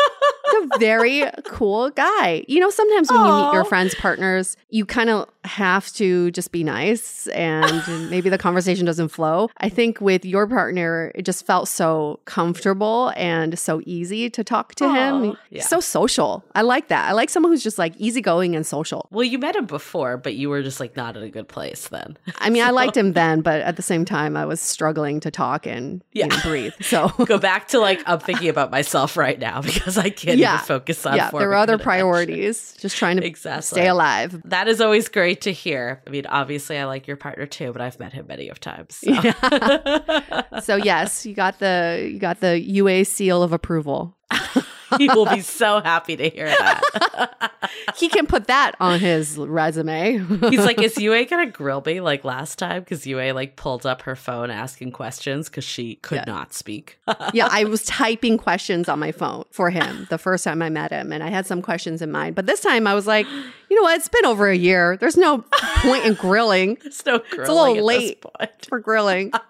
A 0.73 0.79
very 0.79 1.25
cool 1.45 1.91
guy. 1.91 2.45
You 2.49 2.61
know, 2.61 2.71
sometimes 2.71 3.11
when 3.11 3.21
you 3.21 3.27
meet 3.33 3.53
your 3.53 3.65
friends' 3.65 3.95
partners, 3.95 4.57
you 4.71 4.85
kind 4.87 5.11
of 5.11 5.29
have 5.45 5.93
to 5.93 6.31
just 6.31 6.53
be 6.53 6.65
nice 6.65 7.27
and 7.29 7.83
maybe 8.11 8.31
the 8.31 8.39
conversation 8.39 8.87
doesn't 8.87 9.09
flow. 9.09 9.51
I 9.59 9.69
think 9.69 10.01
with 10.01 10.25
your 10.25 10.47
partner, 10.47 11.13
it 11.15 11.23
just 11.27 11.45
felt 11.47 11.69
so 11.69 12.21
comfortable 12.25 13.13
and 13.17 13.59
so 13.59 13.83
easy 13.85 14.31
to 14.31 14.43
talk 14.43 14.75
to 14.77 14.93
him. 14.93 15.37
Yeah. 15.51 15.63
So 15.63 15.81
social. 15.81 16.43
I 16.55 16.63
like 16.63 16.89
that. 16.89 17.09
I 17.09 17.13
like 17.13 17.29
someone 17.29 17.53
who's 17.53 17.63
just 17.63 17.79
like 17.79 17.95
easygoing 17.99 18.57
and 18.57 18.67
social. 18.67 19.07
Well, 19.11 19.25
you 19.25 19.39
met 19.39 19.55
him 19.55 19.67
before, 19.67 20.17
but 20.17 20.35
you 20.35 20.49
were 20.49 20.63
just 20.63 20.81
like 20.81 20.97
not 20.97 21.17
in 21.17 21.23
a 21.23 21.29
good 21.31 21.49
place 21.49 21.89
then. 21.89 22.17
I 22.39 22.49
mean, 22.51 22.63
I 22.63 22.71
liked 22.81 22.97
him 22.97 23.13
then, 23.13 23.43
but 23.43 23.61
at 23.61 23.77
the 23.77 23.83
same 23.83 24.05
time, 24.07 24.37
I 24.37 24.47
was 24.47 24.61
struggling 24.61 25.21
to 25.21 25.31
talk 25.31 25.67
and 25.67 26.03
Yeah. 26.13 26.25
you 26.25 26.31
know, 26.31 26.39
breathe. 26.43 26.73
So, 26.85 27.09
Go 27.27 27.39
back 27.39 27.69
to 27.69 27.81
like, 27.81 28.03
I'm 28.07 28.19
thinking 28.19 28.49
about 28.49 28.71
myself 28.71 29.17
right 29.17 29.39
now 29.39 29.61
because 29.61 29.99
I 29.99 30.11
can't 30.11 30.39
Yeah. 30.39 30.54
Even 30.55 30.67
focus 30.67 31.05
on 31.07 31.17
yeah, 31.17 31.31
there 31.31 31.49
were 31.49 31.55
other 31.55 31.79
priorities. 31.79 32.75
Just 32.79 32.97
trying 32.97 33.17
to 33.17 33.27
Exactly. 33.35 33.63
stay 33.63 33.89
alive. 33.89 34.41
That 34.45 34.69
is 34.69 34.81
always 34.81 35.09
great 35.09 35.41
to 35.43 35.53
hear. 35.53 36.03
I 36.07 36.11
mean, 36.11 36.27
obviously, 36.27 36.79
I 36.79 36.85
like 36.85 37.07
your 37.07 37.17
partner 37.17 37.47
too, 37.47 37.73
but 37.73 37.81
I've 37.83 37.99
met 37.99 38.13
him 38.13 38.27
many 38.27 38.49
of 38.49 38.61
times. 38.61 38.97
So. 38.97 39.13
So 40.63 40.77
yes, 40.77 41.27
you 41.27 41.35
got 41.35 41.59
the 41.59 42.09
you 42.13 42.19
got 42.19 42.41
the 42.41 42.59
Yue 42.61 43.05
seal 43.05 43.43
of 43.43 43.53
approval. 43.53 44.17
he 44.99 45.09
will 45.09 45.27
be 45.27 45.41
so 45.41 45.81
happy 45.81 46.17
to 46.17 46.29
hear 46.31 46.47
that. 46.47 47.51
He 47.97 48.09
can 48.09 48.27
put 48.27 48.47
that 48.49 48.73
on 48.81 49.01
his 49.01 49.37
resume. 49.37 50.19
He's 50.51 50.65
like, 50.65 50.81
"Is 50.81 50.99
Yue 50.99 51.25
gonna 51.27 51.47
grill 51.47 51.83
me 51.85 52.01
like 52.01 52.25
last 52.25 52.59
time?" 52.59 52.81
Because 52.83 53.07
Yue 53.07 53.33
like 53.33 53.57
pulled 53.57 53.87
up 53.87 54.03
her 54.03 54.15
phone 54.17 54.51
asking 54.51 54.93
questions 54.93 55.49
because 55.49 55.65
she 55.65 55.97
could 55.97 56.19
Yeah. 56.19 56.25
not 56.27 56.53
speak. 56.55 56.99
yeah, 57.33 57.49
I 57.51 57.65
was 57.65 57.85
typing 57.85 58.37
questions 58.39 58.89
on 58.89 58.99
my 58.99 59.13
phone 59.13 59.45
for 59.51 59.71
him 59.71 60.07
the 60.11 60.19
first 60.19 60.45
time 60.45 60.61
I 60.63 60.71
met 60.71 60.91
him, 60.93 61.13
and 61.13 61.23
I 61.23 61.29
had 61.31 61.47
some 61.47 61.63
questions 61.63 62.01
in 62.03 62.11
mind. 62.13 62.35
But 62.37 62.47
this 62.47 62.61
time 62.61 62.87
I 62.87 62.95
was 62.95 63.07
like, 63.07 63.27
you 63.75 63.81
know 63.81 63.87
what? 63.87 63.97
It's 63.97 64.09
been 64.09 64.25
over 64.25 64.49
a 64.49 64.57
year. 64.57 64.97
There's 64.97 65.17
no 65.17 65.45
point 65.83 66.05
in 66.05 66.15
grilling 66.15 66.79
There's 66.83 67.05
no 67.05 67.19
grilling 67.19 67.83
little 67.83 67.91
at 67.91 68.01
this 68.01 68.25
late. 68.41 68.67
for 68.69 68.79
grilling. 68.79 69.33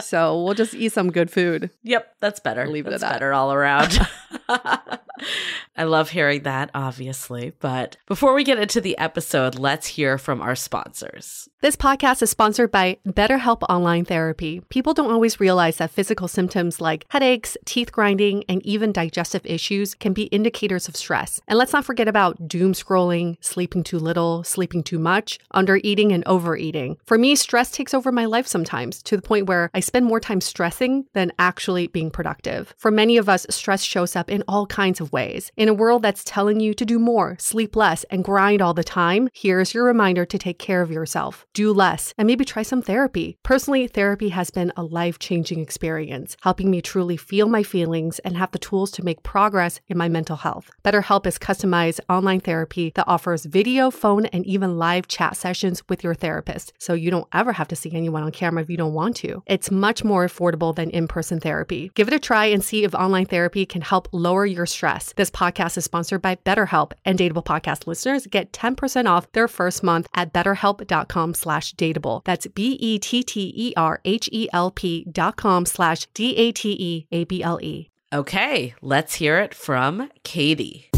So 0.00 0.42
we'll 0.42 0.54
just 0.54 0.72
eat 0.72 0.92
some 0.92 1.12
good 1.12 1.30
food. 1.30 1.68
Yep, 1.82 2.14
that's 2.20 2.40
better. 2.40 2.66
Leave 2.66 2.86
it 2.86 2.88
at 2.88 3.00
that's 3.00 3.02
that. 3.02 3.12
better 3.12 3.34
all 3.34 3.52
around. 3.52 4.00
I 4.48 5.84
love 5.84 6.08
hearing 6.08 6.44
that, 6.44 6.70
obviously. 6.72 7.52
But 7.60 7.98
before 8.06 8.32
we 8.32 8.42
get 8.42 8.58
into 8.58 8.80
the 8.80 8.96
episode, 8.96 9.58
let's 9.58 9.88
hear 9.88 10.16
from 10.16 10.40
our 10.40 10.54
sponsors. 10.56 11.49
This 11.62 11.76
podcast 11.76 12.22
is 12.22 12.30
sponsored 12.30 12.70
by 12.70 12.96
BetterHelp 13.06 13.64
Online 13.68 14.06
Therapy. 14.06 14.62
People 14.70 14.94
don't 14.94 15.12
always 15.12 15.40
realize 15.40 15.76
that 15.76 15.90
physical 15.90 16.26
symptoms 16.26 16.80
like 16.80 17.04
headaches, 17.10 17.54
teeth 17.66 17.92
grinding, 17.92 18.44
and 18.48 18.64
even 18.64 18.92
digestive 18.92 19.44
issues 19.44 19.92
can 19.92 20.14
be 20.14 20.22
indicators 20.32 20.88
of 20.88 20.96
stress. 20.96 21.38
And 21.46 21.58
let's 21.58 21.74
not 21.74 21.84
forget 21.84 22.08
about 22.08 22.48
doom 22.48 22.72
scrolling, 22.72 23.36
sleeping 23.44 23.84
too 23.84 23.98
little, 23.98 24.42
sleeping 24.42 24.82
too 24.82 24.98
much, 24.98 25.38
undereating, 25.54 26.14
and 26.14 26.24
overeating. 26.26 26.96
For 27.04 27.18
me, 27.18 27.36
stress 27.36 27.70
takes 27.70 27.92
over 27.92 28.10
my 28.10 28.24
life 28.24 28.46
sometimes 28.46 29.02
to 29.02 29.16
the 29.16 29.20
point 29.20 29.44
where 29.44 29.68
I 29.74 29.80
spend 29.80 30.06
more 30.06 30.18
time 30.18 30.40
stressing 30.40 31.08
than 31.12 31.30
actually 31.38 31.88
being 31.88 32.10
productive. 32.10 32.74
For 32.78 32.90
many 32.90 33.18
of 33.18 33.28
us, 33.28 33.46
stress 33.50 33.82
shows 33.82 34.16
up 34.16 34.30
in 34.30 34.44
all 34.48 34.64
kinds 34.64 34.98
of 34.98 35.12
ways. 35.12 35.52
In 35.58 35.68
a 35.68 35.74
world 35.74 36.00
that's 36.00 36.24
telling 36.24 36.58
you 36.58 36.72
to 36.72 36.86
do 36.86 36.98
more, 36.98 37.36
sleep 37.38 37.76
less, 37.76 38.04
and 38.04 38.24
grind 38.24 38.62
all 38.62 38.72
the 38.72 38.82
time, 38.82 39.28
here's 39.34 39.74
your 39.74 39.84
reminder 39.84 40.24
to 40.24 40.38
take 40.38 40.58
care 40.58 40.80
of 40.80 40.90
yourself. 40.90 41.46
Do 41.52 41.72
less 41.72 42.14
and 42.16 42.28
maybe 42.28 42.44
try 42.44 42.62
some 42.62 42.80
therapy. 42.80 43.36
Personally, 43.42 43.88
therapy 43.88 44.28
has 44.28 44.52
been 44.52 44.72
a 44.76 44.84
life 44.84 45.18
changing 45.18 45.58
experience, 45.58 46.36
helping 46.42 46.70
me 46.70 46.80
truly 46.80 47.16
feel 47.16 47.48
my 47.48 47.64
feelings 47.64 48.20
and 48.20 48.36
have 48.36 48.52
the 48.52 48.58
tools 48.58 48.92
to 48.92 49.04
make 49.04 49.24
progress 49.24 49.80
in 49.88 49.98
my 49.98 50.08
mental 50.08 50.36
health. 50.36 50.70
BetterHelp 50.84 51.26
is 51.26 51.40
customized 51.40 51.98
online 52.08 52.38
therapy 52.38 52.92
that 52.94 53.08
offers 53.08 53.46
video, 53.46 53.90
phone, 53.90 54.26
and 54.26 54.46
even 54.46 54.78
live 54.78 55.08
chat 55.08 55.36
sessions 55.36 55.82
with 55.88 56.04
your 56.04 56.14
therapist, 56.14 56.72
so 56.78 56.94
you 56.94 57.10
don't 57.10 57.26
ever 57.32 57.52
have 57.52 57.66
to 57.66 57.76
see 57.76 57.92
anyone 57.92 58.22
on 58.22 58.30
camera 58.30 58.62
if 58.62 58.70
you 58.70 58.76
don't 58.76 58.94
want 58.94 59.16
to. 59.16 59.42
It's 59.46 59.72
much 59.72 60.04
more 60.04 60.24
affordable 60.24 60.72
than 60.72 60.90
in 60.90 61.08
person 61.08 61.40
therapy. 61.40 61.90
Give 61.94 62.06
it 62.06 62.14
a 62.14 62.20
try 62.20 62.46
and 62.46 62.62
see 62.62 62.84
if 62.84 62.94
online 62.94 63.26
therapy 63.26 63.66
can 63.66 63.82
help 63.82 64.08
lower 64.12 64.46
your 64.46 64.66
stress. 64.66 65.12
This 65.16 65.32
podcast 65.32 65.76
is 65.76 65.84
sponsored 65.84 66.22
by 66.22 66.36
BetterHelp, 66.36 66.92
and 67.04 67.18
Dateable 67.18 67.44
Podcast 67.44 67.88
listeners 67.88 68.28
get 68.28 68.52
10% 68.52 69.06
off 69.06 69.32
their 69.32 69.48
first 69.48 69.82
month 69.82 70.06
at 70.14 70.32
betterhelp.com 70.32 71.34
slash 71.40 71.74
dateable. 71.74 72.22
That's 72.24 72.46
B-E-T-T-E-R-H-E-L-P 72.46 73.06
dot 75.10 75.36
com 75.36 75.66
slash 75.66 76.06
D-A-T-E-A-B-L-E. 76.14 77.90
Okay, 78.12 78.74
let's 78.82 79.14
hear 79.14 79.38
it 79.38 79.54
from 79.54 80.10
Katie. 80.24 80.89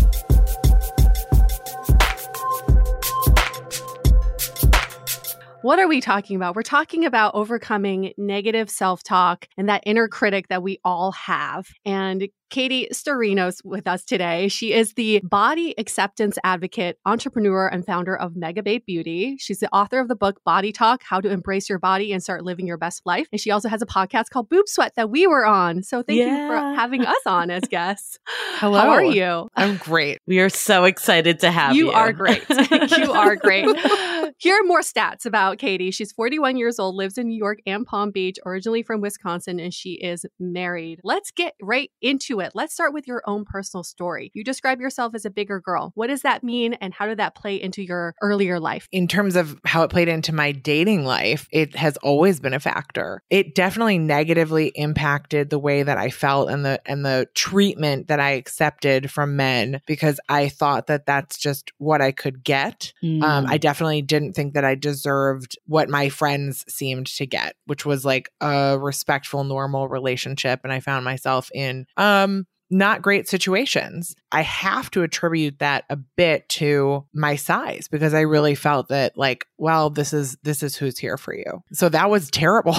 What 5.62 5.78
are 5.78 5.86
we 5.86 6.00
talking 6.00 6.34
about? 6.34 6.56
We're 6.56 6.62
talking 6.62 7.04
about 7.04 7.36
overcoming 7.36 8.14
negative 8.18 8.68
self 8.68 9.04
talk 9.04 9.46
and 9.56 9.68
that 9.68 9.84
inner 9.86 10.08
critic 10.08 10.48
that 10.48 10.60
we 10.60 10.80
all 10.84 11.12
have. 11.12 11.68
And 11.84 12.28
Katie 12.52 12.88
Sturino's 12.92 13.62
with 13.64 13.86
us 13.86 14.04
today. 14.04 14.48
She 14.48 14.74
is 14.74 14.92
the 14.92 15.20
body 15.24 15.74
acceptance 15.78 16.36
advocate, 16.44 16.98
entrepreneur, 17.06 17.66
and 17.66 17.86
founder 17.86 18.14
of 18.14 18.34
Megababe 18.34 18.84
Beauty. 18.84 19.36
She's 19.38 19.60
the 19.60 19.72
author 19.72 20.00
of 20.00 20.08
the 20.08 20.14
book 20.14 20.38
Body 20.44 20.70
Talk 20.70 21.02
How 21.02 21.18
to 21.22 21.30
Embrace 21.30 21.70
Your 21.70 21.78
Body 21.78 22.12
and 22.12 22.22
Start 22.22 22.44
Living 22.44 22.66
Your 22.66 22.76
Best 22.76 23.00
Life. 23.06 23.26
And 23.32 23.40
she 23.40 23.50
also 23.50 23.70
has 23.70 23.80
a 23.80 23.86
podcast 23.86 24.28
called 24.28 24.50
Boob 24.50 24.68
Sweat 24.68 24.92
that 24.96 25.08
we 25.08 25.26
were 25.26 25.46
on. 25.46 25.82
So 25.82 26.02
thank 26.02 26.18
yeah. 26.18 26.42
you 26.42 26.48
for 26.48 26.56
having 26.56 27.06
us 27.06 27.16
on 27.24 27.50
as 27.50 27.62
guests. 27.70 28.18
Hello. 28.56 28.78
How 28.78 28.90
are 28.90 29.04
you? 29.04 29.48
I'm 29.56 29.78
great. 29.78 30.18
We 30.26 30.40
are 30.40 30.50
so 30.50 30.84
excited 30.84 31.40
to 31.40 31.50
have 31.50 31.74
you. 31.74 31.86
You 31.86 31.92
are 31.92 32.12
great. 32.12 32.44
you 32.50 33.12
are 33.12 33.34
great. 33.34 33.64
Here 34.42 34.60
are 34.60 34.66
more 34.66 34.80
stats 34.80 35.24
about 35.24 35.58
Katie. 35.58 35.90
She's 35.90 36.12
41 36.12 36.56
years 36.56 36.78
old, 36.78 36.96
lives 36.96 37.16
in 37.16 37.28
New 37.28 37.38
York 37.38 37.60
and 37.66 37.86
Palm 37.86 38.10
Beach, 38.10 38.38
originally 38.44 38.82
from 38.82 39.00
Wisconsin, 39.00 39.58
and 39.58 39.72
she 39.72 39.92
is 39.92 40.26
married. 40.38 41.00
Let's 41.04 41.30
get 41.30 41.54
right 41.62 41.90
into 42.00 42.40
it 42.40 42.42
it. 42.52 42.52
Let's 42.54 42.74
start 42.74 42.92
with 42.92 43.06
your 43.06 43.22
own 43.26 43.44
personal 43.44 43.82
story. 43.82 44.30
You 44.34 44.44
describe 44.44 44.80
yourself 44.80 45.14
as 45.14 45.24
a 45.24 45.30
bigger 45.30 45.60
girl. 45.60 45.92
What 45.94 46.08
does 46.08 46.22
that 46.22 46.44
mean 46.44 46.74
and 46.74 46.92
how 46.92 47.06
did 47.06 47.18
that 47.18 47.34
play 47.34 47.60
into 47.60 47.82
your 47.82 48.14
earlier 48.20 48.60
life? 48.60 48.88
In 48.92 49.08
terms 49.08 49.36
of 49.36 49.58
how 49.64 49.82
it 49.82 49.90
played 49.90 50.08
into 50.08 50.34
my 50.34 50.52
dating 50.52 51.04
life, 51.04 51.48
it 51.50 51.74
has 51.76 51.96
always 51.98 52.40
been 52.40 52.54
a 52.54 52.60
factor. 52.60 53.22
It 53.30 53.54
definitely 53.54 53.98
negatively 53.98 54.68
impacted 54.74 55.50
the 55.50 55.58
way 55.58 55.82
that 55.82 55.98
I 55.98 56.10
felt 56.10 56.50
and 56.50 56.64
the 56.64 56.80
and 56.86 57.04
the 57.04 57.26
treatment 57.34 58.08
that 58.08 58.20
I 58.20 58.30
accepted 58.30 59.10
from 59.10 59.36
men 59.36 59.80
because 59.86 60.20
I 60.28 60.48
thought 60.48 60.88
that 60.88 61.06
that's 61.06 61.38
just 61.38 61.72
what 61.78 62.00
I 62.00 62.12
could 62.12 62.44
get. 62.44 62.92
Mm. 63.02 63.22
Um, 63.22 63.46
I 63.46 63.58
mm. 63.58 63.60
definitely 63.60 64.02
didn't 64.02 64.31
think 64.32 64.54
that 64.54 64.64
I 64.64 64.74
deserved 64.74 65.58
what 65.66 65.88
my 65.88 66.08
friends 66.08 66.64
seemed 66.68 67.06
to 67.06 67.26
get, 67.26 67.54
which 67.66 67.86
was 67.86 68.04
like 68.04 68.30
a 68.40 68.78
respectful, 68.78 69.44
normal 69.44 69.88
relationship. 69.88 70.60
And 70.64 70.72
I 70.72 70.80
found 70.80 71.04
myself 71.04 71.50
in 71.54 71.86
um 71.96 72.46
not 72.70 73.02
great 73.02 73.28
situations. 73.28 74.14
I 74.32 74.40
have 74.42 74.90
to 74.92 75.02
attribute 75.02 75.58
that 75.58 75.84
a 75.90 75.96
bit 75.96 76.48
to 76.50 77.04
my 77.12 77.36
size 77.36 77.86
because 77.88 78.14
I 78.14 78.22
really 78.22 78.54
felt 78.54 78.88
that 78.88 79.16
like, 79.16 79.46
well, 79.58 79.90
this 79.90 80.12
is 80.12 80.36
this 80.42 80.62
is 80.62 80.74
who's 80.74 80.98
here 80.98 81.18
for 81.18 81.34
you. 81.34 81.62
So 81.72 81.88
that 81.90 82.08
was 82.08 82.30
terrible. 82.30 82.76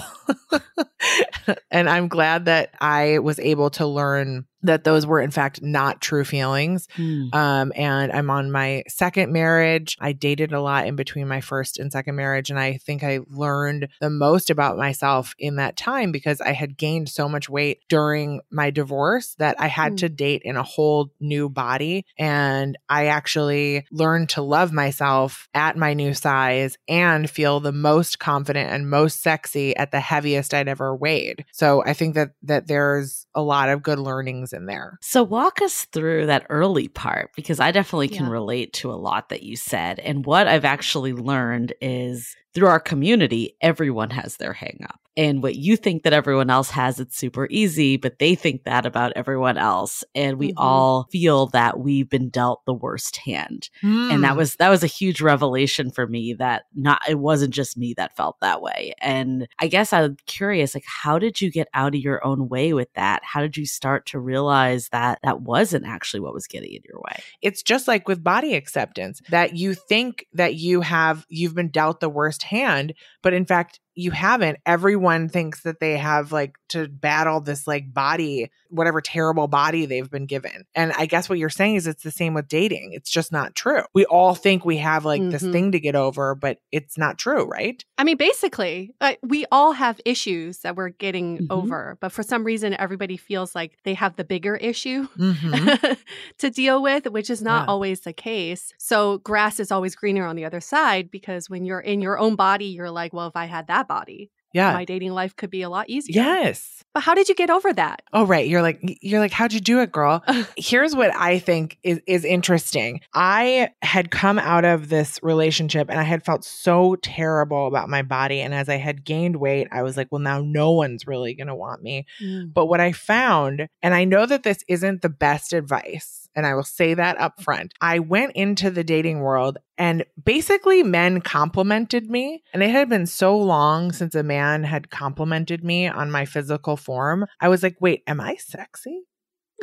and 1.72 1.90
I'm 1.90 2.08
glad 2.08 2.46
that 2.46 2.74
I 2.82 3.20
was 3.20 3.40
able 3.40 3.70
to 3.72 3.86
learn 3.86 4.46
that 4.64 4.86
those 4.86 5.06
were 5.06 5.20
in 5.22 5.32
fact 5.32 5.62
not 5.62 6.02
true 6.02 6.24
feelings. 6.24 6.88
Mm. 6.98 7.34
Um, 7.36 7.74
and 7.76 8.12
I'm 8.12 8.30
on 8.30 8.52
my 8.52 8.84
second 8.88 9.32
marriage. 9.32 9.98
I 10.00 10.14
dated 10.14 10.54
a 10.54 10.62
lot 10.62 10.88
in 10.88 10.96
between 10.96 11.28
my 11.28 11.42
first 11.42 11.78
and 11.78 11.92
second 11.92 12.16
marriage. 12.16 12.50
And 12.50 12.58
I 12.58 12.78
think 12.78 13.04
I 13.04 13.20
learned 13.28 13.90
the 14.00 14.10
most 14.10 14.50
about 14.50 14.78
myself 14.78 15.36
in 15.38 15.58
that 15.58 15.76
time 15.76 16.12
because 16.12 16.40
I 16.42 16.54
had 16.54 16.78
gained 16.78 17.10
so 17.10 17.28
much 17.28 17.50
weight 17.50 17.82
during 17.90 18.42
my 18.50 18.70
divorce 18.70 19.36
that 19.38 19.58
I 19.60 19.68
had 19.68 19.94
mm. 19.94 19.98
to 19.98 20.10
date 20.10 20.42
in 20.46 20.56
a 20.56 20.64
whole 20.64 21.12
new 21.20 21.43
body. 21.50 22.06
And 22.18 22.78
I 22.90 23.08
actually 23.08 23.86
learned 23.92 24.30
to 24.30 24.42
love 24.42 24.72
myself 24.72 25.48
at 25.54 25.78
my 25.78 25.94
new 25.94 26.14
size 26.14 26.78
and 26.88 27.30
feel 27.30 27.60
the 27.60 27.72
most 27.72 28.20
confident 28.20 28.72
and 28.72 28.90
most 28.90 29.22
sexy 29.22 29.76
at 29.76 29.92
the 29.92 30.00
heaviest 30.00 30.54
I'd 30.54 30.68
ever 30.68 30.96
weighed. 30.96 31.46
So 31.52 31.84
I 31.86 31.94
think 31.94 32.16
that 32.16 32.32
that 32.44 32.68
there's 32.68 33.26
a 33.36 33.42
lot 33.42 33.70
of 33.70 33.84
good 33.84 34.00
learnings 34.00 34.54
in 34.54 34.66
there. 34.66 34.98
So 35.02 35.24
walk 35.24 35.62
us 35.62 35.86
through 35.86 36.28
that 36.28 36.46
early 36.50 36.88
part 36.88 37.32
because 37.36 37.60
I 37.60 37.72
definitely 37.72 38.10
can 38.10 38.26
yeah. 38.26 38.32
relate 38.32 38.74
to 38.74 38.92
a 38.92 38.96
lot 38.96 39.30
that 39.30 39.44
you 39.44 39.56
said. 39.56 40.00
And 40.00 40.26
what 40.26 40.48
I've 40.48 40.66
actually 40.66 41.14
learned 41.14 41.74
is 41.82 42.36
through 42.54 42.68
our 42.68 42.80
community, 42.80 43.58
everyone 43.62 44.12
has 44.12 44.38
their 44.38 44.54
hang 44.54 44.86
up 44.88 45.00
and 45.16 45.44
what 45.44 45.56
you 45.56 45.78
think 45.78 46.04
that 46.04 46.14
everyone 46.14 46.50
else 46.50 46.70
has, 46.72 47.00
it's 47.00 47.18
super 47.18 47.48
easy, 47.50 47.98
but 47.98 48.20
they 48.20 48.36
think 48.36 48.64
that 48.64 48.86
about 48.86 49.14
everyone 49.16 49.58
else. 49.58 50.04
And 50.16 50.38
we 50.38 50.50
mm-hmm. 50.50 50.58
all 50.58 51.08
feel 51.12 51.48
that 51.48 51.80
we've 51.80 52.10
been 52.10 52.30
dealt 52.30 52.66
the 52.66 52.74
worst 52.74 53.18
hand. 53.18 53.70
Mm. 53.84 54.14
And 54.14 54.24
that 54.24 54.34
mm. 54.34 54.38
was, 54.38 54.56
that 54.56 54.70
was 54.70 54.84
a 54.84 54.88
huge 54.88 55.22
revelation 55.22 55.92
for 55.92 56.08
me 56.08 56.34
that 56.34 56.64
not, 56.76 57.02
it 57.08 57.20
wasn't 57.20 57.54
just 57.54 57.78
me 57.78 57.94
that 57.96 58.16
felt 58.16 58.40
that 58.42 58.62
way. 58.62 58.94
And 59.00 59.48
I 59.60 59.68
guess 59.68 59.94
I'm 59.94 60.18
curious, 60.26 60.74
like, 60.74 60.86
how 60.88 61.20
did 61.20 61.42
you 61.42 61.52
get 61.52 61.68
out 61.74 61.94
of 61.94 62.02
your 62.02 62.26
own 62.26 62.50
way 62.50 62.74
with 62.74 62.92
that? 62.96 63.24
How 63.24 63.42
did 63.42 63.56
you 63.56 63.66
start 63.66 64.08
to 64.08 64.20
realize 64.20 64.90
that 64.90 65.20
that 65.24 65.42
wasn't 65.42 65.86
actually 65.86 66.22
what 66.22 66.34
was 66.34 66.48
getting 66.48 66.74
in 66.74 66.82
your 66.86 67.00
way? 67.00 67.22
It's 67.42 67.62
just 67.62 67.88
like 67.88 68.08
with 68.08 68.24
body 68.24 68.56
acceptance 68.56 69.22
that 69.30 69.56
you 69.56 69.76
think 69.76 70.26
that 70.34 70.56
you 70.56 70.82
have, 70.82 71.26
you've 71.30 71.56
been 71.56 71.70
dealt 71.70 72.00
the 72.00 72.10
worst 72.10 72.44
hand, 72.44 72.94
but 73.22 73.34
in 73.34 73.46
fact, 73.46 73.80
you 73.96 74.12
haven't. 74.12 74.60
Everyone 74.66 75.30
thinks 75.30 75.62
that 75.62 75.80
they 75.80 75.98
have 75.98 76.32
like 76.32 76.58
to 76.70 76.88
battle 76.88 77.40
this 77.42 77.68
like 77.68 77.94
body, 77.94 78.52
whatever 78.70 79.02
terrible 79.02 79.48
body 79.48 79.86
they've 79.86 80.10
been 80.10 80.26
given. 80.26 80.66
And 80.74 80.92
I 80.94 81.06
guess 81.06 81.30
what 81.30 81.38
you're 81.38 81.50
saying 81.50 81.76
is 81.76 81.88
it's 81.88 82.04
the 82.04 82.12
same 82.12 82.34
with 82.34 82.48
dating. 82.48 82.94
It's 82.94 83.12
just 83.12 83.32
not 83.32 83.56
true. 83.56 83.84
We 83.94 84.06
all 84.06 84.34
think 84.34 84.66
we 84.66 84.78
have 84.78 85.06
like 85.06 85.22
mm-hmm. 85.22 85.30
this 85.30 85.44
thing 85.44 85.72
to 85.74 85.80
get 85.80 85.96
over, 85.96 86.34
but 86.34 86.58
it's 86.72 86.98
not 86.98 87.18
true, 87.18 87.46
right? 87.46 87.84
I 87.98 88.04
mean, 88.04 88.18
basically, 88.18 88.96
uh, 89.00 89.14
we 89.22 89.46
all 89.52 89.74
have 89.74 90.02
issues 90.06 90.60
that 90.60 90.76
we're 90.76 90.90
getting 90.90 91.38
mm-hmm. 91.38 91.52
over, 91.52 91.98
but 92.02 92.12
for 92.12 92.24
some 92.24 92.44
reason, 92.44 92.74
everybody 92.74 93.18
feels 93.18 93.54
like 93.54 93.78
they 93.84 93.94
have 93.94 94.16
the 94.16 94.24
bigger 94.24 94.56
issue 94.56 95.08
mm-hmm. 95.18 95.94
to 96.40 96.50
deal 96.50 96.82
with, 96.82 97.06
which 97.08 97.30
is 97.30 97.42
not 97.42 97.66
yeah. 97.66 97.72
always 97.72 98.02
the 98.02 98.14
case. 98.14 98.74
So, 98.78 99.20
grass 99.20 99.60
is 99.60 99.72
always 99.72 99.96
greener 99.96 100.26
on 100.26 100.36
the 100.36 100.46
other 100.46 100.62
side 100.62 101.12
because 101.12 101.50
when 101.50 101.66
you're 101.66 101.80
in 101.80 102.02
your 102.02 102.18
own 102.18 102.36
body, 102.36 102.66
you're 102.66 102.92
like, 102.92 103.14
well, 103.14 103.28
if 103.28 103.36
I 103.36 103.46
had 103.46 103.68
that 103.68 103.83
body, 103.84 104.32
yeah. 104.54 104.74
my 104.74 104.86
dating 104.86 105.12
life 105.12 105.36
could 105.36 105.50
be 105.50 105.64
a 105.64 105.70
lot 105.70 105.90
easier. 105.90 106.14
Yes. 106.16 106.84
But 106.94 107.02
how 107.02 107.16
did 107.16 107.28
you 107.28 107.36
get 107.36 107.50
over 107.50 107.74
that? 107.74 108.04
Oh 108.14 108.26
right 108.26 108.48
you're 108.48 108.62
like 108.62 108.80
you're 109.02 109.20
like 109.20 109.32
how'd 109.32 109.52
you 109.52 109.60
do 109.60 109.80
it 109.80 109.92
girl? 109.92 110.24
Here's 110.58 110.96
what 110.96 111.14
i 111.16 111.40
think 111.40 111.80
is 111.84 112.00
is 112.06 112.24
interesting. 112.24 113.02
I 113.14 113.70
had 113.82 114.12
come 114.12 114.38
out 114.38 114.64
of 114.64 114.90
this 114.90 115.20
relationship 115.24 115.90
and 115.90 116.00
i 116.00 116.04
had 116.04 116.24
felt 116.24 116.46
so 116.46 116.96
terrible 116.98 117.68
about 117.68 117.90
my 117.90 118.04
body 118.04 118.42
and 118.42 118.54
as 118.54 118.70
i 118.70 118.76
had 118.76 119.04
gained 119.04 119.38
weight 119.38 119.68
i 119.72 119.82
was 119.82 119.98
like 119.98 120.08
well 120.12 120.22
now 120.22 120.42
no 120.42 120.72
one's 120.72 121.08
really 121.08 121.34
going 121.34 121.48
to 121.48 121.56
want 121.56 121.82
me. 121.82 122.06
Mm. 122.22 122.54
but 122.54 122.68
what 122.68 122.80
i 122.80 122.92
found 122.92 123.68
and 123.82 123.94
i 123.94 124.04
know 124.04 124.26
that 124.26 124.44
this 124.44 124.64
isn't 124.68 125.02
the 125.02 125.10
best 125.10 125.54
advice 125.54 126.23
and 126.36 126.46
I 126.46 126.54
will 126.56 126.64
say 126.64 126.94
that 126.94 127.20
up 127.20 127.42
front. 127.42 127.74
I 127.82 128.00
went 128.00 128.34
into 128.36 128.72
the 128.72 128.84
dating 128.84 129.20
world 129.20 129.58
and 129.78 130.06
basically 130.24 130.84
men 130.84 131.22
complimented 131.22 132.10
me. 132.10 132.44
And 132.54 132.64
it 132.64 132.70
had 132.70 132.90
been 132.90 133.06
so 133.06 133.38
long 133.38 133.92
since 133.92 134.16
a 134.16 134.24
man 134.24 134.64
had 134.64 134.90
complimented 134.90 135.64
me 135.64 135.88
on 135.88 136.12
my 136.12 136.26
physical 136.26 136.78
form. 136.78 137.26
I 137.40 137.50
was 137.50 137.64
like, 137.64 137.78
wait, 137.80 138.04
am 138.08 138.22
I 138.22 138.36
sexy? 138.36 139.04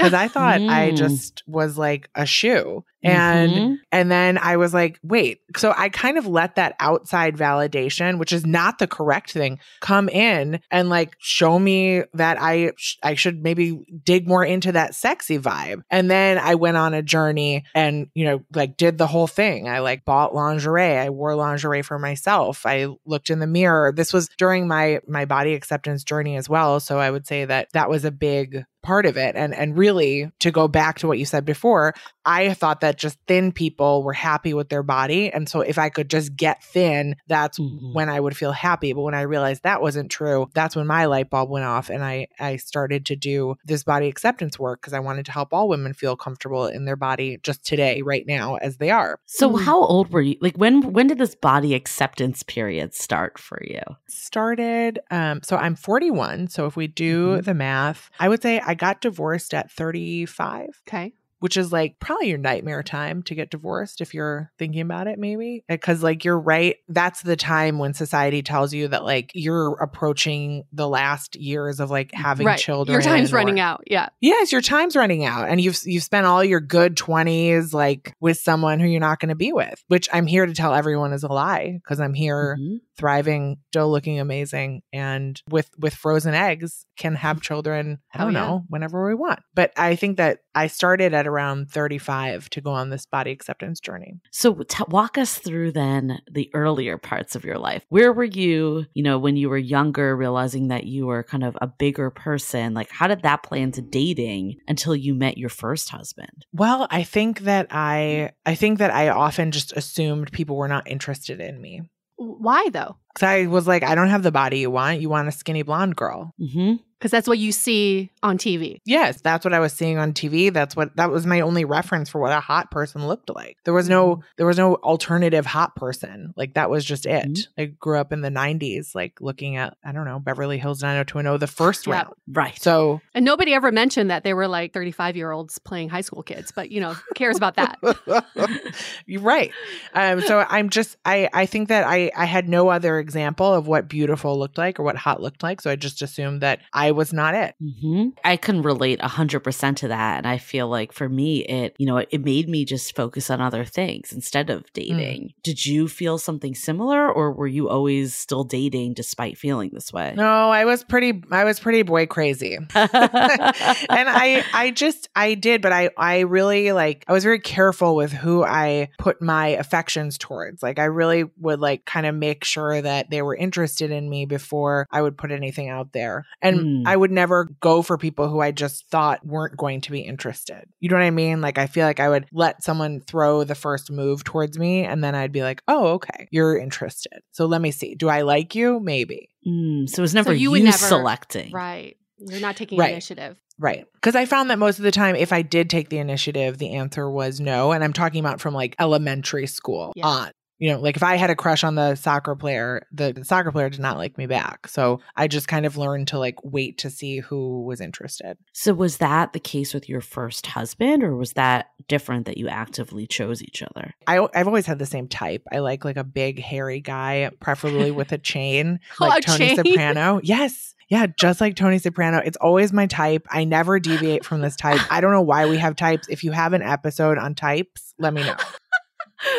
Because 0.00 0.14
I 0.14 0.28
thought 0.28 0.60
mm. 0.60 0.70
I 0.70 0.92
just 0.92 1.42
was 1.46 1.76
like 1.76 2.08
a 2.14 2.24
shoe. 2.24 2.84
And 3.02 3.50
mm-hmm. 3.50 3.74
and 3.92 4.10
then 4.10 4.36
i 4.36 4.58
was 4.58 4.74
like 4.74 4.98
wait. 5.02 5.40
So 5.56 5.72
i 5.76 5.88
kind 5.88 6.18
of 6.18 6.26
let 6.26 6.56
that 6.56 6.76
outside 6.78 7.34
validation 7.34 8.18
which 8.18 8.32
is 8.32 8.44
not 8.44 8.78
the 8.78 8.86
correct 8.86 9.32
thing 9.32 9.58
come 9.80 10.10
in 10.10 10.60
and 10.70 10.90
like 10.90 11.16
show 11.18 11.58
me 11.58 12.02
that 12.12 12.36
i 12.40 12.72
sh- 12.76 12.98
i 13.02 13.14
should 13.14 13.42
maybe 13.42 13.80
dig 14.04 14.28
more 14.28 14.44
into 14.44 14.72
that 14.72 14.94
sexy 14.94 15.38
vibe. 15.38 15.82
And 15.90 16.10
then 16.10 16.36
i 16.38 16.56
went 16.56 16.76
on 16.76 16.92
a 16.92 17.02
journey 17.02 17.64
and 17.74 18.08
you 18.14 18.26
know 18.26 18.42
like 18.54 18.76
did 18.76 18.98
the 18.98 19.06
whole 19.06 19.26
thing. 19.26 19.68
I 19.68 19.78
like 19.78 20.04
bought 20.04 20.34
lingerie. 20.34 20.98
I 20.98 21.08
wore 21.08 21.34
lingerie 21.34 21.82
for 21.82 21.98
myself. 21.98 22.66
I 22.66 22.88
looked 23.06 23.30
in 23.30 23.38
the 23.38 23.46
mirror. 23.46 23.92
This 23.92 24.12
was 24.12 24.28
during 24.36 24.68
my 24.68 25.00
my 25.08 25.24
body 25.24 25.54
acceptance 25.54 26.04
journey 26.04 26.36
as 26.36 26.50
well. 26.50 26.80
So 26.80 26.98
i 26.98 27.10
would 27.10 27.26
say 27.26 27.46
that 27.46 27.68
that 27.72 27.88
was 27.88 28.04
a 28.04 28.10
big 28.10 28.64
part 28.82 29.06
of 29.06 29.16
it 29.16 29.36
and 29.36 29.54
and 29.54 29.76
really 29.76 30.30
to 30.40 30.50
go 30.50 30.68
back 30.68 30.98
to 30.98 31.06
what 31.06 31.18
you 31.18 31.24
said 31.24 31.44
before 31.44 31.94
i 32.26 32.52
thought 32.52 32.80
that 32.80 32.90
that 32.90 32.98
just 32.98 33.18
thin 33.28 33.52
people 33.52 34.02
were 34.02 34.12
happy 34.12 34.52
with 34.52 34.68
their 34.68 34.82
body. 34.82 35.32
And 35.32 35.48
so 35.48 35.60
if 35.60 35.78
I 35.78 35.90
could 35.90 36.10
just 36.10 36.34
get 36.34 36.64
thin, 36.64 37.14
that's 37.28 37.56
mm-hmm. 37.56 37.92
when 37.92 38.08
I 38.08 38.18
would 38.18 38.36
feel 38.36 38.50
happy. 38.50 38.92
But 38.92 39.02
when 39.02 39.14
I 39.14 39.20
realized 39.20 39.62
that 39.62 39.80
wasn't 39.80 40.10
true, 40.10 40.50
that's 40.54 40.74
when 40.74 40.88
my 40.88 41.04
light 41.04 41.30
bulb 41.30 41.50
went 41.50 41.66
off 41.66 41.88
and 41.88 42.02
I, 42.02 42.26
I 42.40 42.56
started 42.56 43.06
to 43.06 43.14
do 43.14 43.54
this 43.64 43.84
body 43.84 44.08
acceptance 44.08 44.58
work 44.58 44.80
because 44.80 44.92
I 44.92 44.98
wanted 44.98 45.24
to 45.26 45.32
help 45.32 45.52
all 45.52 45.68
women 45.68 45.94
feel 45.94 46.16
comfortable 46.16 46.66
in 46.66 46.84
their 46.84 46.96
body 46.96 47.38
just 47.44 47.64
today, 47.64 48.02
right 48.02 48.26
now, 48.26 48.56
as 48.56 48.78
they 48.78 48.90
are. 48.90 49.20
So 49.26 49.48
mm-hmm. 49.48 49.64
how 49.64 49.80
old 49.80 50.10
were 50.10 50.22
you? 50.22 50.34
Like 50.40 50.56
when 50.56 50.92
when 50.92 51.06
did 51.06 51.18
this 51.18 51.36
body 51.36 51.74
acceptance 51.74 52.42
period 52.42 52.92
start 52.92 53.38
for 53.38 53.62
you? 53.64 53.82
Started 54.08 54.98
um 55.12 55.42
so 55.44 55.56
I'm 55.56 55.76
41. 55.76 56.48
So 56.48 56.66
if 56.66 56.74
we 56.74 56.88
do 56.88 57.34
mm-hmm. 57.34 57.42
the 57.42 57.54
math, 57.54 58.10
I 58.18 58.28
would 58.28 58.42
say 58.42 58.58
I 58.58 58.74
got 58.74 59.00
divorced 59.00 59.54
at 59.54 59.70
35. 59.70 60.82
Okay. 60.88 61.12
Which 61.40 61.56
is 61.56 61.72
like 61.72 61.98
probably 61.98 62.28
your 62.28 62.38
nightmare 62.38 62.82
time 62.82 63.22
to 63.24 63.34
get 63.34 63.50
divorced 63.50 64.00
if 64.00 64.14
you're 64.14 64.50
thinking 64.58 64.80
about 64.82 65.06
it, 65.08 65.18
maybe. 65.18 65.64
Because, 65.68 66.02
like, 66.02 66.24
you're 66.24 66.38
right. 66.38 66.76
That's 66.88 67.22
the 67.22 67.36
time 67.36 67.78
when 67.78 67.92
society 67.94 68.42
tells 68.42 68.72
you 68.72 68.88
that, 68.88 69.04
like, 69.04 69.32
you're 69.34 69.72
approaching 69.82 70.64
the 70.72 70.88
last 70.88 71.36
years 71.36 71.80
of 71.80 71.90
like 71.90 72.12
having 72.14 72.46
right. 72.46 72.58
children. 72.58 72.92
Your 72.94 73.02
time's 73.02 73.32
or- 73.32 73.36
running 73.36 73.58
out. 73.60 73.82
Yeah. 73.86 74.08
Yes, 74.20 74.52
your 74.52 74.60
time's 74.60 74.96
running 74.96 75.24
out, 75.24 75.48
and 75.48 75.60
you've 75.60 75.78
you've 75.84 76.02
spent 76.04 76.26
all 76.26 76.44
your 76.44 76.60
good 76.60 76.96
twenties 76.96 77.74
like 77.74 78.14
with 78.20 78.38
someone 78.38 78.80
who 78.80 78.86
you're 78.86 79.00
not 79.00 79.18
going 79.20 79.28
to 79.30 79.34
be 79.34 79.52
with. 79.52 79.82
Which 79.88 80.08
I'm 80.12 80.26
here 80.26 80.46
to 80.46 80.54
tell 80.54 80.74
everyone 80.74 81.12
is 81.12 81.22
a 81.22 81.28
lie 81.28 81.80
because 81.82 82.00
I'm 82.00 82.14
here 82.14 82.56
Mhm. 82.60 82.80
Thriving, 83.00 83.56
still 83.70 83.90
looking 83.90 84.20
amazing, 84.20 84.82
and 84.92 85.40
with 85.48 85.70
with 85.78 85.94
frozen 85.94 86.34
eggs 86.34 86.84
can 86.96 87.14
have 87.16 87.38
mm. 87.38 87.42
children. 87.42 87.98
I 88.12 88.18
don't 88.18 88.36
oh, 88.36 88.38
yeah. 88.38 88.46
know 88.46 88.64
whenever 88.68 89.08
we 89.08 89.14
want. 89.14 89.40
But 89.54 89.72
I 89.76 89.96
think 89.96 90.18
that 90.18 90.40
I 90.54 90.66
started 90.66 91.14
at 91.14 91.26
around 91.26 91.70
35 91.70 92.50
to 92.50 92.60
go 92.60 92.70
on 92.72 92.90
this 92.90 93.06
body 93.06 93.30
acceptance 93.30 93.80
journey. 93.80 94.20
So 94.30 94.54
t- 94.54 94.84
walk 94.88 95.16
us 95.16 95.38
through 95.38 95.72
then 95.72 96.20
the 96.30 96.50
earlier 96.54 96.98
parts 96.98 97.34
of 97.34 97.44
your 97.44 97.58
life. 97.58 97.84
Where 97.88 98.12
were 98.12 98.24
you, 98.24 98.86
you 98.92 99.02
know, 99.02 99.18
when 99.18 99.36
you 99.36 99.48
were 99.48 99.58
younger, 99.58 100.14
realizing 100.16 100.68
that 100.68 100.84
you 100.84 101.06
were 101.06 101.22
kind 101.22 101.44
of 101.44 101.56
a 101.60 101.66
bigger 101.66 102.10
person? 102.10 102.74
Like, 102.74 102.90
how 102.90 103.06
did 103.06 103.22
that 103.22 103.42
play 103.42 103.62
into 103.62 103.80
dating 103.80 104.56
until 104.68 104.94
you 104.94 105.14
met 105.14 105.38
your 105.38 105.48
first 105.48 105.88
husband? 105.88 106.44
Well, 106.52 106.86
I 106.90 107.02
think 107.02 107.40
that 107.40 107.68
I 107.70 108.32
I 108.44 108.54
think 108.54 108.78
that 108.78 108.92
I 108.92 109.08
often 109.08 109.52
just 109.52 109.72
assumed 109.72 110.32
people 110.32 110.56
were 110.56 110.68
not 110.68 110.90
interested 110.90 111.40
in 111.40 111.60
me. 111.60 111.82
Why 112.20 112.68
though? 112.70 112.96
Cause 113.14 113.24
I 113.24 113.46
was 113.46 113.66
like, 113.66 113.82
I 113.82 113.94
don't 113.94 114.08
have 114.08 114.22
the 114.22 114.32
body 114.32 114.60
you 114.60 114.70
want. 114.70 115.00
You 115.00 115.08
want 115.08 115.28
a 115.28 115.32
skinny 115.32 115.62
blonde 115.62 115.96
girl. 115.96 116.32
hmm 116.38 116.74
Because 116.98 117.10
that's 117.10 117.26
what 117.26 117.38
you 117.38 117.50
see 117.50 118.10
on 118.22 118.38
TV. 118.38 118.78
Yes, 118.84 119.20
that's 119.20 119.44
what 119.44 119.52
I 119.54 119.58
was 119.58 119.72
seeing 119.72 119.98
on 119.98 120.12
TV. 120.12 120.52
That's 120.52 120.76
what 120.76 120.94
that 120.96 121.10
was 121.10 121.26
my 121.26 121.40
only 121.40 121.64
reference 121.64 122.08
for 122.08 122.20
what 122.20 122.30
a 122.32 122.40
hot 122.40 122.70
person 122.70 123.06
looked 123.08 123.30
like. 123.34 123.56
There 123.64 123.74
was 123.74 123.88
no 123.88 124.22
there 124.36 124.46
was 124.46 124.58
no 124.58 124.76
alternative 124.76 125.44
hot 125.46 125.74
person. 125.76 126.32
Like 126.36 126.54
that 126.54 126.70
was 126.70 126.84
just 126.84 127.04
it. 127.06 127.26
Mhm. 127.28 127.46
I 127.58 127.64
grew 127.64 127.98
up 127.98 128.12
in 128.12 128.20
the 128.20 128.30
90s 128.30 128.94
like 128.94 129.20
looking 129.20 129.56
at 129.56 129.76
I 129.84 129.90
don't 129.92 130.04
know, 130.04 130.20
Beverly 130.20 130.58
Hills 130.58 130.82
90210 130.82 131.40
the 131.40 131.46
first 131.52 131.86
Yeah. 131.86 131.94
round. 131.94 132.14
Right. 132.28 132.60
So 132.62 133.00
And 133.14 133.24
nobody 133.24 133.54
ever 133.54 133.72
mentioned 133.72 134.10
that 134.10 134.22
they 134.22 134.34
were 134.34 134.46
like 134.46 134.72
35 134.72 135.16
year 135.16 135.32
olds 135.32 135.58
playing 135.58 135.88
high 135.88 136.02
school 136.02 136.22
kids, 136.22 136.52
but 136.52 136.70
you 136.70 136.80
know, 136.80 136.92
who 136.94 137.14
cares 137.16 137.36
about 137.38 137.56
that? 137.56 137.78
You're 139.06 139.22
right. 139.22 139.52
Um, 139.94 140.20
so 140.22 140.44
I'm 140.48 140.70
just 140.70 140.96
I 141.04 141.28
I 141.32 141.46
think 141.46 141.68
that 141.68 141.84
I 141.86 142.10
I 142.16 142.26
had 142.26 142.48
no 142.48 142.68
other 142.68 142.99
example 143.00 143.52
of 143.52 143.66
what 143.66 143.88
beautiful 143.88 144.38
looked 144.38 144.58
like 144.58 144.78
or 144.78 144.82
what 144.82 144.96
hot 144.96 145.20
looked 145.20 145.42
like. 145.42 145.60
So 145.60 145.70
I 145.70 145.76
just 145.76 146.02
assumed 146.02 146.42
that 146.42 146.60
I 146.72 146.92
was 146.92 147.12
not 147.12 147.34
it. 147.34 147.54
hmm 147.60 148.08
I 148.24 148.36
can 148.36 148.62
relate 148.62 149.00
100% 149.00 149.76
to 149.76 149.88
that. 149.88 150.18
And 150.18 150.26
I 150.26 150.38
feel 150.38 150.68
like 150.68 150.92
for 150.92 151.08
me, 151.08 151.44
it, 151.44 151.74
you 151.78 151.86
know, 151.86 151.96
it, 151.98 152.08
it 152.10 152.24
made 152.24 152.48
me 152.48 152.64
just 152.64 152.94
focus 152.94 153.30
on 153.30 153.40
other 153.40 153.64
things 153.64 154.12
instead 154.12 154.50
of 154.50 154.72
dating. 154.72 155.32
Did 155.42 155.64
you 155.66 155.88
feel 155.88 156.18
something 156.18 156.54
similar 156.54 157.10
or 157.10 157.32
were 157.32 157.46
you 157.46 157.68
always 157.68 158.14
still 158.14 158.44
dating 158.44 158.94
despite 158.94 159.38
feeling 159.38 159.70
this 159.72 159.92
way? 159.92 160.12
No, 160.16 160.50
I 160.50 160.64
was 160.64 160.84
pretty 160.84 161.22
I 161.30 161.44
was 161.44 161.58
pretty 161.58 161.82
boy 161.82 162.06
crazy. 162.06 162.56
and 162.74 164.08
I 164.08 164.44
I 164.52 164.72
just 164.74 165.08
I 165.16 165.34
did, 165.34 165.62
but 165.62 165.72
I 165.72 165.90
I 165.96 166.20
really 166.20 166.72
like 166.72 167.04
I 167.08 167.12
was 167.12 167.24
very 167.24 167.40
careful 167.40 167.96
with 167.96 168.12
who 168.12 168.44
I 168.44 168.90
put 168.98 169.22
my 169.22 169.48
affections 169.48 170.18
towards. 170.18 170.62
Like 170.62 170.78
I 170.78 170.84
really 170.84 171.24
would 171.38 171.60
like 171.60 171.84
kind 171.84 172.06
of 172.06 172.14
make 172.14 172.44
sure 172.44 172.80
that 172.80 172.89
they 173.10 173.22
were 173.22 173.34
interested 173.36 173.90
in 173.90 174.08
me 174.08 174.26
before 174.26 174.86
I 174.90 175.02
would 175.02 175.16
put 175.16 175.30
anything 175.30 175.68
out 175.68 175.92
there. 175.92 176.24
And 176.42 176.60
Mm. 176.60 176.82
I 176.86 176.96
would 176.96 177.10
never 177.10 177.48
go 177.60 177.82
for 177.82 177.96
people 177.98 178.28
who 178.28 178.40
I 178.40 178.50
just 178.50 178.88
thought 178.88 179.24
weren't 179.26 179.56
going 179.56 179.80
to 179.82 179.90
be 179.92 180.00
interested. 180.00 180.64
You 180.80 180.88
know 180.88 180.96
what 180.96 181.02
I 181.04 181.10
mean? 181.10 181.40
Like 181.40 181.58
I 181.58 181.66
feel 181.66 181.86
like 181.86 182.00
I 182.00 182.08
would 182.08 182.26
let 182.32 182.62
someone 182.62 183.00
throw 183.00 183.44
the 183.44 183.54
first 183.54 183.90
move 183.90 184.24
towards 184.24 184.58
me 184.58 184.84
and 184.84 185.02
then 185.04 185.14
I'd 185.14 185.32
be 185.32 185.42
like, 185.42 185.62
"Oh, 185.68 185.88
okay. 185.94 186.28
You're 186.30 186.58
interested. 186.58 187.20
So 187.32 187.46
let 187.46 187.60
me 187.60 187.70
see. 187.70 187.94
Do 187.94 188.08
I 188.08 188.22
like 188.22 188.54
you? 188.54 188.80
Maybe." 188.80 189.28
Mm, 189.46 189.88
so 189.88 190.00
it 190.00 190.02
was 190.02 190.14
never 190.14 190.32
you 190.32 190.40
you, 190.40 190.50
would 190.52 190.62
never- 190.64 190.76
selecting. 190.76 191.52
right. 191.52 191.96
You're 192.18 192.40
not 192.40 192.56
taking 192.56 192.78
Right. 192.78 192.90
initiative. 192.92 193.38
Right. 193.58 193.86
Because 193.94 194.14
I 194.14 194.26
found 194.26 194.50
that 194.50 194.58
most 194.58 194.78
of 194.78 194.84
the 194.84 194.90
time, 194.90 195.16
if 195.16 195.32
I 195.32 195.40
did 195.42 195.70
take 195.70 195.88
the 195.88 195.98
initiative, 195.98 196.58
the 196.58 196.74
answer 196.74 197.10
was 197.10 197.40
no. 197.40 197.72
And 197.72 197.82
I'm 197.84 197.92
talking 197.94 198.20
about 198.20 198.40
from 198.40 198.52
like 198.54 198.74
elementary 198.78 199.46
school 199.46 199.92
Yeah. 199.96 200.06
on. 200.06 200.30
You 200.60 200.70
know, 200.72 200.78
like 200.78 200.94
if 200.96 201.02
I 201.02 201.16
had 201.16 201.30
a 201.30 201.34
crush 201.34 201.64
on 201.64 201.74
the 201.74 201.94
soccer 201.96 202.36
player, 202.36 202.86
the 202.92 203.24
soccer 203.24 203.50
player 203.50 203.70
did 203.70 203.80
not 203.80 203.96
like 203.96 204.16
me 204.18 204.26
back. 204.26 204.68
So 204.68 205.00
I 205.16 205.26
just 205.26 205.48
kind 205.48 205.66
of 205.66 205.76
learned 205.76 206.08
to 206.08 206.18
like 206.18 206.36
wait 206.44 206.78
to 206.78 206.90
see 206.90 207.18
who 207.18 207.62
was 207.64 207.80
interested. 207.80 208.36
So 208.52 208.74
was 208.74 208.98
that 208.98 209.32
the 209.32 209.40
case 209.40 209.74
with 209.74 209.88
your 209.88 210.02
first 210.02 210.46
husband 210.46 211.02
or 211.02 211.16
was 211.16 211.32
that 211.32 211.70
different 211.88 212.26
that 212.26 212.36
you 212.36 212.48
actively 212.48 213.06
chose 213.06 213.42
each 213.42 213.62
other? 213.62 213.94
I, 214.06 214.26
I've 214.34 214.46
always 214.46 214.66
had 214.66 214.78
the 214.78 214.86
same 214.86 215.08
type. 215.08 215.42
I 215.50 215.58
like 215.58 215.84
like 215.84 215.96
a 215.96 216.04
big 216.04 216.40
hairy 216.40 216.80
guy, 216.80 217.30
preferably 217.40 217.90
with 217.90 218.12
a 218.12 218.18
chain, 218.18 218.80
Oh, 219.00 219.06
like 219.06 219.24
Tony 219.24 219.38
chain? 219.38 219.56
Soprano. 219.56 220.20
Yes. 220.22 220.74
Yeah, 220.90 221.06
just 221.06 221.40
like 221.40 221.54
Tony 221.54 221.78
Soprano. 221.78 222.18
It's 222.18 222.36
always 222.38 222.72
my 222.72 222.86
type. 222.86 223.24
I 223.30 223.44
never 223.44 223.78
deviate 223.78 224.24
from 224.24 224.40
this 224.40 224.56
type. 224.56 224.80
I 224.90 225.00
don't 225.00 225.12
know 225.12 225.22
why 225.22 225.46
we 225.46 225.56
have 225.56 225.76
types. 225.76 226.08
If 226.10 226.24
you 226.24 226.32
have 226.32 226.52
an 226.52 226.62
episode 226.62 227.16
on 227.16 227.36
types, 227.36 227.94
let 227.98 228.12
me 228.12 228.24
know. 228.24 228.34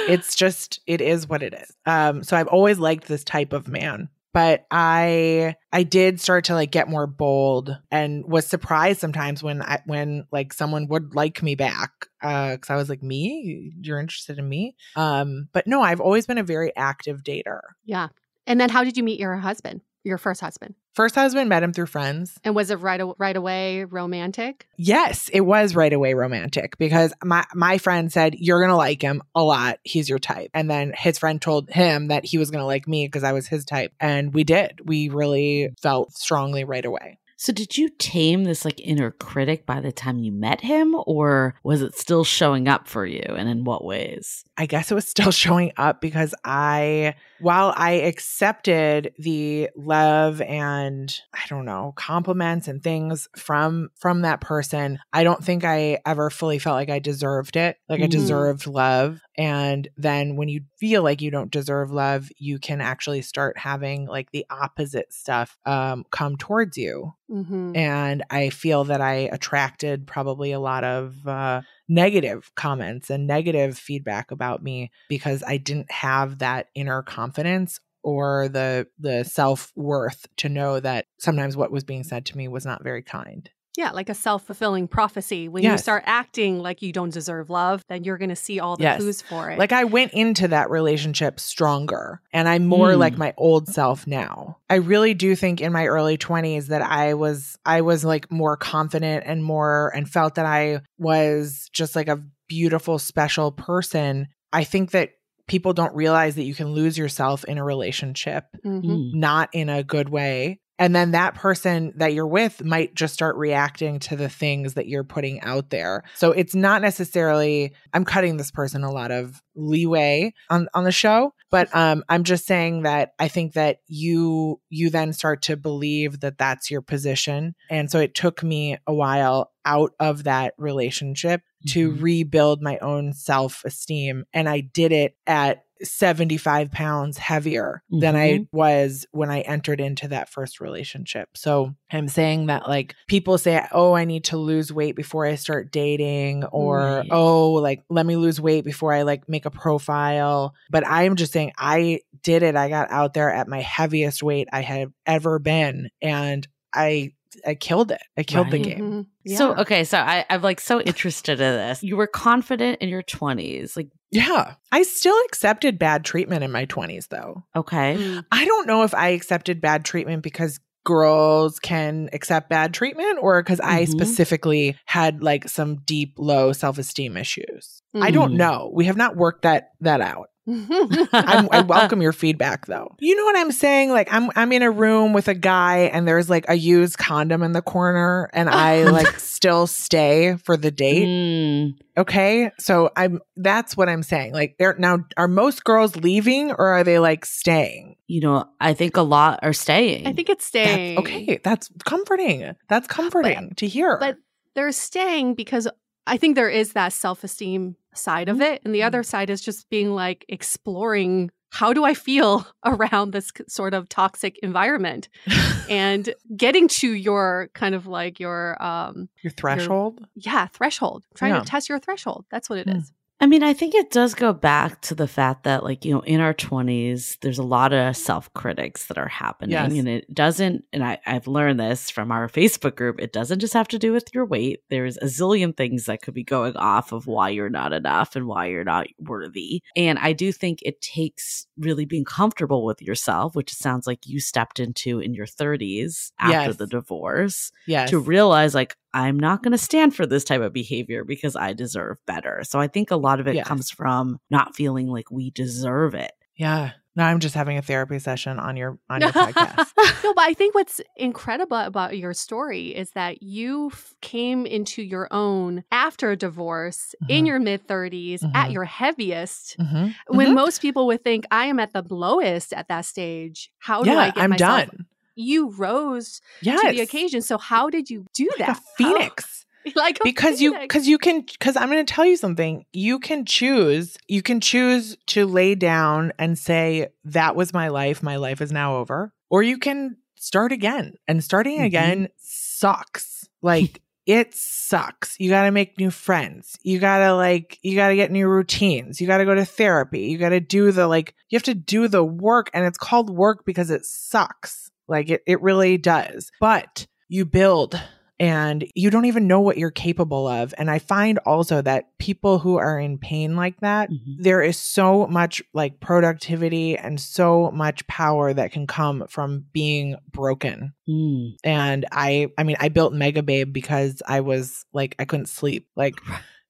It's 0.07 0.35
just 0.35 0.79
it 0.87 1.01
is 1.01 1.27
what 1.27 1.43
it 1.43 1.53
is 1.53 1.71
um 1.85 2.23
so 2.23 2.37
i've 2.37 2.47
always 2.47 2.79
liked 2.79 3.07
this 3.07 3.23
type 3.23 3.53
of 3.53 3.67
man 3.67 4.09
but 4.33 4.65
i 4.71 5.55
i 5.73 5.83
did 5.83 6.19
start 6.19 6.45
to 6.45 6.53
like 6.53 6.71
get 6.71 6.87
more 6.87 7.07
bold 7.07 7.77
and 7.91 8.23
was 8.25 8.45
surprised 8.45 8.99
sometimes 8.99 9.43
when 9.43 9.61
i 9.61 9.79
when 9.85 10.25
like 10.31 10.53
someone 10.53 10.87
would 10.87 11.15
like 11.15 11.41
me 11.43 11.55
back 11.55 11.91
uh 12.21 12.51
because 12.53 12.69
i 12.69 12.75
was 12.75 12.89
like 12.89 13.03
me 13.03 13.73
you're 13.81 13.99
interested 13.99 14.37
in 14.37 14.47
me 14.47 14.75
um 14.95 15.47
but 15.53 15.67
no 15.67 15.81
i've 15.81 16.01
always 16.01 16.25
been 16.25 16.37
a 16.37 16.43
very 16.43 16.75
active 16.75 17.23
dater 17.23 17.61
Yeah. 17.85 18.09
And 18.47 18.59
then 18.59 18.69
how 18.69 18.83
did 18.83 18.97
you 18.97 19.03
meet 19.03 19.19
your 19.19 19.35
husband, 19.37 19.81
your 20.03 20.17
first 20.17 20.41
husband? 20.41 20.73
First 20.93 21.15
husband 21.15 21.49
met 21.49 21.63
him 21.63 21.73
through 21.73 21.85
friends 21.85 22.37
And 22.43 22.55
was 22.55 22.69
it 22.71 22.75
right, 22.75 22.99
a- 22.99 23.13
right 23.17 23.35
away 23.35 23.83
romantic? 23.83 24.67
Yes, 24.77 25.29
it 25.31 25.41
was 25.41 25.75
right 25.75 25.93
away 25.93 26.13
romantic 26.13 26.77
because 26.77 27.13
my 27.23 27.45
my 27.53 27.77
friend 27.77 28.11
said 28.11 28.35
you're 28.35 28.59
going 28.59 28.69
to 28.71 28.75
like 28.75 29.01
him 29.01 29.21
a 29.35 29.43
lot. 29.43 29.79
He's 29.83 30.09
your 30.09 30.19
type. 30.19 30.49
And 30.53 30.69
then 30.69 30.93
his 30.97 31.17
friend 31.19 31.41
told 31.41 31.69
him 31.69 32.07
that 32.07 32.25
he 32.25 32.37
was 32.37 32.51
going 32.51 32.61
to 32.61 32.65
like 32.65 32.87
me 32.87 33.07
because 33.07 33.23
I 33.23 33.31
was 33.33 33.47
his 33.47 33.65
type. 33.65 33.93
And 33.99 34.33
we 34.33 34.43
did. 34.43 34.81
We 34.85 35.09
really 35.09 35.69
felt 35.81 36.13
strongly 36.13 36.63
right 36.63 36.85
away. 36.85 37.19
So 37.37 37.51
did 37.51 37.75
you 37.75 37.89
tame 37.97 38.43
this 38.43 38.63
like 38.65 38.79
inner 38.81 39.09
critic 39.09 39.65
by 39.65 39.79
the 39.81 39.91
time 39.91 40.19
you 40.19 40.31
met 40.31 40.61
him 40.61 40.95
or 41.07 41.55
was 41.63 41.81
it 41.81 41.97
still 41.97 42.23
showing 42.23 42.67
up 42.67 42.87
for 42.87 43.03
you 43.03 43.23
and 43.27 43.49
in 43.49 43.63
what 43.63 43.83
ways? 43.83 44.45
I 44.57 44.67
guess 44.67 44.91
it 44.91 44.95
was 44.95 45.07
still 45.07 45.31
showing 45.43 45.71
up 45.75 46.01
because 46.01 46.35
I 46.45 47.15
while 47.41 47.73
I 47.75 47.91
accepted 47.93 49.13
the 49.17 49.69
love 49.75 50.41
and 50.41 51.13
I 51.33 51.39
don't 51.49 51.65
know, 51.65 51.93
compliments 51.95 52.67
and 52.67 52.81
things 52.83 53.27
from 53.35 53.89
from 53.97 54.21
that 54.21 54.41
person, 54.41 54.99
I 55.11 55.23
don't 55.23 55.43
think 55.43 55.63
I 55.63 55.99
ever 56.05 56.29
fully 56.29 56.59
felt 56.59 56.75
like 56.75 56.89
I 56.89 56.99
deserved 56.99 57.55
it. 57.55 57.77
Like 57.89 58.01
I 58.01 58.05
Mhm. 58.07 58.11
deserved 58.11 58.67
love. 58.67 59.19
And 59.37 59.87
then 59.97 60.35
when 60.35 60.49
you 60.49 60.61
feel 60.77 61.03
like 61.03 61.21
you 61.21 61.31
don't 61.31 61.51
deserve 61.51 61.91
love, 61.91 62.29
you 62.37 62.59
can 62.59 62.81
actually 62.81 63.21
start 63.21 63.57
having 63.57 64.05
like 64.05 64.31
the 64.31 64.45
opposite 64.49 65.13
stuff 65.13 65.57
um 65.65 66.05
come 66.11 66.37
towards 66.37 66.77
you. 66.77 67.13
Mm-hmm. 67.29 67.75
And 67.75 68.23
I 68.29 68.49
feel 68.49 68.83
that 68.85 68.99
I 68.99 69.29
attracted 69.31 70.05
probably 70.05 70.51
a 70.51 70.59
lot 70.59 70.83
of 70.83 71.25
uh, 71.25 71.61
negative 71.91 72.49
comments 72.55 73.09
and 73.09 73.27
negative 73.27 73.77
feedback 73.77 74.31
about 74.31 74.63
me 74.63 74.89
because 75.09 75.43
I 75.45 75.57
didn't 75.57 75.91
have 75.91 76.37
that 76.37 76.67
inner 76.73 77.03
confidence 77.03 77.81
or 78.01 78.47
the 78.47 78.87
the 78.97 79.23
self-worth 79.25 80.25
to 80.37 80.49
know 80.49 80.79
that 80.79 81.05
sometimes 81.19 81.57
what 81.57 81.71
was 81.71 81.83
being 81.83 82.03
said 82.03 82.25
to 82.27 82.37
me 82.37 82.47
was 82.47 82.65
not 82.65 82.81
very 82.81 83.03
kind. 83.03 83.49
Yeah, 83.77 83.91
like 83.91 84.09
a 84.09 84.13
self 84.13 84.43
fulfilling 84.45 84.87
prophecy. 84.87 85.47
When 85.47 85.63
you 85.63 85.77
start 85.77 86.03
acting 86.05 86.59
like 86.59 86.81
you 86.81 86.91
don't 86.91 87.13
deserve 87.13 87.49
love, 87.49 87.83
then 87.87 88.03
you're 88.03 88.17
going 88.17 88.29
to 88.29 88.35
see 88.35 88.59
all 88.59 88.75
the 88.75 88.83
Yes. 88.83 88.99
clues 88.99 89.21
for 89.21 89.49
it. 89.49 89.57
Like 89.57 89.71
I 89.71 89.85
went 89.85 90.11
into 90.13 90.49
that 90.49 90.69
relationship 90.69 91.39
stronger 91.39 92.21
and 92.33 92.49
I'm 92.49 92.65
more 92.67 92.89
Mm. 92.91 92.97
like 92.99 93.17
my 93.17 93.33
old 93.37 93.67
self 93.69 94.05
now. 94.05 94.57
I 94.69 94.75
really 94.75 95.13
do 95.13 95.35
think 95.35 95.61
in 95.61 95.71
my 95.71 95.85
early 95.87 96.17
20s 96.17 96.67
that 96.67 96.81
I 96.81 97.13
was 97.13 97.57
I 97.65 97.81
was 97.81 98.03
like 98.03 98.29
more 98.31 98.57
confident 98.57 99.23
and 99.25 99.43
more 99.43 99.91
and 99.95 100.07
felt 100.09 100.35
that 100.35 100.45
I 100.45 100.81
was 100.97 101.69
just 101.71 101.95
like 101.95 102.09
a 102.09 102.21
beautiful 102.49 102.99
special 102.99 103.53
person. 103.53 104.27
I 104.51 104.65
think 104.65 104.91
that 104.91 105.11
people 105.47 105.71
don't 105.73 105.95
realize 105.95 106.35
that 106.35 106.43
you 106.43 106.53
can 106.53 106.73
lose 106.73 106.97
yourself 106.97 107.43
in 107.45 107.57
a 107.57 107.63
relationship 107.63 108.45
Mhm. 108.65 108.83
Mm. 108.83 109.13
not 109.13 109.49
in 109.53 109.69
a 109.69 109.81
good 109.83 110.09
way. 110.09 110.59
And 110.79 110.95
then 110.95 111.11
that 111.11 111.35
person 111.35 111.93
that 111.97 112.13
you're 112.13 112.25
with 112.25 112.63
might 112.63 112.95
just 112.95 113.13
start 113.13 113.35
reacting 113.35 113.99
to 113.99 114.15
the 114.15 114.29
things 114.29 114.73
that 114.73 114.87
you're 114.87 115.03
putting 115.03 115.39
out 115.41 115.69
there. 115.69 116.03
So 116.15 116.31
it's 116.31 116.55
not 116.55 116.81
necessarily 116.81 117.73
I'm 117.93 118.05
cutting 118.05 118.37
this 118.37 118.49
person 118.51 118.83
a 118.83 118.91
lot 118.91 119.11
of 119.11 119.41
leeway 119.55 120.33
on 120.49 120.67
on 120.73 120.83
the 120.83 120.91
show, 120.91 121.33
but 121.51 121.73
um 121.75 122.03
I'm 122.09 122.23
just 122.23 122.45
saying 122.47 122.83
that 122.83 123.13
I 123.19 123.27
think 123.27 123.53
that 123.53 123.77
you 123.87 124.59
you 124.69 124.89
then 124.89 125.13
start 125.13 125.43
to 125.43 125.55
believe 125.57 126.21
that 126.21 126.37
that's 126.37 126.71
your 126.71 126.81
position. 126.81 127.53
And 127.69 127.91
so 127.91 127.99
it 127.99 128.15
took 128.15 128.41
me 128.41 128.77
a 128.87 128.93
while 128.93 129.51
out 129.65 129.91
of 129.99 130.23
that 130.23 130.55
relationship 130.57 131.41
to 131.67 131.91
Mhm. 131.91 132.01
rebuild 132.01 132.61
my 132.63 132.79
own 132.79 133.13
self 133.13 133.63
esteem. 133.65 134.25
And 134.33 134.49
I 134.49 134.61
did 134.61 134.91
it 134.91 135.15
at 135.27 135.63
75 135.83 136.71
pounds 136.71 137.17
heavier 137.17 137.83
than 137.89 138.15
I 138.15 138.39
Mhm. 138.39 138.47
was 138.51 139.05
when 139.11 139.29
I 139.29 139.41
entered 139.41 139.81
into 139.81 140.07
that 140.09 140.29
first 140.29 140.59
relationship. 140.59 141.29
So 141.35 141.75
I'm 141.91 142.07
saying 142.07 142.47
that 142.47 142.67
like 142.67 142.95
people 143.07 143.37
say, 143.37 143.65
oh, 143.71 143.93
I 143.93 144.05
need 144.05 144.25
to 144.25 144.37
lose 144.37 144.71
weight 144.71 144.95
before 144.95 145.25
I 145.25 145.35
start 145.35 145.71
dating, 145.71 146.43
or 146.45 146.99
Right. 146.99 147.07
oh, 147.11 147.53
like 147.53 147.81
let 147.89 148.05
me 148.05 148.15
lose 148.15 148.39
weight 148.39 148.63
before 148.63 148.93
I 148.93 149.01
like 149.03 149.27
make 149.27 149.45
a 149.45 149.51
profile. 149.51 150.53
But 150.69 150.87
I'm 150.87 151.15
just 151.15 151.33
saying, 151.33 151.53
I 151.57 152.01
did 152.23 152.43
it. 152.43 152.55
I 152.55 152.69
got 152.69 152.91
out 152.91 153.13
there 153.13 153.31
at 153.31 153.47
my 153.47 153.61
heaviest 153.61 154.23
weight 154.23 154.47
I 154.51 154.61
had 154.61 154.89
ever 155.05 155.39
been. 155.39 155.89
And 156.01 156.47
I, 156.73 157.13
I 157.45 157.55
killed 157.55 157.91
it. 157.91 158.01
I 158.17 158.23
killed 158.23 158.51
the 158.51 158.57
Right. 158.59 158.65
game. 158.77 159.07
Mhm. 159.27 159.35
So 159.37 159.55
okay, 159.55 159.83
so 159.83 159.97
I, 159.99 160.25
I'm 160.29 160.41
like 160.41 160.59
so 160.59 160.81
interested 160.81 161.39
in 161.39 161.53
this. 161.55 161.83
You 161.83 161.95
were 161.95 162.07
confident 162.07 162.79
in 162.81 162.89
your 162.89 163.03
20s, 163.03 163.77
like 163.77 163.87
Yeah. 164.11 164.55
I 164.71 164.83
still 164.83 165.15
accepted 165.25 165.79
bad 165.79 166.03
treatment 166.03 166.43
in 166.43 166.51
my 166.51 166.65
20s, 166.65 167.07
though. 167.07 167.43
okay, 167.55 167.95
Mm. 167.97 168.25
I 168.31 168.45
don't 168.45 168.67
know 168.67 168.83
if 168.83 168.93
I 168.93 169.09
accepted 169.09 169.61
bad 169.61 169.85
treatment 169.85 170.21
because 170.23 170.59
girls 170.83 171.59
can 171.59 172.09
accept 172.11 172.49
bad 172.49 172.73
treatment 172.73 173.19
or 173.21 173.41
because 173.43 173.59
I 173.59 173.83
Mhm. 173.83 173.89
specifically 173.91 174.75
had 174.85 175.21
like 175.21 175.47
some 175.47 175.75
deep, 175.85 176.15
low 176.17 176.53
self 176.53 176.77
esteem 176.79 177.15
issues. 177.17 177.83
I 177.95 178.09
Mhm. 178.09 178.13
don't 178.13 178.33
know. 178.33 178.71
We 178.73 178.85
have 178.85 178.97
not 178.97 179.15
worked 179.15 179.43
that 179.43 179.69
that 179.81 180.01
out. 180.01 180.30
I'm, 180.47 181.47
I 181.51 181.61
welcome 181.67 182.01
your 182.01 182.13
feedback 182.13 182.65
though. 182.65 182.95
You 182.99 183.15
know 183.15 183.23
what 183.25 183.37
I'm 183.37 183.51
saying? 183.51 183.91
Like 183.91 184.11
I'm 184.11 184.29
I'm 184.35 184.51
in 184.51 184.61
a 184.63 184.71
room 184.71 185.13
with 185.13 185.27
a 185.27 185.33
guy 185.33 185.89
and 185.93 186.07
there's 186.07 186.29
like 186.29 186.45
a 186.47 186.55
used 186.55 186.97
condom 186.97 187.43
in 187.43 187.51
the 187.51 187.61
corner 187.61 188.29
and 188.33 188.49
I 188.49 188.83
like 188.91 189.19
still 189.19 189.67
stay 189.67 190.35
for 190.43 190.57
the 190.57 190.71
date. 190.71 191.07
Mm, 191.07 191.77
Okay. 191.97 192.51
So 192.59 192.89
I'm 192.95 193.21
that's 193.35 193.77
what 193.77 193.87
I'm 193.89 194.03
saying. 194.03 194.33
Like 194.33 194.55
they're 194.57 194.75
now 194.77 194.99
are 195.17 195.27
most 195.27 195.63
girls 195.63 195.95
leaving 195.95 196.51
or 196.51 196.67
are 196.67 196.83
they 196.83 196.99
like 196.99 197.25
staying? 197.25 197.95
you 198.07 198.19
know, 198.19 198.43
I 198.59 198.73
think 198.73 198.97
a 198.97 199.01
lot 199.03 199.39
are 199.41 199.53
staying. 199.53 200.05
I 200.05 200.11
think 200.11 200.27
it's 200.27 200.49
That- 200.51 200.65
staying. 200.73 200.97
okay, 200.97 201.39
that's 201.45 201.69
comforting. 201.85 202.55
That's 202.67 202.85
comforting 202.87 203.53
to 203.55 203.67
hear. 203.67 203.97
but 203.99 204.17
they're 204.53 204.73
staying 204.73 205.35
because 205.35 205.65
I 206.05 206.17
think 206.17 206.35
there 206.35 206.49
is 206.49 206.73
that 206.73 206.91
self 206.91 207.23
esteem 207.23 207.77
side 207.93 208.29
of 208.29 208.41
it. 208.41 208.61
And 208.65 208.73
the 208.73 208.83
other 208.83 209.03
side 209.03 209.29
is 209.29 209.41
just 209.41 209.69
being 209.69 209.91
like 209.91 210.25
exploring 210.29 211.31
how 211.53 211.73
do 211.73 211.83
I 211.83 211.93
feel 211.93 212.47
around 212.65 213.11
this 213.11 213.31
sort 213.47 213.73
of 213.73 213.89
toxic 213.89 214.37
environment 214.39 215.09
and 215.69 216.13
getting 216.35 216.67
to 216.69 216.89
your 216.91 217.49
kind 217.53 217.75
of 217.75 217.87
like 217.87 218.19
your, 218.19 218.61
um, 218.63 219.09
your 219.21 219.31
threshold. 219.31 220.05
yeah, 220.15 220.47
threshold, 220.47 221.05
trying 221.15 221.33
Yeah. 221.33 221.39
to 221.41 221.45
test 221.45 221.67
your 221.67 221.79
threshold. 221.79 222.25
That's 222.31 222.49
what 222.49 222.59
it 222.59 222.67
Mm. 222.67 222.77
is. 222.77 222.93
I 223.21 223.27
mean, 223.27 223.43
I 223.43 223.53
think 223.53 223.75
it 223.75 223.91
does 223.91 224.15
go 224.15 224.33
back 224.33 224.81
to 224.81 224.95
the 224.95 225.07
fact 225.07 225.43
that, 225.43 225.63
like, 225.63 225.85
you 225.85 225.93
know, 225.93 226.01
in 226.01 226.19
our 226.19 226.33
20s, 226.33 227.19
there's 227.21 227.37
a 227.37 227.43
lot 227.43 227.71
of 227.71 227.95
self 227.95 228.33
critics 228.33 228.87
that 228.87 228.97
are 228.97 229.07
happening. 229.07 229.51
Yes. 229.51 229.71
And 229.71 229.87
it 229.87 230.11
doesn't, 230.11 230.65
and 230.73 230.83
I, 230.83 230.97
I've 231.05 231.27
learned 231.27 231.59
this 231.59 231.91
from 231.91 232.11
our 232.11 232.27
Facebook 232.27 232.75
group, 232.75 232.99
it 232.99 233.13
doesn't 233.13 233.37
just 233.39 233.53
have 233.53 233.67
to 233.69 233.77
do 233.77 233.93
with 233.93 234.05
your 234.11 234.25
weight. 234.25 234.63
There's 234.71 234.97
a 234.97 235.05
zillion 235.05 235.55
things 235.55 235.85
that 235.85 236.01
could 236.01 236.15
be 236.15 236.23
going 236.23 236.57
off 236.57 236.91
of 236.91 237.05
why 237.05 237.29
you're 237.29 237.47
not 237.47 237.73
enough 237.73 238.15
and 238.15 238.25
why 238.25 238.47
you're 238.47 238.63
not 238.63 238.87
worthy. 238.99 239.61
And 239.75 239.99
I 239.99 240.13
do 240.13 240.31
think 240.31 240.59
it 240.63 240.81
takes 240.81 241.45
really 241.59 241.85
being 241.85 242.05
comfortable 242.05 242.65
with 242.65 242.81
yourself, 242.81 243.35
which 243.35 243.53
sounds 243.53 243.85
like 243.85 244.07
you 244.07 244.19
stepped 244.19 244.59
into 244.59 244.99
in 244.99 245.13
your 245.13 245.27
30s 245.27 246.11
after 246.19 246.31
Yes. 246.49 246.55
the 246.57 246.65
divorce 246.65 247.51
Yes. 247.67 247.91
to 247.91 247.99
realize 247.99 248.55
like 248.55 248.75
I'm 248.93 249.17
not 249.19 249.41
going 249.43 249.51
to 249.53 249.57
stand 249.57 249.95
for 249.95 250.05
this 250.05 250.23
type 250.23 250.41
of 250.41 250.53
behavior 250.53 251.03
because 251.03 251.35
I 251.35 251.53
deserve 251.53 251.97
better. 252.05 252.41
So 252.43 252.59
I 252.59 252.67
think 252.67 252.91
a 252.91 252.95
lot 252.97 253.19
of 253.19 253.27
it 253.27 253.35
Yes. 253.35 253.47
comes 253.47 253.69
from 253.71 254.19
not 254.29 254.55
feeling 254.55 254.87
like 254.87 255.09
we 255.11 255.31
deserve 255.31 255.93
it. 255.95 256.11
yeah. 256.35 256.71
No, 256.93 257.05
I'm 257.05 257.21
just 257.21 257.35
having 257.35 257.57
a 257.57 257.61
therapy 257.61 257.99
session 257.99 258.37
on 258.37 258.57
your 258.57 258.77
on 258.89 258.99
your 258.99 259.11
podcast. 259.11 259.69
no, 260.03 260.13
but 260.13 260.23
I 260.23 260.33
think 260.33 260.53
what's 260.53 260.81
incredible 260.97 261.55
about 261.55 261.97
your 261.97 262.13
story 262.13 262.75
is 262.75 262.91
that 262.95 263.23
you 263.23 263.67
f- 263.71 263.93
came 264.01 264.45
into 264.45 264.81
your 264.83 265.07
own 265.09 265.63
after 265.71 266.11
a 266.11 266.17
divorce 266.17 266.93
in 267.07 267.23
Mhm. 267.23 267.27
your 267.27 267.39
mid 267.39 267.65
30s 267.65 268.23
at 268.35 268.49
Mhm. 268.49 268.53
your 268.53 268.65
heaviest. 268.65 269.55
Mhm. 269.57 269.95
When 270.09 270.31
Mhm. 270.31 270.35
most 270.35 270.61
people 270.61 270.85
would 270.87 271.01
think 271.01 271.23
I 271.31 271.45
am 271.45 271.61
at 271.61 271.71
the 271.71 271.81
lowest 271.89 272.51
at 272.51 272.67
that 272.67 272.83
stage, 272.83 273.49
how 273.59 273.83
do 273.83 273.91
I 273.91 274.09
get 274.11 274.23
I'm 274.25 274.31
myself? 274.31 274.65
done. 274.67 274.85
You 275.15 275.49
rose 275.51 276.21
Yes. 276.41 276.61
to 276.61 276.71
the 276.71 276.81
occasion. 276.81 277.21
So 277.21 277.37
how 277.37 277.69
did 277.69 277.89
you 277.89 278.05
do 278.13 278.29
Like 278.37 278.47
that? 278.47 278.57
a 278.79 278.83
phoenix. 278.83 279.23
How- 279.25 279.37
like 279.75 279.99
because 280.03 280.41
you 280.41 280.57
because 280.59 280.87
you 280.87 280.97
can 280.97 281.21
because 281.21 281.55
i'm 281.55 281.69
going 281.69 281.85
to 281.85 281.93
tell 281.93 282.03
you 282.03 282.17
something 282.17 282.65
you 282.73 282.97
can 282.97 283.25
choose 283.25 283.95
you 284.07 284.23
can 284.23 284.41
choose 284.41 284.97
to 285.05 285.27
lay 285.27 285.53
down 285.53 286.11
and 286.17 286.35
say 286.35 286.87
that 287.05 287.35
was 287.35 287.53
my 287.53 287.67
life 287.67 288.01
my 288.01 288.15
life 288.15 288.41
is 288.41 288.51
now 288.51 288.77
over 288.77 289.13
or 289.29 289.43
you 289.43 289.59
can 289.59 289.97
start 290.17 290.51
again 290.51 290.95
and 291.07 291.23
starting 291.23 291.59
Mhm. 291.59 291.65
again 291.65 292.07
sucks 292.51 293.29
like 293.43 293.81
it 294.07 294.33
sucks 294.33 295.15
you 295.19 295.29
got 295.29 295.43
to 295.43 295.51
make 295.51 295.77
new 295.77 295.91
friends 295.91 296.57
you 296.63 296.79
got 296.79 296.97
to 296.97 297.13
like 297.13 297.59
you 297.61 297.75
got 297.75 297.89
to 297.89 297.95
get 297.95 298.09
new 298.11 298.27
routines 298.27 298.99
you 298.99 299.05
got 299.05 299.19
to 299.19 299.25
go 299.25 299.35
to 299.35 299.45
therapy 299.45 300.01
you 300.05 300.17
got 300.17 300.29
to 300.29 300.39
do 300.39 300.71
the 300.71 300.87
like 300.87 301.13
you 301.29 301.35
have 301.35 301.43
to 301.43 301.53
do 301.53 301.87
the 301.87 302.03
work 302.03 302.49
and 302.55 302.65
it's 302.65 302.79
called 302.79 303.11
work 303.11 303.45
because 303.45 303.69
it 303.69 303.85
sucks 303.85 304.71
like 304.91 305.09
it 305.09 305.23
it 305.25 305.41
really 305.41 305.77
does 305.77 306.31
but 306.39 306.85
you 307.09 307.25
build 307.25 307.79
and 308.19 308.63
you 308.75 308.91
don't 308.91 309.05
even 309.05 309.25
know 309.25 309.39
what 309.39 309.57
you're 309.57 309.71
capable 309.71 310.27
of. 310.27 310.53
And 310.59 310.69
I 310.69 310.77
find 310.77 311.17
also 311.25 311.59
that 311.63 311.97
people 311.97 312.37
who 312.37 312.57
are 312.57 312.79
in 312.79 312.99
pain 312.99 313.35
like 313.35 313.59
that, 313.61 313.89
Mhm. 313.89 314.17
there 314.19 314.43
is 314.43 314.57
so 314.57 315.07
much 315.07 315.41
like 315.55 315.79
productivity 315.79 316.77
and 316.77 316.99
so 317.01 317.49
much 317.49 317.85
power 317.87 318.31
that 318.31 318.51
can 318.51 318.67
come 318.67 319.07
from 319.09 319.45
being 319.53 319.95
broken. 320.11 320.73
Mm. 320.87 321.31
And 321.43 321.85
I, 321.91 322.27
I 322.37 322.43
mean, 322.43 322.57
I 322.59 322.69
built 322.69 322.93
Megababe 322.93 323.51
because 323.51 324.03
I 324.07 324.19
was 324.21 324.65
like, 324.71 324.95
I 324.99 325.05
couldn't 325.05 325.25
sleep. 325.29 325.67
Like, 325.75 325.95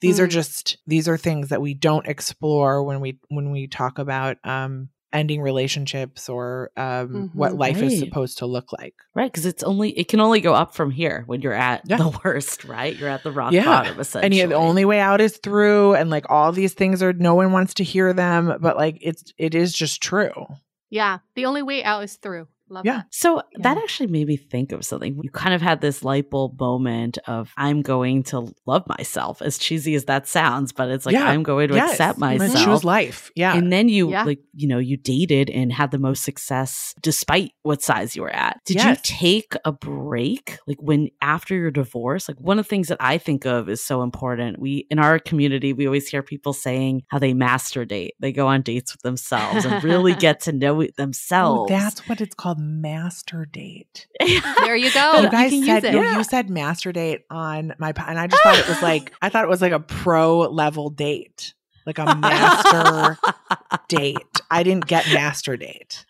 these 0.02 0.20
are 0.20 0.28
just 0.28 0.78
these 0.88 1.08
are 1.08 1.18
things 1.18 1.50
that 1.50 1.62
we 1.62 1.74
don't 1.74 2.06
explore 2.08 2.84
when 2.84 3.00
we 3.00 3.18
when 3.30 3.50
we 3.50 3.68
talk 3.68 3.98
about 3.98 4.38
um 4.44 4.90
ending 5.13 5.41
relationships 5.41 6.30
or 6.30 6.71
um 6.78 7.30
what 7.34 7.52
Mhm. 7.54 7.58
life 7.60 7.82
is 7.82 8.00
supposed 8.00 8.38
to 8.39 8.45
look 8.45 8.71
like. 8.74 8.95
Right. 9.13 9.32
Because 9.32 9.45
it's 9.45 9.63
only, 9.63 9.89
it 9.91 10.08
can 10.08 10.19
only 10.21 10.39
go 10.41 10.54
up 10.54 10.74
from 10.74 10.89
here 10.91 11.24
when 11.28 11.41
you're 11.41 11.54
at 11.54 11.82
Yeah. 11.86 11.97
the 11.97 12.19
worst, 12.24 12.63
right? 12.65 12.95
You're 12.95 13.10
at 13.10 13.24
the 13.24 13.32
rock 13.32 13.52
Yeah. 13.52 13.65
bottom, 13.65 14.00
essentially. 14.00 14.26
and 14.26 14.34
yeah, 14.36 14.45
the 14.45 14.56
only 14.56 14.86
way 14.86 15.00
out 15.00 15.19
is 15.21 15.38
through 15.38 15.95
and 15.95 16.10
like 16.10 16.26
all 16.30 16.52
these 16.52 16.74
things 16.74 17.04
are 17.04 17.13
no 17.13 17.36
one 17.36 17.52
wants 17.52 17.74
to 17.76 17.84
hear 17.84 18.13
them 18.13 18.58
but 18.62 18.78
like 18.78 18.97
it's 19.02 19.34
it 19.38 19.54
is 19.56 19.74
just 19.74 20.02
true 20.02 20.47
yeah, 20.93 21.19
the 21.36 21.45
only 21.45 21.62
way 21.62 21.86
out 21.86 22.04
is 22.04 22.17
through. 22.17 22.50
Love 22.72 22.86
Yeah. 22.86 22.98
that. 22.98 23.06
So 23.12 23.42
that 23.60 23.78
actually 23.78 24.08
made 24.08 24.28
me 24.28 24.38
think 24.38 24.72
of 24.72 24.84
something. 24.86 25.20
You 25.22 25.30
kind 25.30 25.54
of 25.54 25.62
had 25.62 25.82
this 25.82 26.04
light 26.04 26.30
bulb 26.30 26.60
moment 26.60 27.18
of 27.28 27.52
I'm 27.58 27.82
going 27.82 28.24
to 28.24 28.54
love 28.66 28.88
myself, 28.88 29.42
as 29.42 29.58
cheesy 29.58 29.94
as 29.96 30.06
that 30.06 30.28
sounds, 30.28 30.72
but 30.72 30.90
it's 30.90 31.06
like 31.06 31.14
Yeah. 31.14 31.26
I'm 31.26 31.44
going 31.44 31.68
to 31.70 31.76
Yes. 31.76 31.92
accept 31.92 32.18
myself. 32.18 32.64
choose 32.66 32.84
life 32.84 33.32
yeah 33.36 33.56
And 33.56 33.72
then 33.72 33.90
you 33.90 34.10
Yeah. 34.12 34.24
like, 34.24 34.40
you 34.54 34.68
know, 34.68 34.78
you 34.80 34.98
dated 34.98 35.50
and 35.50 35.72
had 35.74 35.92
the 35.92 35.98
most 36.00 36.24
success 36.24 36.94
despite 37.02 37.52
what 37.64 37.82
size 37.82 38.16
you 38.16 38.22
were 38.22 38.34
at. 38.36 38.60
Did 38.66 38.82
you 38.84 38.96
take 39.04 39.54
a 39.66 39.72
break? 39.72 40.58
Like 40.68 40.82
when 40.82 41.10
after 41.22 41.56
your 41.56 41.72
divorce? 41.72 42.28
Like 42.30 42.40
one 42.40 42.58
of 42.60 42.66
the 42.66 42.70
things 42.70 42.88
that 42.88 42.98
I 43.02 43.18
think 43.18 43.46
of 43.46 43.70
is 43.70 43.84
so 43.84 44.02
important. 44.02 44.60
We 44.60 44.88
in 44.90 44.98
our 45.00 45.20
community, 45.20 45.74
we 45.74 45.86
always 45.88 46.08
hear 46.08 46.24
people 46.24 46.54
saying 46.54 47.04
how 47.10 47.20
they 47.20 47.34
master 47.34 47.84
date. 47.86 48.14
They 48.20 48.32
go 48.32 48.48
on 48.48 48.62
dates 48.62 48.94
with 48.94 49.02
themselves 49.02 49.66
and 49.66 49.84
really 49.84 50.14
get 50.28 50.40
to 50.42 50.52
know 50.54 50.80
it 50.82 50.92
oh, 50.98 51.02
themselves. 51.04 51.70
that's 51.70 52.08
what 52.08 52.22
it's 52.22 52.36
called 52.36 52.60
master 52.62 53.45
date. 53.45 54.08
There 54.62 54.76
you 54.76 54.93
go. 54.93 55.17
you 55.17 55.24
you 55.24 55.30
guys 55.30 55.52
can 55.52 55.63
said 55.65 55.93
no, 55.93 56.17
you 56.17 56.24
said 56.24 56.50
master 56.50 56.91
date 56.91 57.26
on 57.30 57.74
my 57.80 57.93
and 58.08 58.17
i 58.17 58.28
just 58.28 58.41
thought 58.43 58.58
it 58.58 58.67
was 58.69 58.82
like 58.84 59.12
i 59.21 59.28
thought 59.28 59.43
it 59.43 59.50
was 59.50 59.62
like 59.62 59.71
a 59.74 59.80
pro 59.80 60.39
level 60.41 60.89
date 60.89 61.54
like 61.86 61.97
a 61.97 62.15
master 62.15 63.17
date. 63.88 64.17
I 64.50 64.63
didn't 64.63 64.88
get 64.88 65.06
master 65.13 65.58
date 65.58 66.06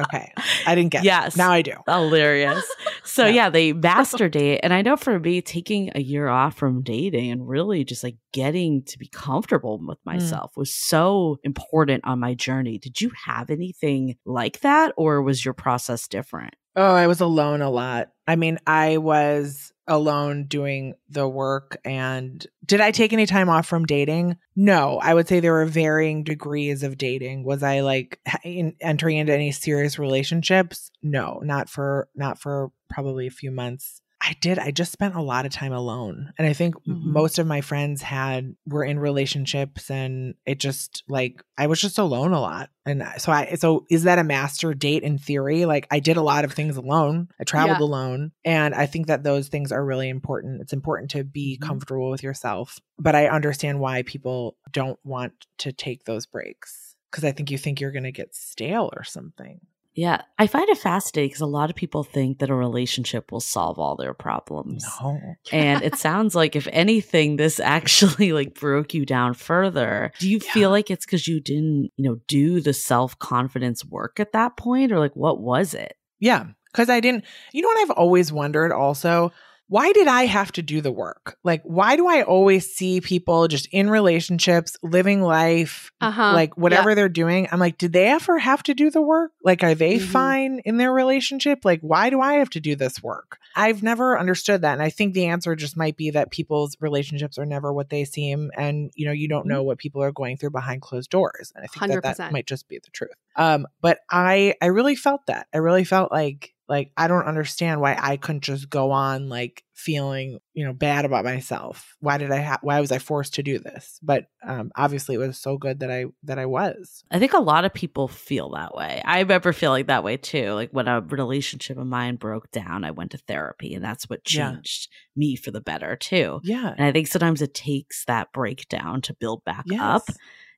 okay 0.00 0.32
i 0.66 0.74
didn't 0.74 0.90
get 0.90 1.02
it. 1.02 1.06
Yes. 1.06 1.36
now 1.36 1.50
i 1.50 1.62
do 1.62 1.72
hilarious. 1.88 2.64
So 3.04 3.26
Yeah. 3.26 3.32
yeah, 3.34 3.50
they 3.50 3.72
master 3.74 4.28
date, 4.28 4.60
and 4.62 4.72
I 4.72 4.80
know 4.80 4.96
for 4.96 5.18
me, 5.18 5.42
taking 5.42 5.90
a 5.94 6.00
year 6.00 6.28
off 6.28 6.56
from 6.56 6.82
dating 6.82 7.30
and 7.30 7.46
really 7.46 7.84
just 7.84 8.02
like 8.02 8.16
getting 8.32 8.84
to 8.84 8.98
be 8.98 9.06
comfortable 9.08 9.78
with 9.86 9.98
Mm. 9.98 10.06
myself 10.14 10.52
was 10.56 10.72
so 10.74 11.38
important 11.42 12.04
on 12.06 12.20
my 12.20 12.32
journey. 12.34 12.78
Did 12.78 13.00
you 13.02 13.10
have 13.26 13.50
anything 13.50 14.16
like 14.24 14.60
that, 14.60 14.92
or 14.96 15.20
was 15.20 15.44
your 15.44 15.52
process 15.52 16.08
different? 16.08 16.54
Oh, 16.74 16.94
I 16.94 17.06
was 17.06 17.20
alone 17.20 17.60
a 17.60 17.68
lot. 17.70 18.08
I 18.26 18.36
mean, 18.36 18.58
I 18.66 18.96
was 18.96 19.72
alone 19.92 20.46
doing 20.46 20.94
the 21.10 21.28
work. 21.28 21.76
And 21.84 22.44
did 22.64 22.80
I 22.80 22.92
take 22.92 23.12
any 23.12 23.26
time 23.26 23.50
off 23.50 23.66
from 23.66 23.84
dating? 23.84 24.38
No, 24.56 24.98
I 24.98 25.12
would 25.12 25.28
say 25.28 25.38
there 25.38 25.52
were 25.52 25.66
varying 25.66 26.24
degrees 26.24 26.82
of 26.82 26.96
dating. 26.96 27.44
Was 27.44 27.62
I 27.62 27.80
like 27.80 28.18
in, 28.42 28.74
entering 28.80 29.18
into 29.18 29.34
any 29.34 29.52
serious 29.52 29.98
relationships? 29.98 30.90
No, 31.02 31.40
not 31.44 31.68
for 31.68 32.08
not 32.14 32.38
for 32.38 32.72
probably 32.88 33.26
a 33.26 33.30
few 33.30 33.50
months. 33.50 34.00
I 34.24 34.36
did. 34.40 34.58
I 34.58 34.70
just 34.70 34.92
spent 34.92 35.16
a 35.16 35.20
lot 35.20 35.46
of 35.46 35.52
time 35.52 35.72
alone. 35.72 36.32
And 36.38 36.46
I 36.46 36.52
think 36.52 36.76
Mhm. 36.86 37.02
most 37.02 37.40
of 37.40 37.46
my 37.46 37.60
friends 37.60 38.02
had 38.02 38.54
were 38.66 38.84
in 38.84 38.98
relationships 39.00 39.90
and 39.90 40.34
it 40.46 40.60
just 40.60 41.02
like 41.08 41.42
I 41.58 41.66
was 41.66 41.80
just 41.80 41.98
alone 41.98 42.32
a 42.32 42.40
lot. 42.40 42.70
And 42.86 43.02
so 43.18 43.32
I 43.32 43.54
so 43.56 43.84
is 43.90 44.04
that 44.04 44.20
a 44.20 44.24
master 44.24 44.74
date 44.74 45.02
in 45.02 45.18
theory? 45.18 45.64
Like 45.66 45.88
I 45.90 45.98
did 45.98 46.16
a 46.16 46.22
lot 46.22 46.44
of 46.44 46.52
things 46.52 46.76
alone. 46.76 47.28
I 47.40 47.44
traveled 47.44 47.78
Yeah. 47.80 47.84
alone. 47.84 48.32
And 48.44 48.74
I 48.74 48.86
think 48.86 49.08
that 49.08 49.24
those 49.24 49.48
things 49.48 49.72
are 49.72 49.84
really 49.84 50.08
important. 50.08 50.60
It's 50.60 50.72
important 50.72 51.10
to 51.12 51.24
be 51.24 51.58
Mhm. 51.60 51.66
comfortable 51.66 52.08
with 52.10 52.22
yourself. 52.22 52.78
But 52.98 53.16
I 53.16 53.26
understand 53.26 53.80
why 53.80 54.02
people 54.02 54.56
don't 54.70 55.00
want 55.04 55.32
to 55.58 55.72
take 55.72 56.04
those 56.04 56.26
breaks. 56.26 56.94
Because 57.10 57.24
I 57.24 57.32
think 57.32 57.50
you 57.50 57.58
think 57.58 57.80
you're 57.80 57.90
gonna 57.92 58.12
get 58.12 58.34
stale 58.36 58.88
or 58.96 59.02
something. 59.04 59.60
Yeah, 59.94 60.22
I 60.38 60.46
find 60.46 60.68
it 60.70 60.78
fascinating 60.78 61.28
because 61.28 61.40
a 61.42 61.46
lot 61.46 61.68
of 61.68 61.76
people 61.76 62.02
think 62.02 62.38
that 62.38 62.48
a 62.50 62.54
relationship 62.54 63.30
will 63.30 63.40
solve 63.40 63.78
all 63.78 63.94
their 63.96 64.14
problems. 64.14 64.86
No. 65.02 65.20
and 65.52 65.82
it 65.88 65.96
sounds 65.96 66.34
like 66.34 66.56
if 66.56 66.66
anything 66.72 67.36
this 67.36 67.60
actually 67.60 68.32
like 68.32 68.54
broke 68.54 68.94
you 68.94 69.04
down 69.04 69.34
further 69.34 70.12
do 70.18 70.28
you 70.30 70.40
Yeah. 70.44 70.52
feel 70.52 70.70
like 70.70 70.90
it's 70.90 71.04
because 71.04 71.28
you 71.28 71.40
didn't 71.40 71.90
you 71.96 72.04
know 72.08 72.16
do 72.26 72.60
the 72.60 72.72
self-confidence 72.72 73.84
work 73.84 74.18
at 74.20 74.32
that 74.32 74.56
point 74.56 74.92
or 74.92 74.98
like 74.98 75.14
what 75.14 75.40
was 75.40 75.74
it 75.74 75.96
Yeah. 76.20 76.46
Cause 76.74 76.88
I 76.88 77.00
didn't, 77.00 77.24
you 77.52 77.60
know 77.60 77.68
what 77.68 77.82
I've 77.82 77.90
always 77.98 78.32
wondered 78.32 78.72
also? 78.72 79.30
Why 79.72 79.90
did 79.94 80.06
I 80.06 80.26
have 80.26 80.52
to 80.52 80.62
do 80.62 80.82
the 80.82 80.92
work? 80.92 81.38
Like, 81.44 81.62
why 81.64 81.96
do 81.96 82.06
I 82.06 82.24
always 82.24 82.74
see 82.74 83.00
people 83.00 83.48
just 83.48 83.66
in 83.72 83.88
relationships, 83.88 84.76
living 84.82 85.22
life, 85.22 85.90
Uh-huh. 86.02 86.34
like 86.34 86.58
whatever 86.58 86.94
they're 86.94 87.08
doing? 87.08 87.48
I'm 87.50 87.58
like, 87.58 87.78
did 87.78 87.94
they 87.94 88.08
ever 88.08 88.38
have 88.38 88.62
to 88.64 88.74
do 88.74 88.90
the 88.90 89.00
work? 89.00 89.30
Like, 89.42 89.64
are 89.64 89.74
they 89.74 89.96
Mhm. 89.96 90.02
fine 90.02 90.60
in 90.66 90.76
their 90.76 90.92
relationship? 90.92 91.60
Like, 91.64 91.80
why 91.80 92.10
do 92.10 92.20
I 92.20 92.34
have 92.34 92.50
to 92.50 92.60
do 92.60 92.76
this 92.76 93.02
work? 93.02 93.38
I've 93.56 93.82
never 93.82 94.18
understood 94.18 94.60
that. 94.60 94.74
And 94.74 94.82
I 94.82 94.90
think 94.90 95.14
the 95.14 95.24
answer 95.28 95.56
just 95.56 95.74
might 95.74 95.96
be 95.96 96.10
that 96.10 96.30
people's 96.30 96.76
relationships 96.78 97.38
are 97.38 97.46
never 97.46 97.72
what 97.72 97.88
they 97.88 98.04
seem. 98.04 98.50
And, 98.54 98.90
you 98.94 99.06
know, 99.06 99.12
you 99.12 99.26
don't 99.26 99.46
know 99.46 99.62
what 99.62 99.78
people 99.78 100.02
are 100.02 100.12
going 100.12 100.36
through 100.36 100.50
behind 100.50 100.82
closed 100.82 101.08
doors. 101.08 101.50
And 101.56 101.64
I 101.64 101.66
think 101.68 102.02
that 102.02 102.18
that 102.18 102.30
might 102.32 102.46
just 102.46 102.68
be 102.68 102.76
the 102.78 102.90
truth. 102.90 103.16
Um, 103.36 103.66
but 103.80 104.00
I, 104.10 104.54
I 104.60 104.66
really 104.66 104.96
felt 104.96 105.22
that. 105.28 105.46
I 105.54 105.56
really 105.58 105.84
felt 105.84 106.12
like, 106.12 106.52
like 106.72 106.90
I 106.96 107.06
don't 107.06 107.26
understand 107.26 107.80
why 107.80 107.96
I 108.00 108.16
couldn't 108.16 108.42
just 108.44 108.70
go 108.70 108.90
on 108.92 109.28
like 109.28 109.62
feeling, 109.74 110.38
you 110.54 110.64
know, 110.64 110.72
bad 110.72 111.04
about 111.04 111.24
myself. 111.24 111.96
Why 112.00 112.16
did 112.16 112.30
I 112.30 112.36
have 112.36 112.60
why 112.62 112.80
was 112.80 112.92
I 112.92 112.98
forced 112.98 113.34
to 113.34 113.42
do 113.42 113.58
this? 113.58 113.98
But 114.02 114.26
um 114.46 114.70
obviously 114.76 115.14
it 115.16 115.18
was 115.18 115.38
so 115.38 115.58
good 115.58 115.80
that 115.80 115.90
I 115.90 116.06
that 116.24 116.38
I 116.38 116.46
was. 116.46 117.04
i 117.10 117.18
think 117.18 117.32
a 117.34 117.38
lot 117.52 117.64
of 117.64 117.72
people 117.74 118.08
feel 118.08 118.50
that 118.50 118.74
way 118.74 119.00
i 119.04 119.20
remember 119.20 119.52
feeling 119.52 119.86
that 119.86 120.02
way 120.02 120.16
too 120.16 120.52
like 120.52 120.70
when 120.70 120.88
a 120.88 121.00
relationship 121.00 121.76
of 121.78 121.86
mine 121.86 122.16
broke 122.16 122.50
down 122.50 122.84
i 122.84 122.90
went 122.90 123.10
to 123.12 123.18
therapy 123.18 123.74
and 123.74 123.84
that's 123.84 124.08
what 124.08 124.20
Yeah. 124.32 124.52
changed 124.52 124.88
me 125.14 125.36
for 125.36 125.50
the 125.52 125.60
better 125.60 125.94
too 125.96 126.40
Yeah. 126.42 126.74
and 126.76 126.84
i 126.86 126.90
think 126.92 127.06
sometimes 127.06 127.40
it 127.42 127.54
takes 127.54 128.04
that 128.06 128.32
breakdown 128.32 129.00
to 129.02 129.14
build 129.14 129.44
back 129.44 129.64
Yes. 129.66 129.80
up 129.80 130.04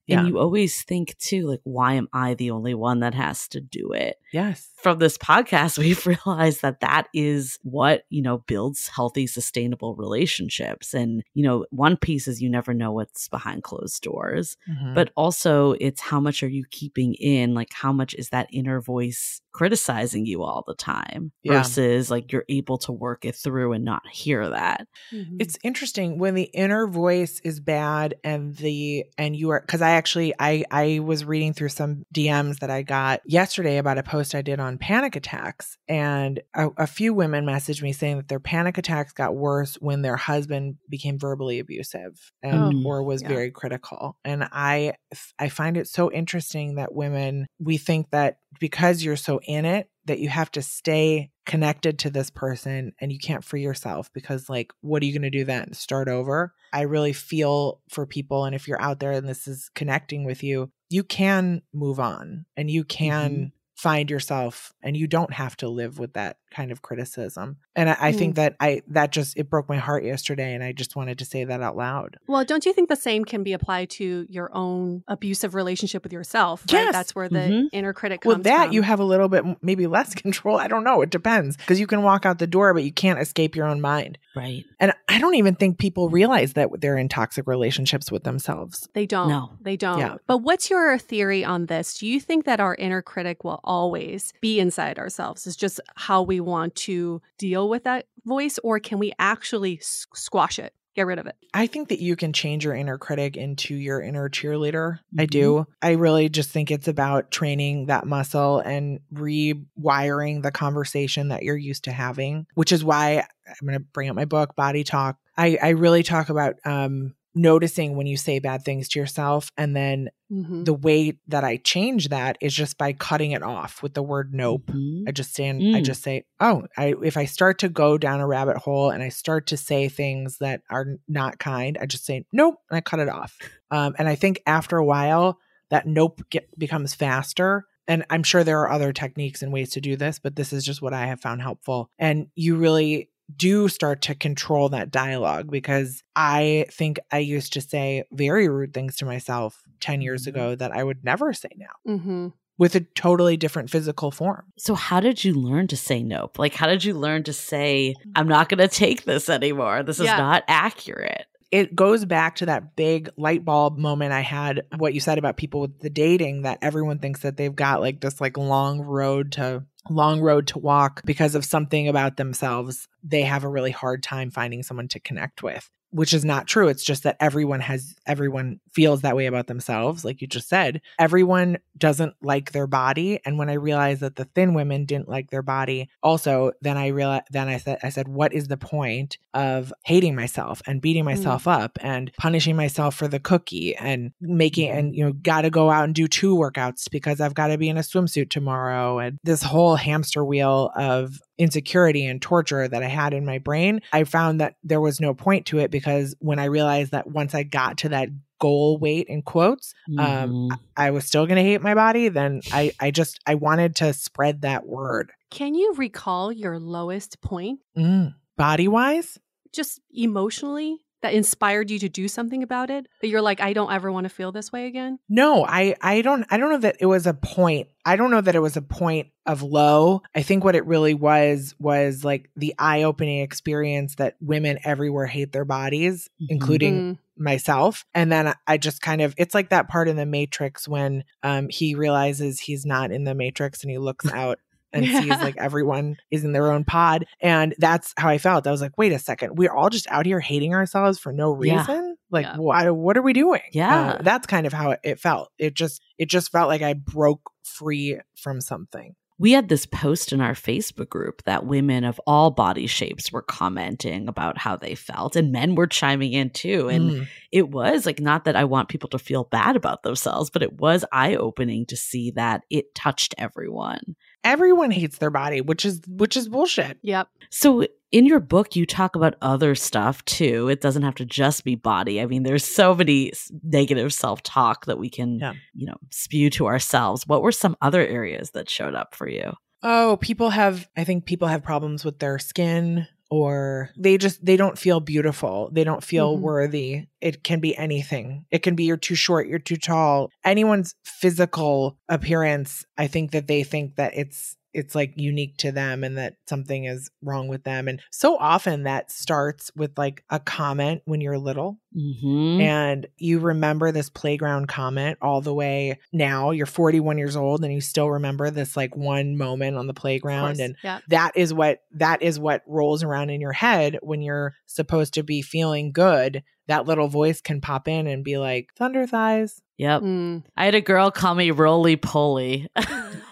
Yeah. 0.06 0.20
and 0.20 0.28
you 0.28 0.38
always 0.38 0.82
think 0.82 1.16
too 1.18 1.46
like 1.46 1.60
why 1.64 1.94
am 1.94 2.08
i 2.12 2.34
the 2.34 2.50
only 2.50 2.74
one 2.74 3.00
that 3.00 3.14
has 3.14 3.48
to 3.48 3.60
do 3.60 3.92
it 3.92 4.16
yes. 4.32 4.68
from 4.76 4.98
this 4.98 5.16
podcast, 5.16 5.78
we've 5.84 6.06
realized 6.06 6.60
that 6.62 6.80
that 6.80 7.08
is 7.14 7.58
what, 7.62 8.04
you 8.10 8.20
know, 8.20 8.38
builds 8.46 8.88
healthy, 8.88 9.26
sustainable 9.26 9.94
relationships. 9.94 10.92
And, 10.92 11.22
you 11.34 11.42
know, 11.44 11.64
one 11.70 11.96
piece 11.96 12.26
is 12.28 12.42
you 12.42 12.50
never 12.50 12.74
know 12.74 12.92
what's 12.92 13.28
behind 13.28 13.62
closed 13.62 14.02
doors, 14.02 14.56
Mhm. 14.68 14.94
but 14.94 15.10
also 15.16 15.72
it's 15.80 16.00
how 16.00 16.20
much 16.20 16.42
are 16.42 16.48
you 16.48 16.64
keeping 16.70 17.14
in? 17.14 17.54
Like, 17.54 17.72
how 17.72 17.92
much 17.92 18.12
is 18.14 18.28
that 18.30 18.48
inner 18.52 18.80
voice 18.80 19.40
criticizing 19.52 20.26
you 20.26 20.42
all 20.42 20.64
the 20.66 20.74
time 20.74 21.30
Yeah. 21.44 21.58
versus 21.58 22.10
like 22.10 22.32
you're 22.32 22.44
able 22.48 22.76
to 22.78 22.92
work 22.92 23.24
it 23.24 23.36
through 23.36 23.72
and 23.72 23.84
not 23.84 24.02
hear 24.12 24.50
that? 24.50 24.86
Mhm. 25.12 25.36
It's 25.40 25.56
interesting 25.62 26.18
when 26.18 26.34
the 26.34 26.50
inner 26.52 26.86
voice 26.88 27.40
is 27.44 27.60
bad 27.60 28.16
and 28.24 28.54
the 28.56 29.04
and 29.16 29.36
you 29.36 29.50
are 29.50 29.60
because 29.60 29.80
I 29.80 29.90
actually 29.94 30.34
I 30.38 30.64
I 30.70 31.00
was 31.00 31.24
reading 31.24 31.52
through 31.54 31.70
some 31.70 32.04
DMs 32.14 32.58
that 32.58 32.70
I 32.70 32.82
got 32.82 33.20
yesterday 33.24 33.78
about 33.78 33.98
a 33.98 34.02
post 34.02 34.34
I 34.34 34.42
did 34.42 34.60
on 34.60 34.78
panic 34.78 35.16
attacks 35.16 35.76
and 35.88 36.40
a, 36.54 36.68
a 36.76 36.86
few 36.86 37.14
women 37.14 37.44
messaged 37.46 37.82
me 37.82 37.92
saying 37.92 38.18
that 38.18 38.28
their 38.28 38.40
panic 38.40 38.76
attacks 38.78 39.12
got 39.12 39.34
worse 39.34 39.74
when 39.76 40.02
their 40.02 40.16
husband 40.16 40.76
became 40.88 41.18
verbally 41.18 41.58
abusive 41.58 42.32
and 42.42 42.54
Oh, 42.54 42.82
or 42.88 43.02
was 43.02 43.22
yeah. 43.22 43.28
very 43.28 43.50
critical 43.50 44.18
and 44.24 44.46
I 44.52 44.94
I 45.38 45.48
find 45.48 45.76
it 45.76 45.88
so 45.88 46.12
interesting 46.12 46.74
that 46.76 46.94
women 46.94 47.46
we 47.58 47.78
think 47.78 48.10
that 48.10 48.38
because 48.60 49.02
you're 49.02 49.16
so 49.16 49.40
in 49.46 49.64
it 49.64 49.88
that 50.06 50.18
you 50.18 50.28
have 50.28 50.50
to 50.52 50.62
stay 50.62 51.30
connected 51.46 51.98
to 51.98 52.10
this 52.10 52.30
person 52.30 52.92
and 53.00 53.12
you 53.12 53.18
can't 53.18 53.44
free 53.44 53.62
yourself 53.62 54.10
because 54.12 54.48
like 54.48 54.72
what 54.80 55.02
are 55.02 55.06
you 55.06 55.12
going 55.12 55.22
to 55.22 55.30
do 55.30 55.44
then? 55.44 55.72
Start 55.72 56.08
over? 56.08 56.54
I 56.72 56.82
really 56.82 57.12
feel 57.12 57.80
for 57.88 58.06
people 58.06 58.44
and 58.44 58.54
if 58.54 58.66
you're 58.66 58.80
out 58.80 59.00
there 59.00 59.12
and 59.12 59.28
this 59.28 59.46
is 59.46 59.70
connecting 59.74 60.24
with 60.24 60.42
you 60.42 60.70
you 60.94 61.02
can 61.02 61.60
move 61.72 61.98
on 61.98 62.46
and 62.56 62.70
you 62.70 62.84
can 62.84 63.32
mm-hmm. 63.32 63.44
Find 63.74 64.10
yourself 64.10 64.72
and 64.82 64.96
you 64.96 65.06
don't 65.06 65.32
have 65.32 65.56
to 65.56 65.68
live 65.68 65.98
with 65.98 66.12
that 66.14 66.38
kind 66.52 66.70
of 66.70 66.80
criticism 66.82 67.56
and 67.74 67.90
i, 67.90 67.96
I 68.00 68.12
think 68.12 68.36
that 68.36 68.54
i 68.60 68.82
that 68.88 69.10
just 69.10 69.36
it 69.36 69.50
broke 69.50 69.68
my 69.68 69.78
heart 69.78 70.04
yesterday 70.04 70.54
and 70.54 70.62
i 70.62 70.70
just 70.70 70.94
wanted 70.94 71.18
to 71.18 71.24
say 71.24 71.42
that 71.42 71.60
out 71.60 71.76
loud 71.76 72.16
Well, 72.28 72.44
don't 72.44 72.64
you 72.64 72.72
think 72.72 72.88
the 72.88 72.94
same 72.96 73.24
can 73.24 73.42
be 73.42 73.52
applied 73.52 73.90
to 73.90 74.26
your 74.28 74.50
own 74.54 75.02
abusive 75.08 75.54
relationship 75.56 76.04
with 76.04 76.12
yourself? 76.12 76.60
Right? 76.72 76.84
Yes. 76.84 76.92
That's 76.92 77.14
where 77.16 77.28
the 77.28 77.38
Mhm. 77.40 77.64
inner 77.72 77.92
critic 77.92 78.20
comes 78.20 78.34
well 78.36 78.42
that 78.44 78.66
from. 78.66 78.72
you 78.74 78.82
have 78.82 79.00
a 79.00 79.04
little 79.04 79.28
bit 79.28 79.44
maybe 79.62 79.88
less 79.88 80.14
control 80.24 80.56
i 80.56 80.68
don't 80.68 80.84
know 80.84 81.02
it 81.02 81.10
depends 81.10 81.56
because 81.56 81.80
you 81.80 81.88
can 81.88 82.02
walk 82.04 82.24
out 82.24 82.38
the 82.38 82.46
door 82.46 82.72
but 82.72 82.84
you 82.84 82.92
can't 82.92 83.18
escape 83.18 83.56
your 83.56 83.66
own 83.66 83.80
mind 83.80 84.18
Right. 84.36 84.64
And 84.80 84.92
I 85.08 85.20
don't 85.20 85.36
even 85.36 85.54
think 85.54 85.78
people 85.78 86.08
realize 86.08 86.54
that 86.54 86.68
they're 86.80 86.98
in 86.98 87.08
toxic 87.08 87.46
relationships 87.46 88.10
with 88.10 88.24
themselves. 88.24 88.88
They 88.92 89.06
don't. 89.06 89.28
No. 89.28 89.52
They 89.60 89.76
don't. 89.76 90.00
Yeah. 90.00 90.16
But 90.26 90.38
what's 90.38 90.68
your 90.70 90.98
theory 90.98 91.44
on 91.44 91.66
this? 91.66 91.94
Do 91.98 92.08
you 92.08 92.18
think 92.18 92.44
that 92.46 92.58
our 92.58 92.74
inner 92.74 93.00
critic 93.00 93.44
will 93.44 93.60
always 93.64 94.32
be 94.40 94.60
inside 94.60 94.98
ourselves? 94.98 95.46
is 95.46 95.56
just 95.56 95.80
how 95.96 96.22
we 96.22 96.40
want 96.40 96.74
to 96.74 97.20
deal 97.38 97.68
with 97.68 97.84
that 97.84 98.06
voice, 98.24 98.58
or 98.62 98.78
can 98.78 98.98
we 98.98 99.12
actually 99.18 99.78
squash 99.82 100.58
it, 100.58 100.72
get 100.94 101.06
rid 101.06 101.18
of 101.18 101.26
it? 101.26 101.36
I 101.52 101.66
think 101.66 101.88
that 101.88 102.00
you 102.00 102.16
can 102.16 102.32
change 102.32 102.64
your 102.64 102.74
inner 102.74 102.98
critic 102.98 103.36
into 103.36 103.74
your 103.74 104.00
inner 104.00 104.28
cheerleader. 104.28 104.98
I 105.18 105.26
do. 105.26 105.66
I 105.82 105.92
really 105.92 106.28
just 106.28 106.50
think 106.50 106.70
it's 106.70 106.88
about 106.88 107.30
training 107.30 107.86
that 107.86 108.06
muscle 108.06 108.60
and 108.60 109.00
rewiring 109.12 110.42
the 110.42 110.52
conversation 110.52 111.28
that 111.28 111.42
you're 111.42 111.56
used 111.56 111.84
to 111.84 111.92
having, 111.92 112.46
which 112.54 112.72
is 112.72 112.84
why 112.84 113.24
I'm 113.46 113.66
going 113.66 113.78
to 113.78 113.84
bring 113.84 114.08
up 114.08 114.16
my 114.16 114.24
book, 114.24 114.56
Body 114.56 114.84
Talk. 114.84 115.16
I, 115.36 115.58
I 115.62 115.68
really 115.70 116.02
talk 116.02 116.28
about 116.28 116.54
um, 116.64 117.14
noticing 117.34 117.96
when 117.96 118.06
you 118.06 118.16
say 118.16 118.38
bad 118.38 118.64
things 118.64 118.88
to 118.90 118.98
yourself 118.98 119.50
and 119.56 119.74
then 119.74 120.08
Mm-hmm. 120.32 120.64
the 120.64 120.74
way 120.74 121.16
that 121.28 121.44
I 121.44 121.58
change 121.58 122.08
that 122.08 122.38
is 122.40 122.52
just 122.52 122.76
by 122.76 122.92
cutting 122.92 123.30
it 123.32 123.42
off 123.44 123.82
with 123.84 123.94
the 123.94 124.02
word 124.02 124.34
nope. 124.34 124.66
Mhm. 124.66 125.04
I 125.06 125.12
just 125.12 125.30
stand 125.32 125.62
I 125.76 125.80
Mm. 125.80 125.84
just 125.84 126.02
say, 126.02 126.24
"Oh, 126.40 126.66
I 126.76 126.94
if 127.04 127.16
I 127.16 127.26
start 127.26 127.58
to 127.60 127.68
go 127.68 127.98
down 127.98 128.18
a 128.20 128.26
rabbit 128.26 128.56
hole 128.56 128.90
and 128.90 129.00
I 129.02 129.10
start 129.10 129.46
to 129.48 129.56
say 129.56 129.88
things 129.88 130.38
that 130.38 130.62
are 130.70 130.96
not 131.06 131.38
kind, 131.38 131.78
I 131.80 131.86
just 131.86 132.04
say 132.04 132.24
nope 132.32 132.56
and 132.68 132.78
I 132.78 132.80
cut 132.80 132.98
it 132.98 133.08
off." 133.08 133.38
Um 133.70 133.94
and 133.98 134.08
I 134.08 134.16
think 134.16 134.42
after 134.46 134.76
a 134.76 134.84
while 134.84 135.38
that 135.70 135.86
nope 135.86 136.20
get, 136.30 136.48
becomes 136.58 136.94
faster 136.94 137.66
and 137.86 138.04
I'm 138.10 138.22
sure 138.24 138.42
there 138.42 138.60
are 138.60 138.72
other 138.72 138.92
techniques 138.92 139.42
and 139.42 139.52
ways 139.52 139.70
to 139.72 139.80
do 139.80 139.94
this, 139.94 140.18
but 140.18 140.34
this 140.34 140.52
is 140.52 140.64
just 140.64 140.82
what 140.82 140.94
I 140.94 141.06
have 141.06 141.20
found 141.20 141.42
helpful. 141.42 141.90
And 141.98 142.28
you 142.34 142.56
really 142.56 143.10
do 143.34 143.68
start 143.68 144.02
to 144.02 144.14
control 144.14 144.68
that 144.70 144.90
dialogue 144.90 145.50
because 145.50 146.02
I 146.14 146.66
think 146.70 146.98
I 147.10 147.18
used 147.18 147.52
to 147.54 147.60
say 147.60 148.04
very 148.12 148.48
rude 148.48 148.74
things 148.74 148.96
to 148.96 149.04
myself 149.06 149.62
10 149.80 150.02
years 150.02 150.26
ago 150.26 150.54
that 150.54 150.72
I 150.72 150.84
would 150.84 151.04
never 151.04 151.32
say 151.32 151.48
now 151.56 151.66
Mm-hmm. 151.88 152.28
with 152.58 152.74
a 152.74 152.80
totally 152.80 153.36
different 153.36 153.70
physical 153.70 154.10
form. 154.10 154.44
So, 154.58 154.74
how 154.74 155.00
did 155.00 155.24
you 155.24 155.34
learn 155.34 155.66
to 155.68 155.76
say 155.76 156.02
nope? 156.02 156.38
Like, 156.38 156.54
how 156.54 156.66
did 156.66 156.84
you 156.84 156.94
learn 156.94 157.22
to 157.24 157.32
say, 157.32 157.94
I'm 158.14 158.28
not 158.28 158.48
going 158.48 158.58
to 158.58 158.68
take 158.68 159.04
this 159.04 159.28
anymore? 159.28 159.82
This 159.82 159.98
is 160.00 160.06
Yeah. 160.06 160.16
not 160.18 160.44
accurate. 160.46 161.26
It 161.50 161.76
goes 161.76 162.04
back 162.04 162.36
to 162.36 162.46
that 162.46 162.74
big 162.74 163.10
light 163.16 163.44
bulb 163.44 163.78
moment 163.78 164.12
I 164.12 164.22
had, 164.22 164.62
what 164.76 164.92
you 164.92 164.98
said 165.00 165.18
about 165.18 165.36
people 165.36 165.60
with 165.60 165.78
the 165.80 165.90
dating, 165.90 166.42
that 166.42 166.58
everyone 166.62 166.98
thinks 166.98 167.20
that 167.20 167.36
they've 167.36 167.54
got 167.54 167.80
like 167.80 168.00
this 168.00 168.20
like 168.20 168.36
long 168.36 168.80
road 168.80 169.32
to 169.32 169.64
long 169.90 170.20
road 170.20 170.46
to 170.48 170.58
walk 170.58 171.02
because 171.04 171.34
of 171.34 171.44
something 171.44 171.88
about 171.88 172.16
themselves. 172.16 172.88
They 173.02 173.22
have 173.22 173.44
a 173.44 173.48
really 173.48 173.70
hard 173.70 174.02
time 174.02 174.30
finding 174.30 174.62
someone 174.62 174.88
to 174.88 175.00
connect 175.00 175.42
with. 175.42 175.70
Which 175.94 176.12
is 176.12 176.24
not 176.24 176.48
true. 176.48 176.66
It's 176.66 176.82
just 176.82 177.04
that 177.04 177.16
everyone 177.20 177.60
has, 177.60 177.94
everyone 178.04 178.58
feels 178.72 179.02
that 179.02 179.14
way 179.14 179.26
about 179.26 179.46
themselves. 179.46 180.04
Like 180.04 180.20
you 180.20 180.26
just 180.26 180.48
said, 180.48 180.80
everyone 180.98 181.58
doesn't 181.78 182.14
like 182.20 182.50
their 182.50 182.66
body. 182.66 183.20
And 183.24 183.38
when 183.38 183.48
I 183.48 183.54
realized 183.54 184.00
that 184.00 184.16
the 184.16 184.24
thin 184.24 184.54
women 184.54 184.86
didn't 184.86 185.08
like 185.08 185.30
their 185.30 185.42
body, 185.42 185.88
also, 186.02 186.50
then 186.62 186.76
I 186.76 186.88
realized, 186.88 187.26
then 187.30 187.46
I 187.46 187.58
said, 187.58 187.78
I 187.84 187.90
said, 187.90 188.08
what 188.08 188.32
is 188.32 188.48
the 188.48 188.56
point 188.56 189.18
of 189.34 189.72
hating 189.84 190.16
myself 190.16 190.62
and 190.66 190.82
beating 190.82 191.04
myself 191.04 191.44
mm. 191.44 191.52
up 191.52 191.78
and 191.80 192.10
punishing 192.18 192.56
myself 192.56 192.96
for 192.96 193.06
the 193.06 193.20
cookie 193.20 193.76
and 193.76 194.10
making, 194.20 194.70
and, 194.70 194.96
you 194.96 195.04
know, 195.04 195.12
got 195.12 195.42
to 195.42 195.50
go 195.50 195.70
out 195.70 195.84
and 195.84 195.94
do 195.94 196.08
two 196.08 196.34
workouts 196.34 196.90
because 196.90 197.20
I've 197.20 197.34
got 197.34 197.48
to 197.48 197.58
be 197.58 197.68
in 197.68 197.78
a 197.78 197.82
swimsuit 197.82 198.30
tomorrow. 198.30 198.98
And 198.98 199.18
this 199.22 199.44
whole 199.44 199.76
hamster 199.76 200.24
wheel 200.24 200.72
of 200.74 201.20
insecurity 201.36 202.06
and 202.06 202.22
torture 202.22 202.68
that 202.68 202.82
I 202.82 202.88
had 202.88 203.12
in 203.12 203.24
my 203.24 203.38
brain, 203.38 203.80
I 203.92 204.04
found 204.04 204.40
that 204.40 204.54
there 204.62 204.80
was 204.80 205.00
no 205.00 205.14
point 205.14 205.46
to 205.46 205.58
it 205.58 205.70
because 205.70 205.83
when 206.18 206.38
I 206.38 206.46
realized 206.46 206.92
that 206.92 207.06
once 207.06 207.34
I 207.34 207.42
got 207.42 207.78
to 207.78 207.90
that 207.90 208.08
goal 208.40 208.78
weight 208.78 209.06
in 209.08 209.22
quotes, 209.22 209.74
um, 209.88 209.96
mm-hmm. 209.96 210.52
um, 210.52 210.60
I 210.76 210.90
was 210.90 211.06
still 211.06 211.26
going 211.26 211.36
to 211.36 211.42
hate 211.42 211.62
my 211.62 211.74
body, 211.74 212.08
then 212.08 212.42
I, 212.52 212.72
I 212.80 212.90
just, 212.90 213.20
I 213.26 213.36
wanted 213.36 213.76
to 213.76 213.92
spread 213.92 214.42
that 214.42 214.66
word. 214.66 215.12
Can 215.30 215.54
you 215.54 215.74
recall 215.74 216.30
your 216.32 216.58
lowest 216.58 217.20
point? 217.20 217.60
Mm, 217.76 218.14
body 218.36 218.68
wise? 218.68 219.18
Just 219.52 219.80
emotionally? 219.92 220.83
That 221.04 221.14
inspired 221.14 221.70
you 221.70 221.78
to 221.78 221.88
do 221.88 222.08
something 222.08 222.42
about 222.42 222.70
it 222.70 222.86
that 223.00 223.08
you're 223.08 223.22
like 223.22 223.40
i 223.40 223.52
don't 223.52 223.72
ever 223.72 223.92
want 223.92 224.04
to 224.04 224.08
feel 224.08 224.32
this 224.32 224.50
way 224.50 224.66
again 224.66 224.98
no 225.08 225.44
i 225.46 225.74
i 225.82 226.00
don't 226.00 226.24
i 226.30 226.36
don't 226.36 226.50
know 226.50 226.58
that 226.58 226.76
it 226.80 226.86
was 226.86 227.06
a 227.06 227.14
point 227.14 227.68
i 227.84 227.94
don't 227.94 228.10
know 228.10 228.20
that 228.20 228.34
it 228.34 228.40
was 228.40 228.56
a 228.56 228.62
point 228.62 229.08
of 229.26 229.42
low. 229.42 230.02
I 230.14 230.22
think 230.22 230.44
what 230.44 230.54
it 230.54 230.66
really 230.66 230.94
was 230.94 231.54
was 231.58 232.04
like 232.04 232.30
the 232.36 232.54
eye-opening 232.58 233.20
experience 233.20 233.94
that 233.96 234.16
women 234.20 234.58
everywhere 234.64 235.06
hate 235.06 235.32
their 235.32 235.44
bodies 235.44 236.10
including 236.28 236.74
mm-hmm. 236.74 237.24
myself. 237.24 237.84
And 237.94 238.12
then 238.12 238.34
i 238.46 238.56
just 238.58 238.80
kind 238.80 239.00
of 239.00 239.14
it's 239.16 239.34
like 239.34 239.50
that 239.50 239.68
part 239.68 239.88
in 239.88 239.96
the 239.96 240.06
matrix 240.06 240.68
when 240.68 241.04
um 241.22 241.48
he 241.48 241.74
realizes 241.74 242.40
he's 242.40 242.66
not 242.66 242.90
in 242.90 243.04
the 243.04 243.14
matrix 243.14 243.62
and 243.62 243.70
he 243.70 243.78
looks 243.78 244.06
out 244.12 244.38
and 244.74 244.86
yeah. 244.86 245.00
sees 245.00 245.10
like 245.10 245.36
everyone 245.38 245.96
is 246.10 246.24
in 246.24 246.32
their 246.32 246.52
own 246.52 246.64
pod. 246.64 247.06
And 247.20 247.54
that's 247.58 247.94
how 247.96 248.08
I 248.08 248.18
felt. 248.18 248.46
I 248.46 248.50
was 248.50 248.60
like, 248.60 248.76
wait 248.76 248.92
a 248.92 248.98
second, 248.98 249.38
we're 249.38 249.52
all 249.52 249.70
just 249.70 249.86
out 249.88 250.04
here 250.04 250.20
hating 250.20 250.54
ourselves 250.54 250.98
for 250.98 251.12
no 251.12 251.30
reason. 251.30 251.64
Yeah. 251.68 251.92
Like, 252.10 252.26
yeah. 252.26 252.36
why? 252.36 252.70
What 252.70 252.96
are 252.96 253.02
we 253.02 253.12
doing? 253.12 253.40
Yeah, 253.52 253.92
uh, 253.92 254.02
that's 254.02 254.26
kind 254.26 254.46
of 254.46 254.52
how 254.52 254.76
it 254.82 255.00
felt. 255.00 255.30
It 255.38 255.54
just, 255.54 255.82
it 255.98 256.08
just 256.08 256.30
felt 256.30 256.48
like 256.48 256.62
I 256.62 256.74
broke 256.74 257.30
free 257.42 257.98
from 258.14 258.40
something 258.40 258.94
we 259.16 259.32
had 259.32 259.48
this 259.48 259.64
post 259.66 260.12
in 260.12 260.20
our 260.20 260.32
Facebook 260.32 260.88
group 260.88 261.22
that 261.24 261.46
women 261.46 261.84
of 261.84 262.00
all 262.06 262.30
body 262.30 262.66
shapes 262.66 263.12
were 263.12 263.22
commenting 263.22 264.08
about 264.08 264.38
how 264.38 264.56
they 264.56 264.74
felt, 264.74 265.14
and 265.14 265.30
men 265.30 265.54
were 265.54 265.68
chiming 265.68 266.12
in 266.12 266.30
too. 266.30 266.68
And 266.68 266.90
mm. 266.90 267.08
it 267.30 267.48
was 267.48 267.86
like, 267.86 268.00
not 268.00 268.24
that 268.24 268.34
I 268.34 268.44
want 268.44 268.68
people 268.68 268.88
to 268.90 268.98
feel 268.98 269.24
bad 269.24 269.54
about 269.54 269.82
themselves, 269.84 270.30
but 270.30 270.42
it 270.42 270.54
was 270.54 270.84
eye 270.90 271.14
opening 271.14 271.64
to 271.66 271.76
see 271.76 272.10
that 272.12 272.42
it 272.50 272.74
touched 272.74 273.14
everyone 273.16 273.94
everyone 274.24 274.70
hates 274.70 274.98
their 274.98 275.10
body, 275.10 275.40
which 275.40 275.64
is 275.64 275.80
which 275.86 276.16
is 276.16 276.28
bullshit. 276.28 276.78
Yep. 276.82 277.08
So 277.30 277.66
in 277.92 278.06
your 278.06 278.20
book 278.20 278.56
you 278.56 278.66
talk 278.66 278.96
about 278.96 279.14
other 279.22 279.54
stuff 279.54 280.04
too. 280.04 280.48
It 280.48 280.60
doesn't 280.60 280.82
have 280.82 280.96
to 280.96 281.04
just 281.04 281.44
be 281.44 281.54
body. 281.54 282.00
I 282.00 282.06
mean, 282.06 282.24
there's 282.24 282.44
so 282.44 282.74
many 282.74 283.12
negative 283.42 283.92
self-talk 283.92 284.66
that 284.66 284.78
we 284.78 284.90
can, 284.90 285.20
yeah. 285.20 285.34
you 285.52 285.66
know, 285.66 285.76
spew 285.90 286.30
to 286.30 286.46
ourselves. 286.46 287.06
What 287.06 287.22
were 287.22 287.32
some 287.32 287.56
other 287.62 287.86
areas 287.86 288.30
that 288.30 288.50
showed 288.50 288.74
up 288.74 288.94
for 288.94 289.08
you? 289.08 289.34
Oh, 289.62 289.98
people 290.00 290.30
have 290.30 290.68
I 290.76 290.84
think 290.84 291.04
people 291.04 291.28
have 291.28 291.42
problems 291.42 291.84
with 291.84 291.98
their 291.98 292.18
skin 292.18 292.88
or 293.14 293.70
they 293.76 293.98
just 293.98 294.24
they 294.24 294.36
don't 294.36 294.58
feel 294.58 294.80
beautiful. 294.80 295.50
They 295.52 295.64
don't 295.64 295.84
feel 295.84 296.14
mm-hmm. 296.14 296.22
worthy. 296.22 296.86
It 297.00 297.22
can 297.22 297.40
be 297.40 297.56
anything. 297.56 298.24
It 298.30 298.42
can 298.42 298.54
be 298.54 298.64
you're 298.64 298.76
too 298.76 298.94
short 298.94 299.28
you're 299.28 299.38
too 299.38 299.56
tall. 299.56 300.10
Anyone's 300.24 300.74
physical 300.84 301.76
appearance 301.88 302.64
i 302.78 302.86
think 302.86 303.10
that 303.10 303.26
they 303.26 303.42
think 303.42 303.76
that 303.76 303.92
it's 303.94 304.36
it's 304.54 304.74
like 304.74 304.94
unique 304.96 305.36
to 305.38 305.52
them 305.52 305.82
and 305.84 305.98
that 305.98 306.16
something 306.28 306.64
is 306.64 306.90
wrong 307.02 307.28
with 307.28 307.44
them. 307.44 307.66
And 307.68 307.80
so 307.90 308.16
often 308.16 308.62
that 308.62 308.90
starts 308.90 309.50
with 309.56 309.76
like 309.76 310.04
a 310.08 310.20
comment 310.20 310.82
when 310.84 311.00
you're 311.00 311.18
little. 311.18 311.58
Mm-hmm. 311.76 312.40
And 312.40 312.86
you 312.96 313.18
remember 313.18 313.72
this 313.72 313.90
playground 313.90 314.46
comment 314.46 314.98
all 315.02 315.20
the 315.20 315.34
way 315.34 315.80
now. 315.92 316.30
You're 316.30 316.46
41 316.46 316.98
years 316.98 317.16
old 317.16 317.42
and 317.44 317.52
you 317.52 317.60
still 317.60 317.90
remember 317.90 318.30
this 318.30 318.56
like 318.56 318.76
one 318.76 319.16
moment 319.16 319.56
on 319.56 319.66
the 319.66 319.74
playground. 319.74 320.38
And 320.38 320.56
yeah. 320.62 320.78
that 320.88 321.16
is 321.16 321.34
what 321.34 321.62
that 321.72 322.00
is 322.02 322.18
what 322.18 322.42
rolls 322.46 322.84
around 322.84 323.10
in 323.10 323.20
your 323.20 323.32
head 323.32 323.78
when 323.82 324.02
you're 324.02 324.34
supposed 324.46 324.94
to 324.94 325.02
be 325.02 325.20
feeling 325.20 325.72
good. 325.72 326.22
That 326.46 326.66
little 326.66 326.88
voice 326.88 327.20
can 327.20 327.40
pop 327.40 327.66
in 327.66 327.86
and 327.86 328.04
be 328.04 328.18
like, 328.18 328.50
thunder 328.56 328.86
thighs. 328.86 329.40
Yep. 329.58 329.82
Mm. 329.82 330.24
I 330.36 330.44
had 330.46 330.54
a 330.54 330.60
girl 330.60 330.90
call 330.90 331.14
me 331.14 331.30
roly 331.30 331.76
poly. 331.76 332.48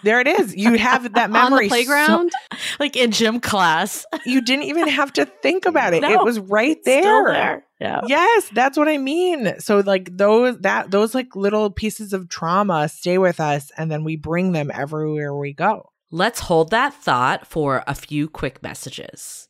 There 0.03 0.19
it 0.19 0.27
is. 0.27 0.55
You 0.55 0.77
have 0.77 1.13
that 1.13 1.31
memory. 1.31 1.57
On 1.57 1.63
the 1.63 1.69
playground? 1.69 2.31
So, 2.31 2.57
like 2.79 2.95
in 2.95 3.11
gym 3.11 3.39
class. 3.39 4.05
You 4.25 4.41
didn't 4.41 4.65
even 4.65 4.87
have 4.89 5.13
to 5.13 5.25
think 5.25 5.65
about 5.65 5.93
it. 5.93 6.01
No, 6.01 6.11
it 6.11 6.23
was 6.23 6.39
right 6.39 6.77
there. 6.83 7.25
there. 7.31 7.65
Yeah. 7.79 8.01
Yes, 8.05 8.49
that's 8.53 8.77
what 8.77 8.87
I 8.87 8.97
mean. 8.97 9.59
So 9.59 9.79
like 9.79 10.09
those 10.15 10.59
that 10.59 10.91
those 10.91 11.15
like 11.15 11.35
little 11.35 11.69
pieces 11.69 12.13
of 12.13 12.29
trauma 12.29 12.89
stay 12.89 13.17
with 13.17 13.39
us 13.39 13.71
and 13.77 13.89
then 13.89 14.03
we 14.03 14.15
bring 14.15 14.51
them 14.51 14.71
everywhere 14.73 15.35
we 15.35 15.53
go. 15.53 15.89
Let's 16.11 16.41
hold 16.41 16.69
that 16.69 16.93
thought 16.93 17.47
for 17.47 17.83
a 17.87 17.95
few 17.95 18.29
quick 18.29 18.61
messages. 18.61 19.49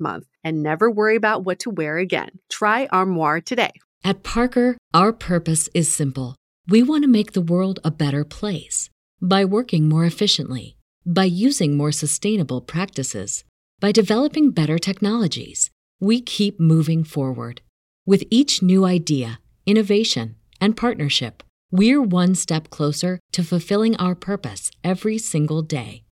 month 0.00 0.26
and 0.44 0.62
never 0.62 0.90
worry 0.90 1.16
about 1.16 1.44
what 1.44 1.58
to 1.60 1.70
wear 1.70 1.98
again. 1.98 2.38
Try 2.50 2.86
Armoire 2.86 3.40
today. 3.40 3.72
At 4.04 4.22
Parker, 4.22 4.76
our 4.92 5.12
purpose 5.12 5.68
is 5.74 5.92
simple. 5.92 6.36
We 6.68 6.82
want 6.82 7.04
to 7.04 7.08
make 7.08 7.32
the 7.32 7.40
world 7.40 7.80
a 7.84 7.90
better 7.90 8.24
place 8.24 8.88
by 9.20 9.44
working 9.44 9.88
more 9.88 10.04
efficiently, 10.04 10.76
by 11.04 11.24
using 11.24 11.76
more 11.76 11.92
sustainable 11.92 12.60
practices, 12.60 13.44
by 13.80 13.92
developing 13.92 14.50
better 14.50 14.78
technologies. 14.78 15.70
We 16.00 16.20
keep 16.20 16.58
moving 16.58 17.04
forward. 17.04 17.60
With 18.06 18.24
each 18.30 18.62
new 18.62 18.84
idea, 18.84 19.40
innovation, 19.66 20.36
and 20.60 20.76
partnership, 20.76 21.42
we're 21.70 22.02
one 22.02 22.34
step 22.34 22.70
closer 22.70 23.20
to 23.32 23.44
fulfilling 23.44 23.96
our 23.96 24.14
purpose 24.14 24.70
every 24.82 25.18
single 25.18 25.62
day. 25.62 26.04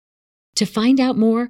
To 0.56 0.66
find 0.66 1.00
out 1.00 1.18
more, 1.18 1.50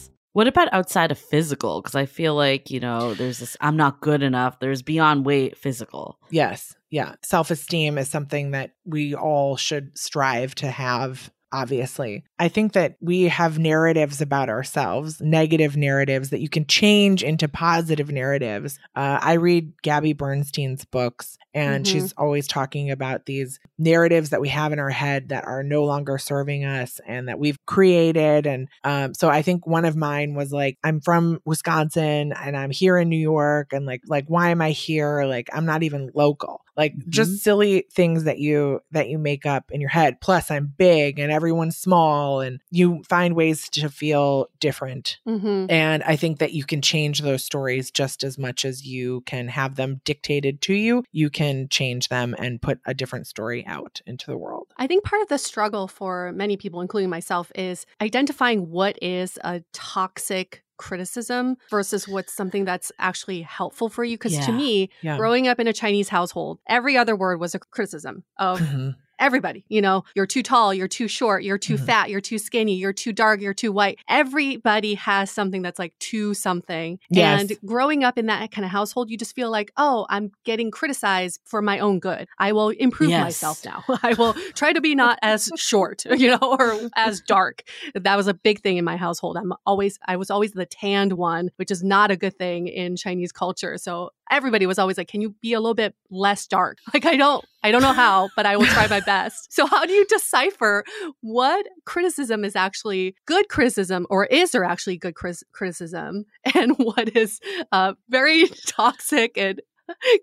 What 0.33 0.47
about 0.47 0.73
outside 0.73 1.11
of 1.11 1.17
physical? 1.17 1.81
Because 1.81 1.95
I 1.95 2.05
feel 2.05 2.35
like, 2.35 2.69
you 2.71 2.79
know, 2.79 3.13
there's 3.13 3.39
this 3.39 3.57
I'm 3.59 3.77
not 3.77 4.01
good 4.01 4.23
enough. 4.23 4.59
There's 4.59 4.81
beyond 4.81 5.25
weight 5.25 5.57
physical. 5.57 6.17
Yes. 6.29 6.75
Yeah. 6.89 7.15
Self 7.23 7.51
esteem 7.51 7.97
is 7.97 8.09
something 8.09 8.51
that 8.51 8.71
we 8.85 9.15
all 9.15 9.57
should 9.57 9.97
strive 9.97 10.55
to 10.55 10.71
have 10.71 11.31
obviously. 11.51 12.23
I 12.39 12.47
think 12.47 12.73
that 12.73 12.95
we 13.01 13.23
have 13.23 13.59
narratives 13.59 14.21
about 14.21 14.49
ourselves, 14.49 15.21
negative 15.21 15.75
narratives 15.75 16.29
that 16.29 16.39
you 16.39 16.49
can 16.49 16.65
change 16.65 17.23
into 17.23 17.47
positive 17.47 18.09
narratives. 18.09 18.79
Uh, 18.95 19.19
I 19.21 19.33
read 19.33 19.73
Gabby 19.81 20.13
Bernstein's 20.13 20.85
books, 20.85 21.37
and 21.53 21.85
Mhm. 21.85 21.91
she's 21.91 22.13
always 22.13 22.47
talking 22.47 22.91
about 22.91 23.25
these 23.25 23.59
narratives 23.77 24.29
that 24.29 24.41
we 24.41 24.49
have 24.49 24.71
in 24.71 24.79
our 24.79 24.89
head 24.89 25.29
that 25.29 25.45
are 25.45 25.63
no 25.63 25.83
longer 25.83 26.17
serving 26.17 26.63
us 26.63 26.99
and 27.07 27.27
that 27.27 27.39
we've 27.39 27.57
created. 27.65 28.45
And 28.45 28.67
um, 28.83 29.13
so 29.13 29.29
I 29.29 29.41
think 29.41 29.65
one 29.67 29.85
of 29.85 29.95
mine 29.95 30.35
was 30.35 30.51
like, 30.53 30.77
I'm 30.83 31.01
from 31.01 31.41
Wisconsin 31.45 32.33
and 32.33 32.55
I'm 32.55 32.71
here 32.71 32.97
in 32.97 33.09
New 33.09 33.17
York, 33.17 33.73
and 33.73 33.85
like, 33.85 34.01
like 34.07 34.25
why 34.27 34.49
am 34.49 34.61
I 34.61 34.71
here? 34.71 35.23
Like, 35.25 35.49
I'm 35.53 35.65
not 35.65 35.83
even 35.83 36.11
local. 36.13 36.61
Like 36.77 36.93
just 37.09 37.43
silly 37.43 37.85
things 37.93 38.23
that 38.23 38.39
you 38.39 38.79
that 38.91 39.09
you 39.09 39.17
make 39.17 39.45
up 39.45 39.71
in 39.71 39.81
your 39.81 39.89
head. 39.89 40.21
Plus, 40.21 40.49
I'm 40.49 40.73
big 40.77 41.19
and 41.19 41.29
everyone's 41.31 41.75
small, 41.75 42.39
and 42.39 42.61
you 42.71 43.03
find 43.09 43.35
ways 43.35 43.67
to 43.71 43.89
feel 43.89 44.47
different. 44.61 45.17
Mm-hmm. 45.27 45.65
And 45.69 46.01
I 46.03 46.15
think 46.15 46.39
that 46.39 46.53
you 46.53 46.63
can 46.63 46.81
change 46.81 47.19
those 47.19 47.43
stories 47.43 47.91
just 47.91 48.23
as 48.23 48.37
much 48.37 48.63
as 48.63 48.85
you 48.85 49.21
can 49.25 49.49
have 49.49 49.75
them 49.75 49.99
dictated 50.05 50.61
to 50.61 50.73
you. 50.73 51.03
You 51.11 51.29
can 51.29 51.40
change 51.69 52.09
them 52.09 52.35
and 52.37 52.61
put 52.61 52.79
a 52.85 52.93
different 52.93 53.27
story 53.27 53.65
out 53.65 54.01
into 54.05 54.27
the 54.31 54.37
world. 54.37 54.73
I 54.77 54.87
think 54.87 55.03
part 55.03 55.21
of 55.21 55.27
the 55.27 55.37
struggle 55.37 55.87
for 55.87 56.31
many 56.33 56.57
people, 56.57 56.81
including 56.81 57.09
myself, 57.09 57.51
is 57.55 57.85
identifying 58.01 58.69
what 58.69 58.97
is 59.01 59.37
a 59.43 59.63
toxic 59.73 60.63
criticism 60.77 61.57
versus 61.69 62.07
what's 62.07 62.33
something 62.33 62.65
that's 62.65 62.91
actually 62.97 63.41
helpful 63.43 63.87
for 63.87 64.03
you. 64.03 64.17
Because 64.17 64.37
to 64.45 64.51
me, 64.51 64.89
Yeah. 65.01 65.17
growing 65.17 65.47
up 65.47 65.59
in 65.59 65.67
a 65.67 65.73
Chinese 65.73 66.09
household, 66.09 66.59
every 66.67 66.97
other 66.97 67.15
word 67.15 67.39
was 67.39 67.53
a 67.53 67.59
criticism 67.59 68.23
of 68.37 68.59
Mhm. 68.59 68.95
Everybody. 69.21 69.63
You 69.69 69.81
know, 69.81 70.03
you're 70.15 70.25
too 70.27 70.43
tall, 70.43 70.73
you're 70.73 70.87
too 70.89 71.07
short, 71.07 71.43
you're 71.43 71.57
too 71.57 71.75
Mhm. 71.75 71.85
fat, 71.85 72.09
you're 72.09 72.19
too 72.21 72.37
skinny, 72.37 72.75
you're 72.75 72.91
too 72.93 73.13
dark, 73.13 73.39
you're 73.39 73.53
too 73.53 73.71
white. 73.71 73.99
Everybody 74.09 74.95
has 74.95 75.29
something 75.31 75.61
that's 75.61 75.77
like 75.79 75.93
too 75.99 76.33
something. 76.33 76.99
Yes. 77.09 77.41
And 77.41 77.57
growing 77.65 78.03
up 78.03 78.17
in 78.17 78.25
that 78.25 78.51
kind 78.51 78.65
of 78.65 78.71
household, 78.71 79.09
you 79.09 79.17
just 79.17 79.35
feel 79.35 79.49
like, 79.51 79.71
oh, 79.77 80.05
I'm 80.09 80.31
getting 80.45 80.71
criticized 80.71 81.39
for 81.45 81.61
my 81.61 81.79
own 81.79 81.99
good. 81.99 82.27
I 82.39 82.51
will 82.53 82.69
improve 82.69 83.09
Yes. 83.11 83.23
myself 83.23 83.63
now. 83.65 83.83
I 84.03 84.13
will 84.15 84.33
try 84.55 84.73
to 84.73 84.81
be 84.81 84.95
not 84.95 85.19
as 85.21 85.49
short, 85.55 86.03
you 86.17 86.29
know, 86.31 86.39
or 86.59 86.89
as 86.95 87.21
dark. 87.21 87.63
That 87.93 88.15
was 88.15 88.27
a 88.27 88.33
big 88.33 88.61
thing 88.61 88.77
in 88.77 88.85
my 88.85 88.97
household. 88.97 89.37
I'm 89.37 89.53
always, 89.65 89.99
I 90.07 90.15
was 90.17 90.29
always 90.31 90.51
the 90.53 90.65
tanned 90.65 91.13
one, 91.13 91.51
which 91.57 91.71
is 91.71 91.83
not 91.83 92.09
a 92.11 92.17
good 92.17 92.37
thing 92.37 92.67
in 92.67 92.95
Chinese 92.95 93.31
culture. 93.31 93.77
So 93.77 94.09
everybody 94.29 94.65
was 94.65 94.79
always 94.79 94.97
like, 94.97 95.07
can 95.07 95.21
you 95.21 95.35
be 95.41 95.53
a 95.53 95.59
little 95.59 95.75
bit 95.75 95.93
less 96.09 96.47
dark? 96.47 96.77
Like, 96.93 97.05
I 97.05 97.15
don't, 97.15 97.43
I 97.63 97.71
don't 97.71 97.81
know 97.81 97.93
how, 97.93 98.29
but 98.35 98.45
I 98.45 98.57
will 98.57 98.65
try 98.65 98.87
my 98.87 98.99
best. 99.05 99.53
So 99.53 99.65
how 99.65 99.85
do 99.85 99.93
you 99.93 100.05
decipher 100.05 100.83
what 101.21 101.65
criticism 101.85 102.43
is 102.43 102.55
actually 102.55 103.15
good 103.25 103.49
criticism 103.49 104.07
or 104.09 104.25
is 104.25 104.51
there 104.51 104.63
actually 104.63 104.97
good 104.97 105.15
criticism 105.15 106.25
and 106.55 106.75
what 106.77 107.15
is 107.15 107.39
uh, 107.71 107.93
very 108.09 108.47
toxic 108.67 109.37
and 109.37 109.61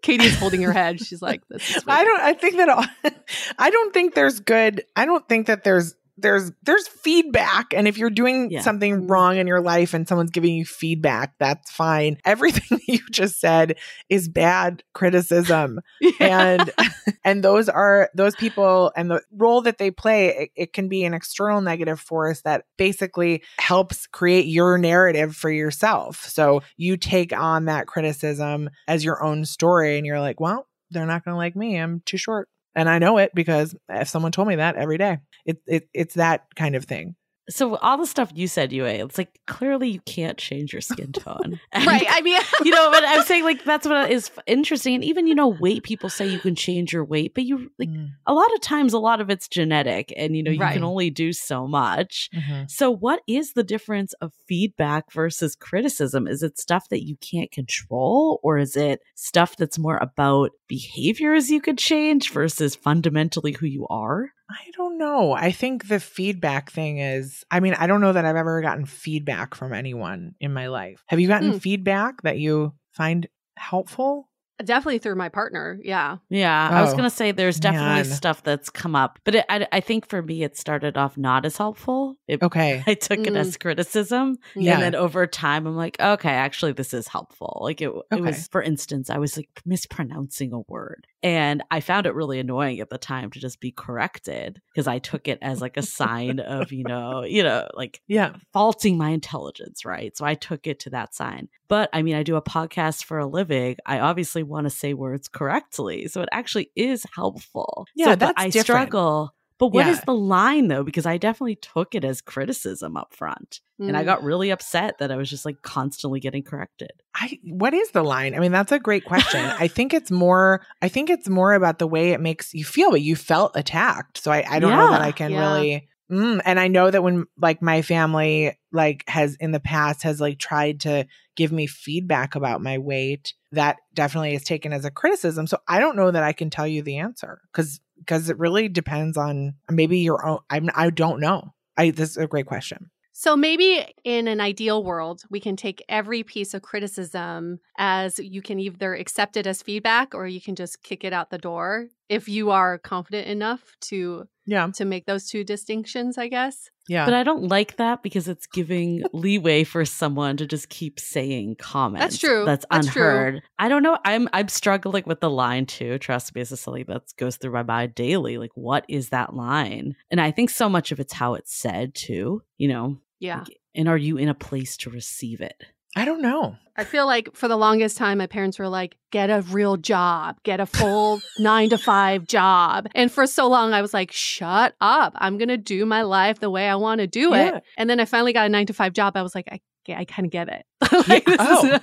Katie's 0.02 0.38
holding 0.38 0.62
her 0.62 0.72
head. 0.72 0.98
She's 0.98 1.20
like, 1.20 1.42
this 1.50 1.76
is 1.76 1.84
I 1.86 2.02
don't. 2.02 2.20
I 2.20 2.32
think 2.32 2.56
that. 2.56 2.68
all- 2.70 3.12
I 3.58 3.68
don't 3.68 3.92
think 3.92 4.14
there's 4.14 4.40
good. 4.40 4.84
I 4.96 5.04
don't 5.04 5.28
think 5.28 5.46
that 5.48 5.62
there's 5.62 5.94
there's 6.18 6.50
there's 6.62 6.86
feedback, 6.88 7.72
and 7.74 7.86
if 7.88 7.96
you're 7.98 8.10
doing 8.10 8.50
Yeah. 8.50 8.60
something 8.60 9.06
wrong 9.06 9.36
in 9.36 9.46
your 9.46 9.60
life 9.60 9.94
and 9.94 10.06
someone's 10.06 10.30
giving 10.30 10.54
you 10.54 10.64
feedback, 10.64 11.34
that's 11.38 11.70
fine. 11.70 12.18
Everything 12.24 12.80
you 12.86 12.98
just 13.10 13.40
said 13.40 13.76
is 14.08 14.28
bad 14.28 14.82
criticism, 14.94 15.80
and 16.20 16.70
and 17.24 17.42
those 17.42 17.68
are 17.68 18.10
those 18.14 18.34
people 18.34 18.92
and 18.96 19.10
the 19.10 19.22
role 19.32 19.62
that 19.62 19.78
they 19.78 19.90
play. 19.90 20.28
It, 20.28 20.50
it 20.56 20.72
can 20.72 20.88
be 20.88 21.04
an 21.04 21.14
external 21.14 21.60
negative 21.60 22.00
force 22.00 22.42
that 22.42 22.64
basically 22.76 23.42
helps 23.58 24.06
create 24.06 24.46
your 24.46 24.78
narrative 24.78 25.34
for 25.36 25.50
yourself. 25.50 26.24
So 26.28 26.62
you 26.76 26.96
take 26.96 27.32
on 27.32 27.66
that 27.66 27.86
criticism 27.86 28.70
as 28.86 29.04
your 29.04 29.22
own 29.22 29.44
story, 29.44 29.96
and 29.96 30.06
you're 30.06 30.20
like, 30.20 30.40
well 30.40 30.66
they're 30.90 31.04
not 31.04 31.22
going 31.22 31.34
to 31.34 31.36
like 31.36 31.54
me. 31.54 31.76
I'm 31.76 32.00
too 32.06 32.16
short. 32.16 32.48
And 32.74 32.88
I 32.88 32.98
know 32.98 33.18
it 33.18 33.32
because 33.34 33.74
if 33.90 34.08
someone 34.08 34.32
told 34.32 34.48
me 34.48 34.56
that 34.56 34.76
every 34.76 34.96
day, 34.96 35.18
it, 35.48 35.62
it 35.66 35.88
it's 35.94 36.14
that 36.14 36.54
kind 36.54 36.76
of 36.76 36.84
thing. 36.84 37.16
So 37.50 37.76
all 37.76 37.96
the 37.96 38.04
stuff 38.04 38.30
you 38.34 38.46
said, 38.46 38.72
Yue, 38.74 38.84
it's 38.84 39.16
like 39.16 39.40
clearly 39.46 39.88
you 39.88 40.00
can't 40.00 40.36
change 40.36 40.74
your 40.74 40.82
skin 40.82 41.12
tone. 41.12 41.58
And, 41.72 41.86
right. 41.86 42.06
I 42.06 42.20
mean, 42.20 42.38
you 42.64 42.70
know, 42.70 42.90
but 42.90 43.02
I'm 43.06 43.22
saying 43.22 43.42
like 43.44 43.64
that's 43.64 43.86
what 43.88 44.10
is 44.10 44.30
interesting. 44.46 44.96
And 44.96 45.04
even, 45.04 45.26
you 45.26 45.34
know, 45.34 45.48
weight, 45.48 45.82
people 45.82 46.10
say 46.10 46.26
you 46.26 46.40
can 46.40 46.54
change 46.54 46.92
your 46.92 47.06
weight, 47.06 47.32
but 47.34 47.44
you 47.44 47.70
like 47.78 47.88
Mm. 47.88 48.10
a 48.26 48.34
lot 48.34 48.52
of 48.54 48.60
times 48.60 48.92
a 48.92 48.98
lot 48.98 49.22
of 49.22 49.30
it's 49.30 49.48
genetic 49.48 50.12
and 50.14 50.36
you 50.36 50.42
know, 50.42 50.50
you 50.50 50.60
Right. 50.60 50.74
can 50.74 50.84
only 50.84 51.08
do 51.08 51.32
so 51.32 51.66
much. 51.66 52.28
Mhm. 52.34 52.70
So 52.70 52.90
what 52.90 53.22
is 53.26 53.54
the 53.54 53.64
difference 53.64 54.12
of 54.20 54.34
feedback 54.46 55.10
versus 55.10 55.56
criticism? 55.56 56.26
Is 56.28 56.42
it 56.42 56.58
stuff 56.58 56.90
that 56.90 57.06
you 57.06 57.16
can't 57.16 57.50
control 57.50 58.40
or 58.42 58.58
is 58.58 58.76
it 58.76 59.00
stuff 59.14 59.56
that's 59.56 59.78
more 59.78 59.96
about 60.02 60.50
behaviors 60.68 61.50
you 61.50 61.62
could 61.62 61.78
change 61.78 62.30
versus 62.30 62.76
fundamentally 62.76 63.52
who 63.52 63.64
you 63.66 63.86
are? 63.88 64.32
I 64.50 64.70
don't 64.74 64.96
know. 64.96 65.32
I 65.32 65.52
think 65.52 65.88
the 65.88 66.00
feedback 66.00 66.70
thing 66.70 66.98
is, 66.98 67.44
I 67.50 67.60
mean, 67.60 67.74
I 67.74 67.86
don't 67.86 68.00
know 68.00 68.12
that 68.14 68.24
I've 68.24 68.36
ever 68.36 68.62
gotten 68.62 68.86
feedback 68.86 69.54
from 69.54 69.74
anyone 69.74 70.34
in 70.40 70.52
my 70.54 70.68
life. 70.68 71.04
Have 71.06 71.20
you 71.20 71.28
gotten 71.28 71.52
Mm. 71.52 71.60
feedback 71.60 72.22
that 72.22 72.38
you 72.38 72.74
find 72.92 73.28
helpful? 73.56 74.27
Definitely 74.64 74.98
through 74.98 75.14
my 75.16 75.28
partner. 75.28 75.78
Yeah. 75.82 76.18
Yeah, 76.28 76.68
I 76.72 76.82
was 76.82 76.92
Oh, 76.92 76.96
gonna 76.96 77.10
say 77.10 77.32
there's 77.32 77.60
definitely 77.60 77.86
man. 77.94 78.04
stuff 78.04 78.42
that's 78.42 78.70
come 78.70 78.94
up, 78.96 79.18
but 79.24 79.34
it, 79.36 79.44
I, 79.48 79.66
I 79.72 79.80
think 79.80 80.08
for 80.08 80.20
me 80.22 80.42
it 80.42 80.56
started 80.56 80.96
off 80.96 81.16
not 81.16 81.44
as 81.44 81.56
helpful. 81.56 82.18
It, 82.26 82.42
Okay. 82.42 82.82
I 82.86 82.94
took 82.94 83.20
it 83.20 83.32
Mm. 83.32 83.36
as 83.38 83.56
criticism, 83.56 84.38
Yeah. 84.56 84.74
and 84.74 84.82
then 84.82 84.94
over 84.94 85.26
time 85.26 85.66
I'm 85.66 85.76
like, 85.76 85.96
okay, 86.00 86.30
actually 86.30 86.72
this 86.72 86.92
is 86.94 87.08
helpful. 87.08 87.60
Like 87.62 87.80
it, 87.80 87.90
it 88.10 88.20
was, 88.20 88.48
for 88.48 88.62
instance, 88.62 89.10
I 89.10 89.18
was 89.18 89.36
like 89.36 89.48
mispronouncing 89.64 90.52
a 90.52 90.60
word, 90.60 91.06
and 91.22 91.62
I 91.70 91.80
found 91.80 92.06
it 92.06 92.14
really 92.14 92.38
annoying 92.40 92.80
at 92.80 92.90
the 92.90 92.98
time 92.98 93.30
to 93.30 93.40
just 93.40 93.60
be 93.60 93.70
corrected 93.70 94.60
because 94.72 94.86
I 94.86 94.98
took 94.98 95.28
it 95.28 95.38
as 95.42 95.60
like 95.60 95.76
a 95.76 95.82
sign 95.82 96.40
of 96.40 96.72
you 96.72 96.84
know, 96.84 97.22
you 97.24 97.42
know, 97.42 97.68
like 97.74 98.00
Yeah. 98.06 98.34
faulting 98.52 98.98
my 98.98 99.10
intelligence, 99.10 99.84
right? 99.84 100.16
So 100.16 100.24
I 100.24 100.34
took 100.34 100.66
it 100.66 100.80
to 100.80 100.90
that 100.90 101.14
sign. 101.14 101.48
But 101.68 101.90
I 101.92 102.02
mean, 102.02 102.14
I 102.16 102.22
do 102.22 102.36
a 102.36 102.42
podcast 102.42 103.04
for 103.04 103.18
a 103.18 103.26
living. 103.26 103.76
I 103.86 104.00
obviously 104.00 104.42
want 104.42 104.64
to 104.64 104.70
say 104.70 104.94
words 104.94 105.28
correctly. 105.28 106.08
So 106.08 106.22
it 106.22 106.28
actually 106.32 106.70
is 106.74 107.04
helpful. 107.14 107.86
Yeah, 107.94 108.06
so, 108.12 108.16
that's 108.16 108.32
I 108.36 108.46
different. 108.46 108.64
struggle. 108.88 109.34
But 109.58 109.68
what 109.68 109.86
is 109.88 109.96
Yeah. 109.98 110.02
the 110.06 110.14
line 110.14 110.68
though? 110.68 110.84
Because 110.84 111.04
I 111.04 111.18
definitely 111.18 111.56
took 111.56 111.94
it 111.96 112.04
as 112.04 112.20
criticism 112.20 112.96
up 112.96 113.12
front. 113.14 113.60
And 113.80 113.96
I 113.96 114.02
Mm. 114.02 114.06
got 114.06 114.22
really 114.24 114.50
upset 114.50 114.98
that 114.98 115.12
I 115.12 115.16
was 115.16 115.28
just 115.30 115.44
like 115.44 115.62
constantly 115.62 116.18
getting 116.20 116.42
corrected. 116.42 116.90
I 117.14 117.38
what 117.44 117.74
is 117.74 117.90
the 117.90 118.02
line? 118.02 118.34
I 118.34 118.38
mean, 118.40 118.50
that's 118.52 118.72
a 118.72 118.78
great 118.78 119.04
question. 119.04 119.44
I 119.58 119.68
think 119.68 119.92
it's 119.94 120.10
more 120.10 120.62
I 120.80 120.88
think 120.88 121.10
it's 121.10 121.28
more 121.28 121.52
about 121.54 121.78
the 121.80 121.86
way 121.86 122.10
it 122.12 122.20
makes 122.20 122.54
you 122.54 122.64
feel, 122.64 122.90
but 122.90 123.02
you 123.02 123.14
felt 123.16 123.52
attacked. 123.56 124.18
So 124.18 124.30
I, 124.32 124.44
I 124.48 124.58
don't 124.58 124.70
know 124.76 124.90
that 124.90 125.02
I 125.02 125.12
can 125.12 125.32
Yeah. 125.32 125.40
really 125.40 125.88
mm, 126.10 126.40
and 126.44 126.60
I 126.60 126.68
know 126.68 126.90
that 126.90 127.02
when 127.02 127.26
like 127.40 127.62
my 127.62 127.82
family 127.82 128.58
like 128.72 129.04
has 129.08 129.36
in 129.36 129.52
the 129.52 129.60
past 129.60 130.02
has 130.02 130.20
like 130.20 130.38
tried 130.38 130.80
to 130.80 131.06
give 131.36 131.52
me 131.52 131.66
feedback 131.66 132.34
about 132.34 132.62
my 132.62 132.78
weight, 132.78 133.34
that 133.52 133.76
definitely 133.94 134.34
is 134.34 134.44
taken 134.44 134.72
as 134.72 134.84
a 134.84 134.90
criticism. 134.90 135.46
So 135.46 135.58
I 135.66 135.80
don't 135.80 135.96
know 135.96 136.10
that 136.10 136.22
I 136.22 136.32
can 136.32 136.50
tell 136.50 136.66
you 136.66 136.82
the 136.82 136.98
answer 136.98 137.40
because 137.52 137.80
because 137.98 138.30
it 138.30 138.38
really 138.38 138.68
depends 138.68 139.16
on 139.16 139.54
maybe 139.70 139.98
your 139.98 140.24
own 140.24 140.38
I'm 140.50 140.68
I 140.74 140.90
don't 140.90 141.20
know. 141.20 141.54
I 141.76 141.90
this 141.90 142.10
is 142.10 142.16
a 142.16 142.26
great 142.26 142.46
question. 142.46 142.90
So 143.20 143.36
maybe 143.36 143.84
in 144.04 144.28
an 144.28 144.40
ideal 144.40 144.84
world, 144.84 145.22
we 145.28 145.40
can 145.40 145.56
take 145.56 145.84
every 145.88 146.22
piece 146.22 146.54
of 146.54 146.62
criticism 146.62 147.58
as 147.76 148.20
you 148.20 148.42
can 148.42 148.60
either 148.60 148.94
accept 148.94 149.36
it 149.36 149.44
as 149.44 149.60
feedback 149.60 150.14
or 150.14 150.28
you 150.28 150.40
can 150.40 150.54
just 150.54 150.84
kick 150.84 151.02
it 151.02 151.12
out 151.12 151.30
the 151.30 151.36
door 151.36 151.88
if 152.08 152.28
you 152.28 152.52
are 152.52 152.78
confident 152.78 153.26
enough 153.26 153.74
to 153.80 154.28
Yeah. 154.48 154.66
to 154.74 154.84
make 154.86 155.04
those 155.04 155.28
two 155.28 155.44
distinctions, 155.44 156.16
I 156.16 156.28
guess. 156.28 156.70
Yeah. 156.88 157.04
But 157.04 157.12
I 157.12 157.22
don't 157.22 157.48
like 157.48 157.76
that 157.76 158.02
because 158.02 158.28
it's 158.28 158.46
giving 158.46 159.02
leeway 159.12 159.62
for 159.62 159.84
someone 159.84 160.38
to 160.38 160.46
just 160.46 160.70
keep 160.70 160.98
saying 160.98 161.56
comments. 161.56 162.02
That's 162.02 162.18
true. 162.18 162.44
That's 162.46 162.64
That's 162.70 162.88
true. 162.90 163.02
unheard. 163.02 163.42
I 163.58 163.68
don't 163.68 163.82
know. 163.82 163.98
I'm 164.06 164.26
I'm 164.32 164.48
struggling 164.48 165.04
with 165.06 165.20
the 165.20 165.28
line 165.28 165.66
too. 165.66 165.98
Trust 165.98 166.34
me, 166.34 166.40
this 166.40 166.50
is 166.50 166.60
something 166.60 166.86
that 166.88 167.02
goes 167.18 167.36
through 167.36 167.52
my 167.52 167.62
mind 167.62 167.94
daily. 167.94 168.38
Like, 168.38 168.52
what 168.54 168.86
is 168.88 169.10
that 169.10 169.34
line? 169.34 169.96
And 170.10 170.18
I 170.18 170.30
think 170.30 170.48
so 170.48 170.70
much 170.70 170.92
of 170.92 170.98
it's 170.98 171.12
how 171.12 171.34
it's 171.34 171.54
said 171.54 171.94
too. 171.94 172.42
You 172.56 172.68
know. 172.68 172.98
Yeah. 173.20 173.40
Like, 173.40 173.58
and 173.74 173.86
are 173.86 173.98
you 173.98 174.16
in 174.16 174.30
a 174.30 174.34
place 174.34 174.78
to 174.78 174.90
receive 174.90 175.42
it? 175.42 175.62
I 175.96 176.04
don't 176.04 176.22
know. 176.22 176.56
I 176.76 176.84
feel 176.84 177.06
like 177.06 177.34
for 177.34 177.48
the 177.48 177.56
longest 177.56 177.96
time, 177.96 178.18
my 178.18 178.26
parents 178.28 178.56
were 178.58 178.68
like, 178.68 178.96
get 179.10 179.30
a 179.30 179.42
real 179.42 179.76
job, 179.76 180.36
get 180.44 180.60
a 180.60 180.66
full 180.66 181.20
nine 181.38 181.70
to 181.70 181.78
five 181.78 182.24
job. 182.26 182.86
And 182.94 183.10
for 183.10 183.26
so 183.26 183.48
long, 183.48 183.72
I 183.72 183.82
was 183.82 183.92
like, 183.92 184.12
shut 184.12 184.74
up. 184.80 185.12
I'm 185.16 185.38
going 185.38 185.48
to 185.48 185.56
do 185.56 185.84
my 185.86 186.02
life 186.02 186.38
the 186.38 186.50
way 186.50 186.68
I 186.68 186.76
want 186.76 187.00
to 187.00 187.08
do 187.08 187.30
Yeah. 187.30 187.56
it. 187.56 187.62
And 187.76 187.90
then 187.90 187.98
I 187.98 188.04
finally 188.04 188.32
got 188.32 188.46
a 188.46 188.48
nine 188.48 188.66
to 188.66 188.72
five 188.74 188.92
job. 188.92 189.16
I 189.16 189.22
was 189.22 189.34
like, 189.34 189.48
I, 189.50 189.60
I 189.92 190.04
kind 190.04 190.26
of 190.26 190.30
get 190.30 190.48
it. 190.48 190.64
Like, 191.08 191.24
Oh. 191.26 191.78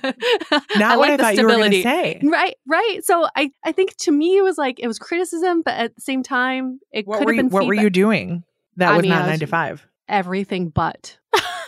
Not 0.76 0.98
what 0.98 1.10
I 1.10 1.16
the 1.16 1.22
thought 1.22 1.36
you 1.36 1.42
were 1.42 1.48
going 1.50 1.70
to 1.72 1.80
stability. 1.80 1.82
say. 1.82 2.20
Right, 2.22 2.54
right. 2.66 3.00
So 3.04 3.26
I, 3.36 3.50
I 3.64 3.72
think 3.72 3.96
to 3.98 4.12
me 4.12 4.38
it 4.38 4.42
was 4.42 4.56
like 4.56 4.78
it 4.80 4.86
was 4.86 4.98
criticism, 4.98 5.62
but 5.62 5.74
at 5.74 5.94
the 5.94 6.00
same 6.00 6.22
time 6.22 6.78
it 6.92 7.06
What 7.06 7.18
could 7.18 7.28
have 7.28 7.34
you, 7.36 7.42
been 7.42 7.50
what 7.50 7.66
were 7.66 7.74
you 7.74 7.90
doing 7.90 8.44
that 8.76 8.92
I 8.92 8.96
was 8.96 9.02
mean, 9.02 9.10
not 9.10 9.22
I 9.24 9.26
nine 9.30 9.38
to 9.40 9.46
five? 9.46 9.86
everything 10.08 10.68
but 10.70 11.18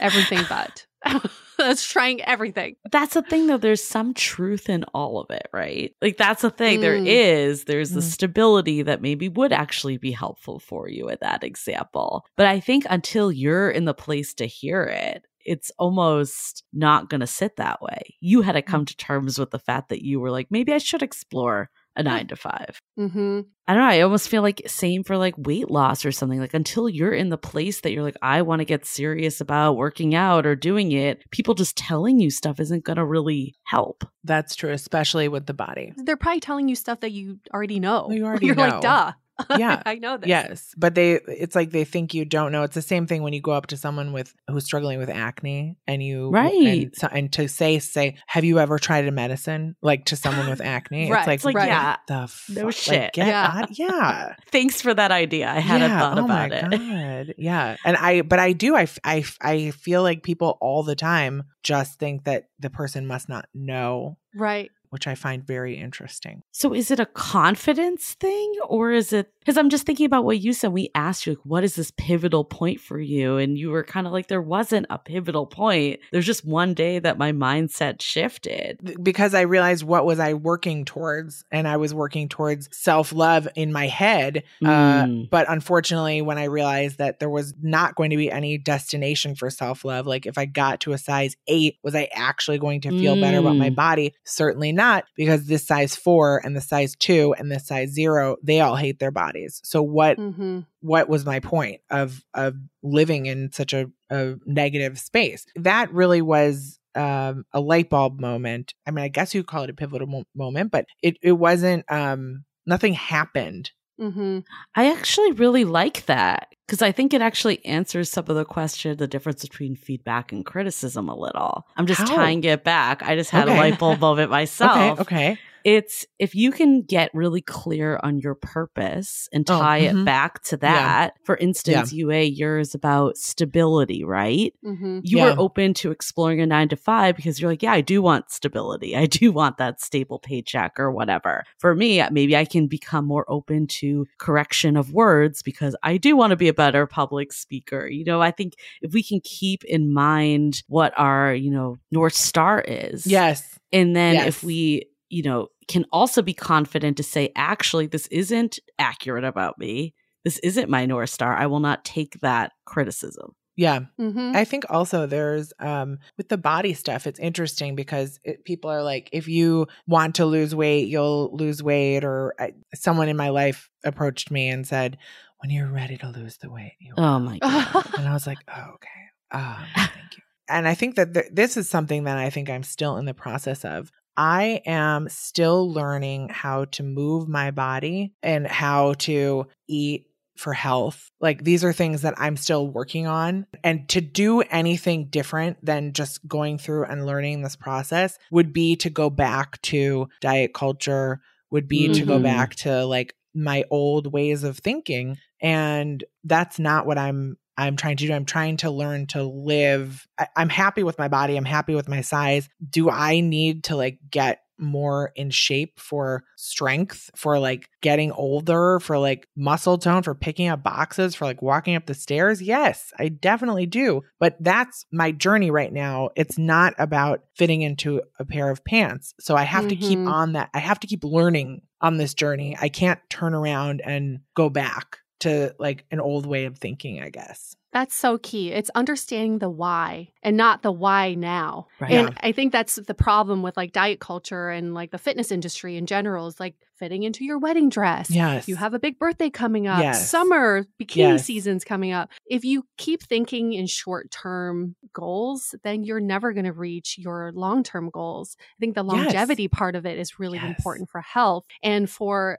everything 0.01 0.41
but. 0.49 0.87
Was 1.59 1.83
trying 1.85 2.23
everything. 2.23 2.77
That's 2.91 3.15
the 3.15 3.23
thing, 3.23 3.47
though. 3.49 3.57
There's 3.59 3.83
some 3.83 4.15
truth 4.15 4.69
in 4.69 4.85
all 4.95 5.21
of 5.21 5.31
it, 5.31 5.49
right? 5.53 5.93
Like, 6.01 6.17
that's 6.17 6.43
the 6.43 6.51
thing. 6.51 6.81
There 6.81 6.97
Mm. 6.99 7.07
is, 7.07 7.65
there's 7.65 7.91
the 7.91 8.01
Mm. 8.01 8.05
stability 8.05 8.83
that 8.83 9.03
maybe 9.03 9.29
would 9.29 9.53
actually 9.53 9.97
be 9.99 10.13
helpful 10.13 10.61
for 10.61 10.89
you 10.89 11.09
at 11.09 11.21
that 11.21 11.43
example. 11.43 12.25
But 12.37 12.47
I 12.47 12.61
think 12.61 12.85
until 12.89 13.33
you're 13.33 13.71
in 13.71 13.87
the 13.87 13.95
place 13.95 14.35
to 14.35 14.47
hear 14.47 14.85
it, 14.85 15.25
it's 15.45 15.73
almost 15.79 16.63
not 16.73 17.09
going 17.09 17.21
to 17.23 17.27
sit 17.27 17.57
that 17.57 17.81
way. 17.81 18.15
You 18.21 18.43
had 18.43 18.53
to 18.53 18.63
come 18.63 18.85
to 18.85 18.97
terms 18.97 19.39
with 19.39 19.51
the 19.51 19.59
fact 19.59 19.89
that 19.89 20.05
you 20.05 20.21
were 20.21 20.31
like, 20.31 20.49
maybe 20.51 20.73
I 20.73 20.79
should 20.79 21.03
explore 21.03 21.71
a 21.99 22.03
nine 22.03 22.29
to 22.29 22.37
five. 22.37 22.79
Mm-hmm. 22.99 23.41
I 23.67 23.75
don't 23.75 23.83
know. 23.83 23.89
I 23.89 24.01
almost 24.01 24.29
feel 24.29 24.41
like 24.41 24.63
same 24.67 25.05
for 25.05 25.19
like 25.19 25.35
weight 25.37 25.71
loss 25.71 26.07
or 26.07 26.13
something. 26.13 26.41
Like 26.41 26.55
until 26.55 26.89
you're 26.89 27.13
in 27.13 27.29
the 27.29 27.37
place 27.37 27.81
that 27.83 27.93
you're 27.93 28.03
like, 28.03 28.17
I 28.23 28.41
want 28.43 28.61
to 28.61 28.65
get 28.65 28.87
serious 28.87 29.41
about 29.43 29.77
working 29.77 30.15
out 30.15 30.47
or 30.47 30.57
doing 30.57 30.93
it, 30.93 31.29
people 31.31 31.55
just 31.55 31.77
telling 31.77 32.19
you 32.19 32.31
stuff 32.31 32.61
isn't 32.61 32.85
going 32.85 32.97
to 32.97 33.05
really 33.05 33.55
help. 33.65 34.05
That's 34.25 34.55
true, 34.55 34.71
especially 34.71 35.29
with 35.29 35.47
the 35.47 35.55
body. 35.55 35.93
They're 35.97 36.17
probably 36.17 36.41
telling 36.41 36.69
you 36.69 36.77
stuff 36.77 37.01
that 37.01 37.13
you 37.13 37.41
already 37.53 37.81
know. 37.81 38.07
Well, 38.09 38.17
you 38.17 38.25
already 38.27 38.47
You're 38.47 38.55
know. 38.55 38.69
like, 38.69 38.81
duh. 38.81 39.13
Yeah. 39.57 39.83
I 39.87 39.97
know 39.97 40.17
this. 40.17 40.29
Yes, 40.29 40.75
but 40.77 40.95
they 40.95 41.21
it's 41.27 41.55
like 41.55 41.71
they 41.71 41.85
think 41.85 42.15
you 42.15 42.25
don't 42.25 42.53
know. 42.53 42.63
It's 42.65 42.75
the 42.75 42.83
same 42.83 43.07
thing 43.07 43.23
when 43.23 43.33
you 43.33 43.41
go 43.41 43.53
up 43.53 43.67
to 43.69 43.77
someone 43.77 44.13
with 44.13 44.35
who's 44.49 44.65
struggling 44.65 44.99
with 44.99 45.09
acne 45.11 45.77
and 45.87 46.03
you 46.03 46.31
Right. 46.31 46.53
and, 46.85 46.97
so, 46.97 47.09
and 47.11 47.33
to 47.35 47.49
say 47.49 47.79
say, 47.79 48.17
"Have 48.27 48.45
you 48.45 48.59
ever 48.59 48.79
tried 48.79 49.07
a 49.07 49.13
medicine?" 49.13 49.77
like 49.83 50.07
to 50.07 50.17
someone 50.17 50.49
with 50.49 50.61
acne. 50.65 51.11
Right. 51.11 51.21
It's 51.21 51.27
like, 51.27 51.35
It's 51.37 51.45
like, 51.45 51.57
Right. 51.57 51.69
yeah, 51.69 51.97
the 52.09 52.21
no 52.55 52.65
fuck? 52.71 52.73
Shit. 52.75 53.13
get 53.13 53.29
Yeah. 53.29 53.51
out- 53.55 53.79
yeah. 53.79 54.35
thanks 54.51 54.81
for 54.81 54.93
that 54.95 55.11
idea. 55.11 55.49
I 55.49 55.61
hadn't 55.61 55.91
yeah. 55.91 55.99
thought 56.01 56.19
oh 56.19 56.25
about 56.25 56.51
my 56.51 56.57
it. 56.57 57.27
God. 57.29 57.35
Yeah. 57.39 57.77
And 57.85 57.97
I, 57.97 58.23
but 58.23 58.39
I 58.39 58.53
do, 58.53 58.77
I, 58.77 58.89
I 59.05 59.25
I 59.41 59.71
feel 59.71 60.03
like 60.03 60.23
people 60.23 60.59
all 60.61 60.83
the 60.83 60.97
time 60.97 61.45
just 61.63 61.99
think 61.99 62.25
that 62.25 62.49
the 62.59 62.71
person 62.71 63.07
must 63.07 63.29
not 63.29 63.47
know, 63.55 64.19
Right. 64.35 64.71
Which 64.91 65.07
I 65.07 65.15
find 65.15 65.47
very 65.47 65.77
interesting. 65.79 66.43
So 66.53 66.75
is 66.75 66.91
it 66.91 67.01
a 67.01 67.07
confidence 67.07 68.15
thing 68.15 68.53
or 68.69 68.91
is 68.93 69.13
it 69.13 69.33
because 69.41 69.57
I'm 69.57 69.71
just 69.71 69.87
thinking 69.87 70.05
about 70.05 70.27
what 70.27 70.41
you 70.41 70.53
said. 70.53 70.73
We 70.73 70.91
asked 70.95 71.27
you, 71.27 71.33
like, 71.33 71.39
what 71.45 71.65
is 71.65 71.75
this 71.75 71.91
pivotal 71.97 72.45
point 72.45 72.81
for 72.81 73.01
you? 73.01 73.39
And 73.39 73.57
you 73.57 73.71
were 73.71 73.83
kind 73.83 74.07
of 74.07 74.13
like, 74.13 74.27
there 74.27 74.43
wasn't 74.43 74.85
a 74.91 74.99
pivotal 74.99 75.47
point. 75.47 76.01
There's 76.13 76.27
just 76.27 76.45
one 76.45 76.75
day 76.75 76.99
that 76.99 77.17
my 77.17 77.33
mindset 77.33 78.03
shifted. 78.03 78.99
Because 79.03 79.33
I 79.33 79.43
realized 79.43 79.85
what 79.85 80.05
was 80.05 80.19
I 80.19 80.35
working 80.35 80.85
towards, 80.85 81.45
and 81.51 81.67
I 81.67 81.79
was 81.79 81.95
working 81.95 82.29
towards 82.29 82.69
self 82.77 83.11
love 83.11 83.49
in 83.55 83.73
my 83.73 83.87
head. 83.87 84.43
Uh, 84.63 84.69
Mm. 84.69 85.31
but 85.31 85.49
unfortunately, 85.49 86.21
when 86.21 86.37
I 86.37 86.45
realized 86.45 86.99
that 86.99 87.19
there 87.19 87.31
was 87.31 87.55
not 87.63 87.95
going 87.95 88.11
to 88.11 88.17
be 88.19 88.31
any 88.31 88.59
destination 88.59 89.35
for 89.35 89.49
self 89.49 89.83
love, 89.83 90.07
like 90.07 90.27
if 90.27 90.37
I 90.37 90.45
got 90.45 90.81
to 90.81 90.93
a 90.93 90.99
size 90.99 91.37
eight, 91.47 91.77
was 91.83 91.95
I 91.95 92.09
actually 92.13 92.59
going 92.59 92.83
to 92.83 92.91
feel 92.99 93.19
better 93.19 93.39
about 93.39 93.57
my 93.57 93.71
Mm. 93.71 93.77
body? 93.77 94.15
Certainly 94.25 94.73
not, 94.79 95.05
because 95.15 95.45
this 95.47 95.67
size 95.67 95.95
four 95.95 96.41
and 96.43 96.57
the 96.57 96.63
size 96.63 96.97
two 96.97 97.35
and 97.39 97.53
the 97.53 97.61
size 97.61 97.91
zero, 97.91 98.37
they 98.43 98.61
all 98.61 98.77
hate 98.77 98.99
their 98.99 99.11
bodies. 99.11 99.61
So 99.65 99.83
what 99.83 100.17
Mm-hmm. 100.17 100.61
what 100.81 101.09
was 101.11 101.27
my 101.27 101.41
point 101.41 101.83
of 101.91 102.25
of 102.33 102.55
living 102.83 103.27
in 103.27 103.53
such 103.53 103.75
a, 103.75 103.91
a 104.09 104.37
negative 104.47 104.99
space? 104.99 105.45
That 105.57 105.93
really 105.93 106.23
was 106.23 106.79
um, 106.95 107.45
a 107.53 107.61
light 107.61 107.91
bulb 107.91 108.21
moment. 108.21 108.73
I 108.87 108.91
mean, 108.91 109.05
I 109.05 109.09
guess 109.09 109.35
you 109.35 109.45
call 109.45 109.65
it 109.65 109.71
a 109.71 109.75
pivotal 109.75 110.07
mo- 110.07 110.25
moment, 110.35 110.71
but 110.71 110.87
it 111.03 111.19
it 111.23 111.33
wasn't. 111.33 111.85
Um, 111.93 112.45
nothing 112.67 112.95
happened. 112.95 113.71
Mm-hmm. 114.01 114.41
I 114.75 114.91
actually 114.93 115.33
really 115.33 115.65
like 115.65 116.07
that 116.07 116.55
because 116.67 116.83
I 116.83 116.93
think 116.93 117.15
it 117.15 117.21
actually 117.23 117.65
answers 117.65 118.11
some 118.11 118.27
of 118.29 118.37
the 118.37 118.45
question, 118.45 118.97
the 118.97 119.07
difference 119.09 119.43
between 119.43 119.75
feedback 119.75 120.33
and 120.33 120.45
criticism 120.45 121.09
a 121.09 121.17
little. 121.17 121.67
I'm 121.77 121.87
just 121.87 122.01
How? 122.01 122.17
tying 122.17 122.45
it 122.45 122.63
back. 122.63 123.03
I 123.03 123.17
just 123.17 123.31
had 123.31 123.49
Okay. 123.49 123.57
a 123.57 123.61
light 123.61 123.79
bulb 123.79 124.01
moment 124.01 124.31
myself. 124.41 125.01
Okay, 125.01 125.33
okay. 125.33 125.39
It's 125.65 126.07
if 126.19 126.35
you 126.35 126.51
can 126.53 126.83
get 126.83 127.11
really 127.15 127.41
clear 127.41 127.99
on 128.03 128.19
your 128.19 128.35
purpose 128.35 129.29
and 129.33 129.49
Oh, 129.51 129.59
tie 129.59 129.83
mhm. 129.83 130.03
it 130.03 130.05
back 130.05 130.43
to 130.45 130.57
that. 130.59 131.15
For 131.25 131.37
instance, 131.37 131.93
Yue, 131.93 132.11
yours 132.13 132.75
about 132.75 133.17
stability, 133.17 134.05
right? 134.05 134.53
Mm-hmm. 134.65 135.01
You 135.03 135.19
Yeah. 135.19 135.25
were 135.27 135.35
open 135.39 135.75
to 135.75 135.91
exploring 135.91 136.41
a 136.41 136.47
nine 136.47 136.69
to 136.71 136.77
five 136.77 137.17
because 137.17 137.41
you're 137.41 137.51
like, 137.51 137.63
yeah, 137.63 137.73
I 137.73 137.81
do 137.81 138.03
want 138.03 138.31
stability. 138.31 138.97
I 138.97 139.07
do 139.07 139.33
want 139.33 139.59
that 139.59 139.81
stable 139.81 140.19
paycheck 140.19 140.79
or 140.79 140.91
whatever. 140.91 141.45
For 141.59 141.75
me, 141.75 142.03
maybe 142.11 142.37
I 142.37 142.45
can 142.45 142.67
become 142.67 143.05
more 143.07 143.25
open 143.29 143.67
to 143.69 144.07
correction 144.19 144.77
of 144.77 144.93
words 144.93 145.43
because 145.43 145.75
I 145.83 145.97
do 145.97 146.17
want 146.17 146.31
to 146.31 146.37
be 146.37 146.49
a 146.49 146.55
better 146.55 146.87
public 146.87 147.33
speaker. 147.33 147.87
You 147.89 148.05
know, 148.05 148.21
I 148.21 148.31
think 148.31 148.55
if 148.83 148.93
we 148.93 149.03
can 149.03 149.21
keep 149.23 149.65
in 149.65 149.93
mind 149.93 150.63
what 150.69 150.93
our, 150.97 151.35
you 151.35 151.51
know, 151.51 151.77
North 151.91 152.15
Star 152.15 152.61
is. 152.61 153.07
Yes. 153.07 153.59
And 153.73 153.95
then 153.95 154.15
Yes. 154.15 154.27
if 154.29 154.45
we, 154.45 154.87
you 155.11 155.23
know, 155.23 155.49
can 155.69 155.85
also 155.93 156.23
be 156.23 156.35
confident 156.35 156.97
to 156.97 157.03
say, 157.03 157.33
actually, 157.37 157.87
this 157.87 158.07
isn't 158.09 158.59
accurate 158.79 159.25
about 159.25 159.59
me. 159.59 159.95
This 160.25 160.39
isn't 160.41 160.71
my 160.71 160.87
North 160.87 161.11
Star. 161.11 161.37
I 161.37 161.47
will 161.47 161.61
not 161.61 161.85
take 161.85 162.21
that 162.21 162.53
criticism. 162.65 163.35
Yeah. 163.59 163.81
Mm-hmm. 164.01 164.37
I 164.37 164.45
think 164.45 164.67
also 164.71 165.07
there's 165.07 165.53
um 165.59 165.99
with 166.17 166.29
the 166.29 166.39
body 166.39 166.75
stuff 166.75 167.09
it's 167.09 167.19
interesting 167.19 167.75
because 167.75 168.21
it, 168.23 168.45
people 168.45 168.71
are 168.71 168.85
like 168.85 169.11
if 169.13 169.27
you 169.27 169.67
want 169.89 170.15
to 170.15 170.27
lose 170.27 170.55
weight 170.55 170.87
you'll 170.87 171.35
lose 171.35 171.61
weight 171.61 172.05
or 172.05 172.35
I, 172.39 172.53
someone 172.73 173.09
in 173.09 173.17
my 173.17 173.31
life 173.31 173.69
approached 173.85 174.31
me 174.31 174.49
and 174.49 174.65
said 174.65 174.97
when 175.39 175.51
you're 175.51 175.73
ready 175.73 175.97
to 175.97 176.09
lose 176.09 176.37
the 176.37 176.49
weight 176.49 176.75
you 176.79 176.95
Oh 176.97 177.19
my 177.19 177.39
God. 177.39 177.95
and 177.99 178.07
I 178.07 178.13
was 178.13 178.29
like 178.29 178.39
oh 178.47 178.75
okay 178.75 178.89
um, 179.33 179.57
thank 179.75 180.17
you 180.17 180.23
and 180.49 180.69
I 180.69 180.75
think 180.75 180.95
that 180.95 181.13
th- 181.15 181.31
this 181.33 181.57
is 181.57 181.69
something 181.69 182.05
that 182.05 182.17
I 182.17 182.31
think 182.31 182.49
I'm 182.49 182.63
still 182.63 182.97
in 182.97 183.07
the 183.07 183.15
process 183.15 183.65
of 183.65 183.91
I 184.19 184.63
am 184.67 185.09
still 185.09 185.73
learning 185.73 186.29
how 186.31 186.65
to 186.73 186.83
move 186.83 187.29
my 187.29 187.53
body 187.53 188.13
and 188.21 188.49
how 188.49 188.95
to 188.95 189.47
eat 189.69 190.07
for 190.37 190.53
health. 190.53 191.11
Like 191.21 191.45
these 191.45 191.63
are 191.65 191.73
things 191.73 192.03
that 192.03 192.15
I'm 192.17 192.37
still 192.37 192.67
working 192.69 193.07
on. 193.07 193.47
And 193.63 193.89
to 193.91 194.01
do 194.01 194.41
anything 194.41 195.07
different 195.07 195.65
than 195.65 195.93
just 195.93 196.27
going 196.27 196.59
through 196.59 196.85
and 196.85 197.07
learning 197.07 197.43
this 197.43 197.57
process 197.57 198.19
would 198.33 198.53
be 198.53 198.77
to 198.77 198.91
go 198.91 199.09
back 199.09 199.63
to 199.63 200.09
diet 200.21 200.53
culture, 200.53 201.21
would 201.51 201.69
be 201.69 201.89
to 201.93 202.05
go 202.05 202.19
Mhm. 202.19 202.23
back 202.25 202.55
to 202.57 202.85
like 202.87 203.15
my 203.35 203.65
old 203.71 204.13
ways 204.13 204.43
of 204.43 204.59
thinking. 204.59 205.17
And 205.41 206.03
that's 206.25 206.59
not 206.59 206.87
what 206.87 206.99
I'm 206.99 207.37
I'm 207.59 207.77
trying 207.77 207.97
to 207.99 208.07
do. 208.07 208.13
I'm 208.13 208.25
trying 208.25 208.57
to 208.59 208.71
learn 208.71 209.07
to 209.09 209.23
live. 209.25 210.07
I, 210.19 210.29
I'm 210.37 210.49
happy 210.49 210.83
with 210.85 210.99
my 210.99 211.09
body. 211.09 211.37
I'm 211.37 211.45
happy 211.45 211.75
with 211.75 211.89
my 211.89 212.01
size. 212.01 212.49
Do 212.71 212.89
I 212.89 213.21
need 213.21 213.65
to 213.65 213.77
like 213.77 213.99
get 214.11 214.41
more 214.61 215.13
in 215.15 215.31
shape 215.31 215.79
for 215.79 216.25
strength, 216.37 217.11
for 217.15 217.39
like 217.39 217.69
getting 217.81 218.11
older, 218.11 218.81
for 218.81 218.99
like 218.99 219.29
muscle 219.37 219.79
tone, 219.79 220.03
for 220.03 220.15
picking 220.17 220.49
up 220.49 220.63
boxes, 220.65 221.15
for 221.15 221.25
like 221.27 221.43
walking 221.43 221.77
up 221.77 221.87
the 221.87 221.95
stairs? 221.95 222.43
Yes, 222.43 222.93
I 222.99 223.09
definitely 223.09 223.67
do. 223.67 224.03
But 224.19 224.37
that's 224.41 224.85
my 224.93 225.13
journey 225.13 225.51
right 225.53 225.73
now. 225.73 226.11
It's 226.17 226.39
not 226.39 226.75
about 226.79 227.23
fitting 227.37 227.63
into 227.63 228.03
a 228.19 228.25
pair 228.25 228.51
of 228.51 228.65
pants. 228.65 229.15
So 229.21 229.37
I 229.37 229.45
have 229.45 229.69
to 229.69 229.77
keep 229.77 229.99
Mhm. 230.01 230.09
on 230.09 230.33
that. 230.33 230.51
I 230.55 230.59
have 230.59 230.81
to 230.81 230.87
keep 230.89 231.05
learning 231.05 231.63
on 231.81 231.97
this 231.97 232.15
journey. 232.15 232.57
I 232.61 232.69
can't 232.69 232.99
turn 233.11 233.35
around 233.35 233.81
and 233.85 234.21
go 234.35 234.49
back 234.51 234.99
to 235.21 235.55
like 235.59 235.85
an 235.91 236.01
old 236.01 236.27
way 236.27 236.45
of 236.45 236.59
thinking, 236.59 237.03
I 237.03 237.11
guess. 237.11 237.55
That's 237.71 237.95
so 237.95 238.17
key. 238.17 238.51
It's 238.51 238.71
understanding 238.75 239.41
the 239.41 239.51
why 239.51 240.09
and 240.23 240.39
not 240.39 240.63
the 240.63 240.73
why 240.73 241.15
now. 241.15 241.67
Right. 241.79 241.93
And 241.93 242.17
I 242.23 242.33
think 242.33 242.51
that's 242.51 242.77
the 242.77 242.95
problem 242.95 243.43
with 243.43 243.59
like 243.59 243.73
diet 243.73 244.01
culture 244.01 244.49
and 244.49 244.73
like 244.73 244.91
the 244.91 244.97
fitness 244.97 245.31
industry 245.31 245.77
in 245.77 245.85
general 245.85 246.29
is 246.29 246.41
like 246.41 246.55
fitting 246.79 247.03
into 247.03 247.25
your 247.27 247.39
wedding 247.39 247.69
dress. 247.69 248.11
Yes. 248.11 248.49
You 248.49 248.57
have 248.57 248.73
a 248.73 248.79
big 248.79 248.99
birthday 248.99 249.29
coming 249.29 249.67
up, 249.67 249.81
Yes. 249.83 250.09
summer 250.09 250.65
bikini 250.81 250.97
Yes. 250.97 251.27
season's 251.27 251.63
coming 251.63 251.93
up. 251.93 252.09
If 252.25 252.43
you 252.43 252.65
keep 252.79 253.03
thinking 253.03 253.53
in 253.53 253.67
short 253.67 254.11
term 254.11 254.75
goals, 254.95 255.55
then 255.63 255.85
you're 255.85 256.01
never 256.01 256.33
going 256.33 256.47
to 256.47 256.53
reach 256.55 256.97
your 256.97 257.33
long 257.35 257.63
term 257.65 257.91
goals. 257.91 258.37
I 258.41 258.57
think 258.61 258.77
the 258.77 258.85
Yes. 258.85 258.93
longevity 258.95 259.47
part 259.49 259.77
of 259.77 259.85
it 259.85 259.99
is 259.99 260.19
really 260.19 260.39
Yes. 260.39 260.57
important 260.57 260.89
for 260.89 261.03
health 261.03 261.45
and 261.63 261.91
for 261.91 262.39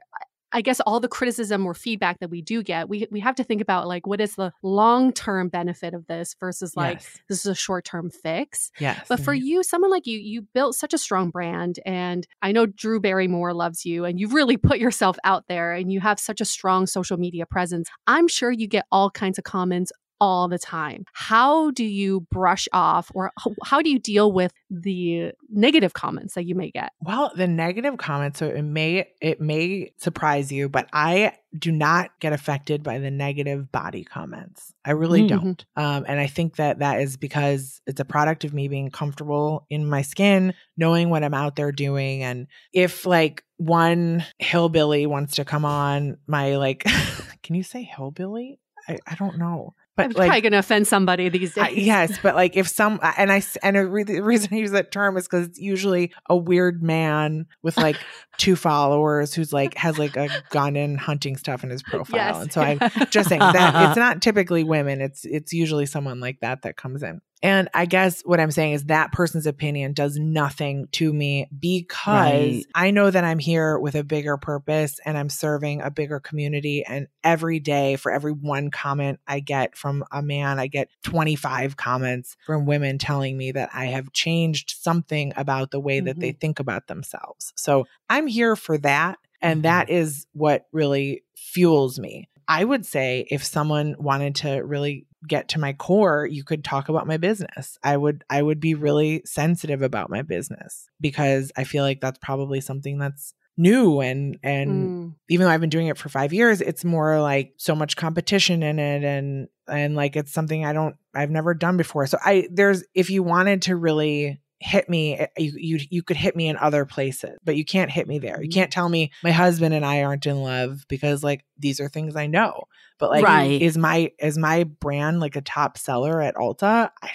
I 0.52 0.62
guess 0.62 0.80
all 0.80 1.00
the 1.00 1.08
criticism 1.08 1.66
or 1.66 1.74
feedback 1.74 2.18
that 2.20 2.30
we 2.30 2.42
do 2.42 2.62
get, 2.62 2.88
we 2.88 3.06
we 3.10 3.20
have 3.20 3.36
to 3.36 3.44
think 3.44 3.60
about 3.60 3.86
like 3.86 4.06
what 4.06 4.20
is 4.20 4.34
the 4.34 4.52
long 4.62 5.12
term 5.12 5.48
benefit 5.48 5.94
of 5.94 6.06
this 6.06 6.34
versus 6.38 6.76
like 6.76 6.98
yes. 6.98 7.18
this 7.28 7.38
is 7.40 7.46
a 7.46 7.54
short 7.54 7.84
term 7.84 8.10
fix. 8.10 8.70
yes. 8.78 9.06
But 9.08 9.20
for 9.20 9.34
mhm. 9.34 9.42
you, 9.42 9.62
someone 9.62 9.90
like 9.90 10.06
you, 10.06 10.18
you 10.18 10.42
built 10.54 10.74
such 10.74 10.94
a 10.94 10.98
strong 10.98 11.30
brand. 11.30 11.78
And 11.86 12.26
I 12.42 12.52
know 12.52 12.66
Drew 12.66 13.00
Barrymore 13.00 13.54
loves 13.54 13.84
you 13.84 14.04
and 14.04 14.18
you've 14.18 14.34
really 14.34 14.56
put 14.56 14.78
yourself 14.78 15.16
out 15.24 15.44
there 15.48 15.72
and 15.72 15.92
you 15.92 16.00
have 16.00 16.18
such 16.18 16.40
a 16.40 16.44
strong 16.44 16.86
social 16.86 17.16
media 17.16 17.46
presence. 17.46 17.88
I'm 18.06 18.28
sure 18.28 18.50
you 18.50 18.66
get 18.66 18.86
all 18.90 19.10
kinds 19.10 19.38
of 19.38 19.44
comments 19.44 19.92
all 20.20 20.48
the 20.48 20.58
time. 20.58 21.04
How 21.12 21.70
do 21.70 21.84
you 21.84 22.20
brush 22.30 22.68
off 22.72 23.10
or 23.14 23.32
how 23.64 23.80
do 23.82 23.90
you 23.90 23.98
deal 23.98 24.30
with 24.32 24.52
the 24.70 25.32
negative 25.48 25.94
comments 25.94 26.34
that 26.34 26.44
you 26.44 26.54
may 26.54 26.70
get? 26.70 26.92
Well, 27.00 27.32
the 27.34 27.46
negative 27.48 27.96
comments, 27.96 28.38
so 28.38 28.46
it 28.48 28.62
may 28.62 29.08
it 29.20 29.40
may 29.40 29.92
surprise 29.96 30.52
you, 30.52 30.68
but 30.68 30.88
I 30.92 31.32
do 31.58 31.72
not 31.72 32.10
get 32.20 32.32
affected 32.32 32.82
by 32.82 32.98
the 32.98 33.10
negative 33.10 33.72
body 33.72 34.04
comments. 34.04 34.72
I 34.84 34.92
really 34.92 35.22
Mhm. 35.22 35.28
don't. 35.28 35.64
Um, 35.74 36.04
and 36.06 36.20
I 36.20 36.26
think 36.28 36.56
that 36.56 36.78
that 36.78 37.00
is 37.00 37.16
because 37.16 37.80
it's 37.86 37.98
a 38.00 38.04
product 38.04 38.44
of 38.44 38.54
me 38.54 38.68
being 38.68 38.90
comfortable 38.90 39.66
in 39.70 39.88
my 39.88 40.02
skin, 40.02 40.54
knowing 40.76 41.10
what 41.10 41.24
I'm 41.24 41.34
out 41.34 41.56
there 41.56 41.72
doing, 41.72 42.22
and 42.22 42.46
if 42.72 43.04
like 43.06 43.42
one 43.56 44.24
hillbilly 44.38 45.06
wants 45.06 45.34
to 45.36 45.44
come 45.44 45.64
on 45.64 46.18
my 46.26 46.56
like, 46.56 46.84
can 47.42 47.54
you 47.56 47.62
say 47.62 47.82
hillbilly? 47.82 48.58
I, 48.88 48.98
I 49.06 49.14
don't 49.16 49.36
know, 49.38 49.74
but 50.08 50.16
I'm 50.16 50.18
like 50.18 50.28
probably 50.28 50.40
going 50.42 50.52
to 50.52 50.58
offend 50.58 50.86
somebody 50.86 51.28
these 51.28 51.54
days. 51.54 51.64
I- 51.64 51.68
yes, 51.70 52.18
but 52.22 52.34
like 52.34 52.56
if 52.56 52.68
some 52.68 52.98
and 53.16 53.30
I 53.32 53.42
and 53.62 53.76
a 53.76 53.86
re- 53.86 54.02
the 54.04 54.20
reason 54.20 54.48
I 54.52 54.56
use 54.56 54.70
that 54.72 54.90
term 54.92 55.16
is 55.16 55.24
because 55.28 55.46
it's 55.48 55.58
usually 55.58 56.12
a 56.28 56.36
weird 56.36 56.82
man 56.82 57.46
with 57.62 57.76
like 57.76 57.96
two 58.38 58.56
followers 58.56 59.34
who's 59.34 59.52
like 59.52 59.76
has 59.76 59.98
like 59.98 60.16
a 60.16 60.28
gun 60.50 60.76
and 60.76 60.98
hunting 60.98 61.36
stuff 61.36 61.62
in 61.64 61.70
his 61.70 61.82
profile, 61.82 62.16
Yes. 62.18 62.42
and 62.42 62.52
so 62.52 62.60
I'm 62.60 62.78
just 63.10 63.28
saying 63.28 63.40
that 63.40 63.88
it's 63.90 63.96
not 63.96 64.22
typically 64.22 64.64
women. 64.64 65.00
It's 65.00 65.24
it's 65.24 65.52
usually 65.52 65.86
someone 65.86 66.20
like 66.20 66.40
that 66.40 66.62
that 66.62 66.76
comes 66.76 67.02
in. 67.02 67.20
And 67.42 67.68
I 67.72 67.86
guess 67.86 68.20
what 68.22 68.38
I'm 68.38 68.50
saying 68.50 68.74
is 68.74 68.84
that 68.84 69.12
person's 69.12 69.46
opinion 69.46 69.94
does 69.94 70.18
nothing 70.18 70.88
to 70.92 71.12
me 71.12 71.48
because 71.58 72.10
Right. 72.20 72.64
I 72.74 72.90
know 72.90 73.10
that 73.10 73.24
I'm 73.24 73.38
here 73.38 73.78
with 73.78 73.94
a 73.94 74.04
bigger 74.04 74.36
purpose 74.36 74.98
and 75.04 75.16
I'm 75.16 75.30
serving 75.30 75.80
a 75.80 75.90
bigger 75.90 76.20
community. 76.20 76.84
And 76.86 77.06
every 77.24 77.58
day, 77.58 77.96
for 77.96 78.12
every 78.12 78.32
one 78.32 78.70
comment 78.70 79.20
I 79.26 79.40
get 79.40 79.76
from 79.76 80.04
a 80.12 80.22
man, 80.22 80.58
I 80.58 80.66
get 80.66 80.88
25 81.04 81.76
comments 81.76 82.36
from 82.44 82.66
women 82.66 82.98
telling 82.98 83.36
me 83.36 83.52
that 83.52 83.70
I 83.72 83.86
have 83.86 84.12
changed 84.12 84.74
something 84.78 85.32
about 85.36 85.70
the 85.70 85.80
way 85.80 86.00
that 86.00 86.20
they 86.20 86.30
mm-hmm. 86.30 86.38
think 86.38 86.60
about 86.60 86.88
themselves. 86.88 87.52
So 87.56 87.86
I'm 88.08 88.26
here 88.26 88.56
for 88.56 88.76
that. 88.78 89.18
And 89.40 89.58
mm-hmm. 89.58 89.62
that 89.62 89.90
is 89.90 90.26
what 90.32 90.66
really 90.72 91.24
fuels 91.34 91.98
me. 91.98 92.28
I 92.46 92.64
would 92.64 92.84
say 92.84 93.26
if 93.30 93.44
someone 93.44 93.94
wanted 93.98 94.34
to 94.36 94.58
really 94.64 95.06
get 95.26 95.48
to 95.50 95.58
my 95.60 95.72
core, 95.74 96.26
you 96.26 96.44
could 96.44 96.64
talk 96.64 96.88
about 96.88 97.06
my 97.06 97.16
business. 97.16 97.78
I 97.82 97.96
would 97.96 98.24
I 98.30 98.42
would 98.42 98.60
be 98.60 98.74
really 98.74 99.22
sensitive 99.24 99.82
about 99.82 100.10
my 100.10 100.22
business 100.22 100.88
because 101.00 101.52
I 101.56 101.64
feel 101.64 101.84
like 101.84 102.00
that's 102.00 102.18
probably 102.22 102.60
something 102.60 102.98
that's 102.98 103.34
new 103.56 104.00
and 104.00 104.38
and 104.42 104.70
Mm. 104.70 105.14
even 105.28 105.44
though 105.44 105.52
I've 105.52 105.60
been 105.60 105.68
doing 105.70 105.88
it 105.88 105.98
for 105.98 106.08
5 106.08 106.32
years, 106.32 106.60
it's 106.60 106.84
more 106.84 107.20
like 107.20 107.52
so 107.58 107.74
much 107.74 107.96
competition 107.96 108.62
in 108.62 108.78
it 108.78 109.04
and 109.04 109.48
and 109.68 109.94
like 109.94 110.16
it's 110.16 110.32
something 110.32 110.64
I 110.64 110.72
don't 110.72 110.96
I've 111.14 111.30
never 111.30 111.52
done 111.54 111.76
before. 111.76 112.06
So 112.06 112.18
I 112.24 112.48
there's 112.50 112.84
if 112.94 113.10
you 113.10 113.22
wanted 113.22 113.62
to 113.62 113.76
really 113.76 114.40
hit 114.60 114.88
me 114.90 115.14
eh, 115.16 115.26
you 115.38 115.52
you 115.56 115.78
you 115.90 116.02
could 116.02 116.16
hit 116.18 116.36
me 116.36 116.46
in 116.46 116.56
other 116.58 116.84
places 116.84 117.38
but 117.44 117.56
you 117.56 117.64
can't 117.64 117.90
hit 117.90 118.06
me 118.06 118.18
there. 118.18 118.42
You 118.42 118.48
can't 118.50 118.70
tell 118.70 118.88
me 118.88 119.10
my 119.22 119.30
husband 119.32 119.74
and 119.74 119.84
I 119.84 120.02
aren't 120.02 120.26
in 120.26 120.42
love 120.42 120.84
because 120.88 121.24
like 121.24 121.44
these 121.58 121.80
are 121.80 121.88
things 121.88 122.14
I 122.14 122.26
know. 122.26 122.64
But 122.98 123.10
like 123.10 123.24
Right. 123.24 123.60
is 123.60 123.78
my 123.78 124.12
is 124.18 124.36
my 124.36 124.64
brand 124.64 125.20
like 125.20 125.36
a 125.36 125.40
top 125.40 125.78
seller 125.78 126.20
at 126.20 126.34
Ulta? 126.34 126.90
I, 127.02 127.10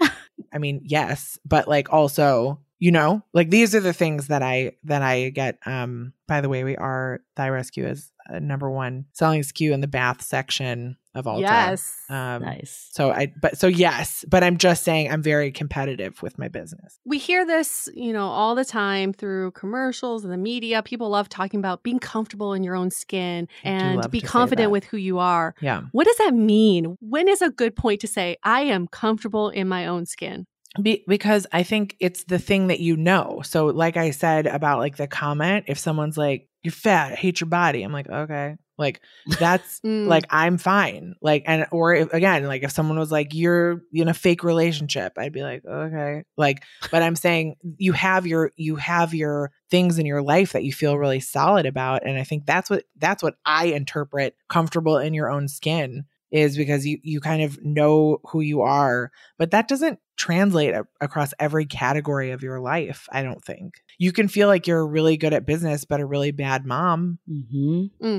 I 0.00 0.10
I 0.52 0.58
mean 0.58 0.80
yes 0.84 1.38
but 1.44 1.68
like 1.68 1.92
also 1.92 2.60
you 2.78 2.90
know 2.92 3.22
like 3.34 3.50
these 3.50 3.74
are 3.74 3.80
the 3.80 3.92
things 3.92 4.28
that 4.28 4.42
I 4.42 4.72
that 4.84 5.02
I 5.02 5.28
get 5.30 5.58
um 5.66 6.12
by 6.26 6.40
the 6.40 6.48
way 6.48 6.64
we 6.64 6.76
are 6.76 7.20
Thigh 7.36 7.50
Rescue 7.50 7.86
is 7.86 8.10
uh, 8.32 8.38
number 8.38 8.70
one 8.70 9.06
selling 9.12 9.40
SKU 9.40 9.72
in 9.72 9.80
the 9.80 9.86
bath 9.88 10.22
section 10.22 10.96
of 11.14 11.24
Ulta 11.24 11.40
Yes. 11.40 11.94
um 12.10 12.42
nice. 12.42 12.88
so 12.92 13.10
I, 13.10 13.32
but 13.40 13.58
so 13.58 13.66
yes, 13.66 14.24
but 14.28 14.44
I'm 14.44 14.56
just 14.58 14.84
saying 14.84 15.10
I'm 15.10 15.22
very 15.22 15.50
competitive 15.50 16.22
with 16.22 16.38
my 16.38 16.46
business. 16.48 16.98
we 17.04 17.18
hear 17.18 17.44
this, 17.46 17.88
you 17.94 18.12
know, 18.12 18.28
all 18.28 18.54
the 18.54 18.64
time 18.64 19.12
through 19.12 19.50
commercials 19.52 20.22
and 20.24 20.32
the 20.32 20.36
media. 20.36 20.82
People 20.82 21.08
love 21.10 21.28
talking 21.28 21.58
about 21.58 21.82
being 21.82 21.98
comfortable 21.98 22.52
in 22.52 22.62
your 22.62 22.76
own 22.76 22.90
skin 22.90 23.48
and 23.64 24.08
be 24.10 24.20
confident 24.20 24.70
with 24.70 24.84
who 24.84 24.96
you 24.96 25.18
are. 25.18 25.54
Yeah. 25.60 25.82
What 25.92 26.06
does 26.06 26.16
that 26.18 26.34
mean? 26.34 26.96
When 27.00 27.26
is 27.28 27.42
a 27.42 27.50
good 27.50 27.74
point 27.74 28.00
to 28.02 28.06
say, 28.06 28.36
I 28.44 28.60
am 28.62 28.86
comfortable 28.86 29.48
in 29.48 29.66
my 29.68 29.86
own 29.86 30.06
skin? 30.06 30.46
Be- 30.80 31.02
because 31.08 31.46
I 31.52 31.62
think 31.62 31.96
it's 31.98 32.24
the 32.24 32.38
thing 32.38 32.66
that 32.68 32.78
you 32.78 32.96
know. 32.96 33.40
So, 33.42 33.66
like 33.66 33.96
I 33.96 34.10
said 34.10 34.46
about 34.46 34.78
like 34.78 34.98
the 34.98 35.06
comment, 35.08 35.64
if 35.66 35.78
someone's 35.78 36.18
like, 36.18 36.46
"You're 36.68 36.72
fat, 36.72 37.12
I 37.12 37.14
hate 37.14 37.40
your 37.40 37.48
body," 37.48 37.82
I'm 37.82 37.92
like, 37.92 38.08
okay, 38.08 38.56
like 38.76 39.00
that's 39.38 39.80
Mm. 39.84 40.06
like 40.06 40.26
I'm 40.28 40.58
fine. 40.58 41.14
Like, 41.22 41.44
and 41.46 41.66
or 41.72 41.94
if, 41.94 42.12
again, 42.12 42.44
like 42.44 42.62
if 42.62 42.70
someone 42.72 42.98
was 42.98 43.10
like, 43.10 43.32
"You're 43.32 43.80
in 43.92 44.08
a 44.08 44.14
fake 44.14 44.44
relationship," 44.44 45.14
I'd 45.16 45.32
be 45.32 45.42
like, 45.42 45.64
okay, 45.64 46.24
like. 46.36 46.62
But 46.90 47.02
I'm 47.02 47.16
saying 47.16 47.56
you 47.78 47.92
have 47.92 48.26
your 48.26 48.52
you 48.56 48.76
have 48.76 49.14
your 49.14 49.50
things 49.70 49.98
in 49.98 50.04
your 50.06 50.22
life 50.22 50.52
that 50.52 50.64
you 50.64 50.72
feel 50.72 50.98
really 50.98 51.20
solid 51.20 51.64
about, 51.64 52.04
and 52.06 52.18
I 52.18 52.24
think 52.24 52.44
that's 52.44 52.68
what 52.68 52.84
that's 52.98 53.22
what 53.22 53.36
I 53.46 53.66
interpret 53.66 54.36
comfortable 54.48 54.98
in 54.98 55.14
your 55.14 55.30
own 55.30 55.48
skin 55.48 56.04
is 56.30 56.56
because 56.56 56.86
you 56.86 56.98
you 57.02 57.20
kind 57.20 57.42
of 57.42 57.62
know 57.64 58.18
who 58.28 58.40
you 58.40 58.62
are 58.62 59.10
but 59.38 59.50
that 59.50 59.68
doesn't 59.68 59.98
translate 60.16 60.74
a- 60.74 60.86
across 61.00 61.32
every 61.38 61.64
category 61.64 62.30
of 62.32 62.42
your 62.42 62.60
life 62.60 63.08
i 63.12 63.22
don't 63.22 63.44
think. 63.44 63.74
You 63.98 64.12
can 64.12 64.28
feel 64.28 64.46
like 64.46 64.66
you're 64.66 64.86
really 64.86 65.16
good 65.16 65.34
at 65.34 65.46
business 65.46 65.84
but 65.84 66.00
a 66.00 66.06
really 66.06 66.30
bad 66.30 66.64
mom. 66.64 67.18
Mm-hmm. 67.28 68.18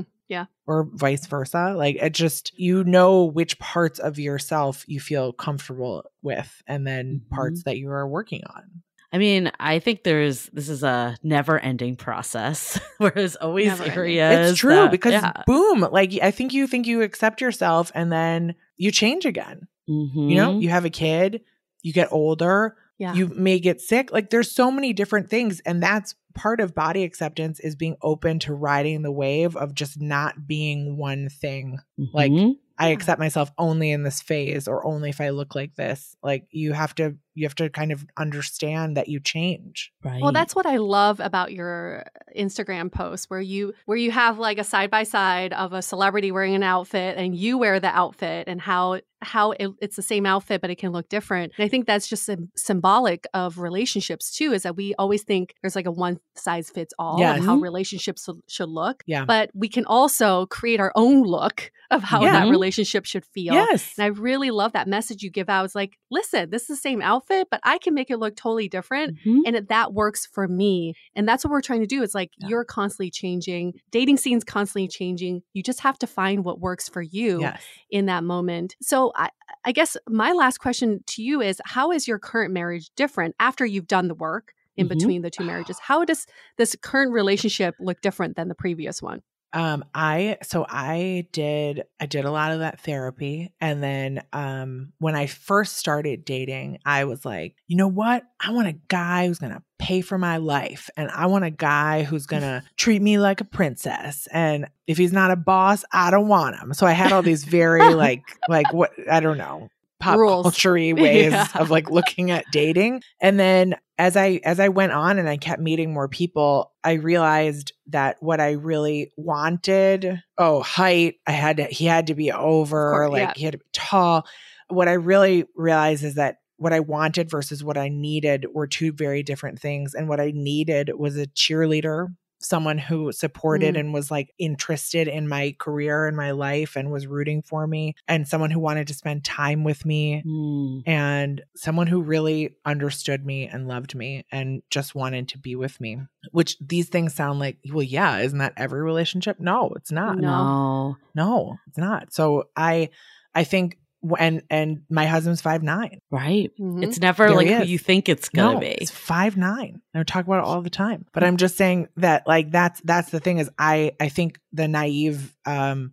or 0.66 0.88
vice 0.92 1.26
versa. 1.26 1.74
Like 1.76 1.96
it 1.96 2.14
just 2.14 2.52
you 2.58 2.84
know 2.84 3.24
which 3.24 3.58
parts 3.58 3.98
of 3.98 4.18
yourself 4.18 4.84
you 4.86 5.00
feel 5.00 5.32
comfortable 5.32 6.04
with 6.22 6.62
and 6.66 6.86
then 6.86 7.22
parts 7.30 7.64
that 7.64 7.78
you 7.78 7.90
are 7.90 8.06
working 8.06 8.42
on 8.44 8.82
I 9.12 9.18
mean, 9.18 9.50
I 9.58 9.80
think 9.80 10.04
there's 10.04 10.46
this 10.52 10.68
is 10.68 10.82
a 10.82 11.16
never 11.22 11.58
ending 11.58 11.96
process. 11.96 12.78
Whereas 12.98 13.36
always 13.36 13.66
Never-ending. 13.66 13.98
areas. 13.98 14.50
it's 14.52 14.60
true 14.60 14.74
that- 14.74 14.90
because 14.90 15.12
yeah. 15.12 15.32
boom 15.46 15.80
like 15.90 16.12
i 16.22 16.30
think 16.30 16.52
you 16.52 16.66
think 16.66 16.86
you 16.86 17.02
accept 17.02 17.40
yourself 17.40 17.90
and 17.94 18.12
then 18.12 18.54
you 18.76 18.90
change 18.90 19.24
again 19.26 19.66
you 19.86 20.36
know 20.36 20.52
Mhm. 20.54 20.62
you 20.62 20.68
have 20.68 20.84
a 20.84 20.90
kid 20.90 21.40
you 21.82 21.92
get 21.92 22.08
older 22.12 22.76
Yeah. 22.98 23.14
you 23.14 23.26
may 23.28 23.58
get 23.58 23.80
sick 23.80 24.12
like 24.12 24.30
there's 24.30 24.50
so 24.52 24.70
many 24.70 24.92
different 24.92 25.28
things 25.30 25.60
and 25.66 25.82
that's 25.82 26.14
part 26.34 26.60
of 26.60 26.74
body 26.74 27.02
acceptance 27.02 27.58
is 27.58 27.74
being 27.74 27.96
open 28.02 28.38
to 28.40 28.54
riding 28.54 29.02
the 29.02 29.10
wave 29.10 29.56
of 29.56 29.74
just 29.74 30.00
not 30.00 30.46
being 30.46 30.96
one 30.98 31.28
thing 31.28 31.78
like 32.12 32.30
Mhm. 32.30 32.54
i 32.78 32.88
accept 32.90 33.18
myself 33.18 33.50
only 33.58 33.90
in 33.90 34.02
this 34.04 34.20
phase 34.22 34.68
or 34.68 34.86
only 34.86 35.08
if 35.10 35.20
i 35.20 35.30
look 35.30 35.54
like 35.56 35.74
this 35.74 36.14
like 36.22 36.46
you 36.52 36.72
have 36.74 36.94
to 36.96 37.16
you 37.40 37.46
have 37.46 37.54
to 37.56 37.68
kind 37.70 37.90
of 37.92 38.04
understand 38.18 38.96
that 38.96 39.08
you 39.08 39.18
change 39.20 39.92
right. 40.04 40.20
Well, 40.22 40.32
that's 40.32 40.54
what 40.54 40.66
I 40.66 40.76
love 40.76 41.20
about 41.20 41.52
your 41.52 42.04
Instagram 42.36 42.92
posts 42.92 43.26
where 43.30 43.40
you 43.40 43.74
where 43.86 43.98
you 43.98 44.10
have 44.10 44.38
like 44.38 44.58
a 44.58 44.64
side 44.64 44.90
by 44.90 45.02
side 45.04 45.52
of 45.52 45.72
a 45.72 45.82
celebrity 45.82 46.30
wearing 46.30 46.54
an 46.54 46.62
outfit 46.62 47.16
and 47.16 47.34
you 47.34 47.58
wear 47.58 47.80
the 47.80 47.88
outfit 47.88 48.46
and 48.46 48.60
how 48.60 49.00
how 49.22 49.50
it, 49.52 49.68
it's 49.82 49.96
the 49.96 50.02
same 50.02 50.24
outfit 50.24 50.60
but 50.62 50.70
it 50.70 50.76
can 50.78 50.92
look 50.92 51.08
different. 51.10 51.52
And 51.58 51.64
I 51.64 51.68
think 51.68 51.86
that's 51.86 52.08
just 52.08 52.24
sym 52.24 52.50
symbolic 52.56 53.26
of 53.34 53.58
relationships 53.58 54.30
too 54.30 54.52
is 54.52 54.62
that 54.62 54.76
we 54.76 54.94
always 54.94 55.22
think 55.24 55.54
there's 55.62 55.76
like 55.76 55.86
a 55.86 55.90
one 55.90 56.18
size 56.36 56.70
fits 56.70 56.94
all 56.98 57.18
Yes. 57.18 57.38
of 57.40 57.44
how 57.44 57.56
relationships 57.56 58.24
should- 58.24 58.40
should 58.48 58.68
look. 58.70 59.02
Yeah. 59.06 59.24
But 59.26 59.50
we 59.54 59.68
can 59.68 59.84
also 59.84 60.46
create 60.46 60.80
our 60.80 60.92
own 60.94 61.22
look 61.22 61.70
of 61.90 62.02
how 62.02 62.22
Yeah. 62.22 62.32
that 62.44 62.50
relationship 62.50 63.04
should 63.04 63.26
feel. 63.34 63.52
yes 63.54 63.92
And 63.98 64.04
I 64.04 64.08
really 64.08 64.50
love 64.50 64.72
that 64.72 64.88
message 64.88 65.22
you 65.22 65.30
give 65.30 65.50
out. 65.50 65.64
It's 65.66 65.74
like, 65.74 65.98
listen, 66.10 66.48
this 66.50 66.62
is 66.62 66.68
the 66.68 66.76
same 66.76 67.02
outfit, 67.02 67.29
but 67.50 67.60
I 67.62 67.78
can 67.78 67.94
make 67.94 68.10
it 68.10 68.18
look 68.18 68.36
totally 68.36 68.68
different. 68.68 69.18
Mhm. 69.24 69.42
And 69.46 69.56
it, 69.56 69.68
that 69.68 69.92
works 69.92 70.26
for 70.26 70.46
me. 70.48 70.94
And 71.14 71.26
that's 71.28 71.44
what 71.44 71.50
we're 71.50 71.60
trying 71.62 71.80
to 71.80 71.86
do. 71.86 72.02
It's 72.02 72.14
like 72.14 72.30
Yeah. 72.38 72.48
you're 72.48 72.64
constantly 72.64 73.10
changing, 73.10 73.74
dating 73.90 74.16
scene's 74.18 74.44
constantly 74.44 74.88
changing. 74.88 75.42
You 75.52 75.62
just 75.62 75.80
have 75.80 75.98
to 76.00 76.06
find 76.06 76.44
what 76.44 76.60
works 76.60 76.88
for 76.88 77.02
you 77.02 77.40
yes 77.40 77.62
in 77.90 78.06
that 78.06 78.24
moment. 78.24 78.76
So 78.82 79.12
I, 79.16 79.30
I 79.64 79.72
guess 79.72 79.96
my 80.08 80.32
last 80.32 80.58
question 80.58 81.00
to 81.08 81.22
you 81.22 81.40
is 81.40 81.60
how 81.64 81.90
is 81.92 82.06
your 82.08 82.18
current 82.18 82.52
marriage 82.52 82.90
different 82.96 83.34
after 83.40 83.64
you've 83.64 83.86
done 83.86 84.08
the 84.08 84.14
work 84.14 84.52
in 84.76 84.86
Mhm. 84.86 84.90
between 84.90 85.22
the 85.22 85.30
two 85.30 85.44
marriages? 85.44 85.78
How 85.80 86.04
does 86.04 86.26
this 86.56 86.76
current 86.80 87.12
relationship 87.12 87.74
look 87.80 88.00
different 88.00 88.36
than 88.36 88.48
the 88.48 88.54
previous 88.54 89.02
one? 89.02 89.22
Um, 89.52 89.84
I 89.94 90.38
so 90.42 90.64
I 90.68 91.26
did 91.32 91.84
I 91.98 92.06
did 92.06 92.24
a 92.24 92.30
lot 92.30 92.52
of 92.52 92.60
that 92.60 92.80
therapy 92.80 93.52
and 93.60 93.82
then 93.82 94.22
um 94.32 94.92
when 94.98 95.16
I 95.16 95.26
first 95.26 95.76
started 95.76 96.24
dating, 96.24 96.78
I 96.84 97.04
was 97.04 97.24
like, 97.24 97.56
you 97.66 97.76
know 97.76 97.88
what? 97.88 98.22
I 98.38 98.52
want 98.52 98.68
a 98.68 98.76
guy 98.88 99.26
who's 99.26 99.38
gonna 99.38 99.62
pay 99.78 100.02
for 100.02 100.18
my 100.18 100.36
life 100.36 100.90
and 100.96 101.10
I 101.10 101.26
want 101.26 101.44
a 101.44 101.50
guy 101.50 102.04
who's 102.04 102.26
gonna 102.26 102.62
treat 102.76 103.02
me 103.02 103.18
like 103.18 103.40
a 103.40 103.44
princess. 103.44 104.28
And 104.32 104.68
if 104.86 104.98
he's 104.98 105.12
not 105.12 105.30
a 105.30 105.36
boss, 105.36 105.84
I 105.92 106.10
don't 106.10 106.28
want 106.28 106.56
him. 106.56 106.72
So 106.74 106.86
I 106.86 106.92
had 106.92 107.12
all 107.12 107.22
these 107.22 107.44
very 107.44 107.94
like 107.94 108.22
like 108.48 108.72
what 108.72 108.92
I 109.10 109.20
don't 109.20 109.38
know 109.38 109.68
pop 110.00 110.16
culture 110.16 110.72
ways 110.74 111.32
Yeah. 111.32 111.46
of 111.54 111.70
like 111.70 111.90
looking 111.90 112.30
at 112.30 112.44
dating. 112.50 113.02
And 113.20 113.38
then 113.38 113.76
as 113.98 114.16
I 114.16 114.40
as 114.44 114.58
I 114.58 114.68
went 114.68 114.92
on 114.92 115.18
and 115.18 115.28
I 115.28 115.36
kept 115.36 115.60
meeting 115.60 115.92
more 115.92 116.08
people, 116.08 116.72
I 116.82 116.94
realized 116.94 117.72
that 117.88 118.16
what 118.20 118.40
I 118.40 118.52
really 118.52 119.12
wanted, 119.16 120.22
oh, 120.38 120.62
height, 120.62 121.16
I 121.26 121.32
had 121.32 121.58
to 121.58 121.64
he 121.64 121.84
had 121.84 122.06
to 122.08 122.14
be 122.14 122.32
over, 122.32 122.92
course, 122.92 123.10
like 123.10 123.20
yeah. 123.20 123.32
he 123.36 123.44
had 123.44 123.52
to 123.52 123.58
be 123.58 123.64
tall. 123.72 124.26
What 124.68 124.88
I 124.88 124.94
really 124.94 125.44
realized 125.54 126.02
is 126.04 126.14
that 126.14 126.36
what 126.56 126.72
I 126.72 126.80
wanted 126.80 127.30
versus 127.30 127.64
what 127.64 127.78
I 127.78 127.88
needed 127.88 128.46
were 128.52 128.66
two 128.66 128.92
very 128.92 129.22
different 129.22 129.58
things. 129.58 129.94
And 129.94 130.08
what 130.08 130.20
I 130.20 130.30
needed 130.34 130.90
was 130.96 131.16
a 131.16 131.26
cheerleader, 131.26 132.08
someone 132.42 132.78
who 132.78 133.12
supported 133.12 133.74
Mm. 133.74 133.80
and 133.80 133.92
was 133.92 134.10
like 134.10 134.32
interested 134.38 135.06
in 135.08 135.28
my 135.28 135.54
career 135.58 136.06
and 136.06 136.16
my 136.16 136.30
life 136.30 136.74
and 136.74 136.90
was 136.90 137.06
rooting 137.06 137.42
for 137.42 137.66
me, 137.66 137.94
and 138.08 138.26
someone 138.26 138.50
who 138.50 138.58
wanted 138.60 138.86
to 138.88 138.94
spend 138.94 139.24
time 139.24 139.62
with 139.62 139.84
me 139.84 140.22
Mm. 140.26 140.82
and 140.86 141.42
someone 141.54 141.86
who 141.86 142.00
really 142.00 142.56
understood 142.64 143.24
me 143.26 143.46
and 143.46 143.68
loved 143.68 143.94
me 143.94 144.24
and 144.32 144.62
just 144.70 144.94
wanted 144.94 145.28
to 145.28 145.38
be 145.38 145.54
with 145.54 145.80
me. 145.80 145.98
Which 146.32 146.56
these 146.60 146.88
things 146.88 147.14
sound 147.14 147.38
like, 147.38 147.58
well, 147.72 147.82
yeah, 147.82 148.18
isn't 148.18 148.38
that 148.38 148.54
every 148.56 148.82
relationship? 148.82 149.38
No, 149.38 149.70
it's 149.76 149.92
not. 149.92 150.18
No. 150.18 150.30
No. 150.30 150.96
No, 151.14 151.56
it's 151.68 151.78
not. 151.78 152.12
So 152.12 152.44
I, 152.56 152.88
I 153.34 153.44
think, 153.44 153.76
and 154.18 154.42
and 154.50 154.82
my 154.88 155.06
husband's 155.06 155.40
five 155.40 155.62
nine. 155.62 156.00
Right. 156.10 156.50
Mhm. 156.58 156.82
It's 156.82 156.98
never 156.98 157.26
There 157.26 157.36
like 157.36 157.46
he 157.46 157.52
who 157.54 157.62
is. 157.62 157.70
you 157.70 157.78
think 157.78 158.08
it's 158.08 158.28
gonna 158.28 158.54
no, 158.54 158.60
be. 158.60 158.66
it's 158.68 158.90
five 158.90 159.36
nine. 159.36 159.82
I 159.94 160.02
talk 160.04 160.24
about 160.26 160.38
it 160.38 160.44
all 160.44 160.62
the 160.62 160.70
time. 160.70 161.04
But 161.12 161.22
I'm 161.24 161.36
just 161.36 161.56
saying 161.56 161.88
that 161.98 162.26
like 162.26 162.50
that's 162.50 162.80
that's 162.82 163.10
the 163.10 163.20
thing 163.20 163.38
is 163.38 163.50
I 163.58 163.92
I 164.00 164.08
think 164.08 164.40
the 164.52 164.68
naive 164.68 165.36
um 165.46 165.92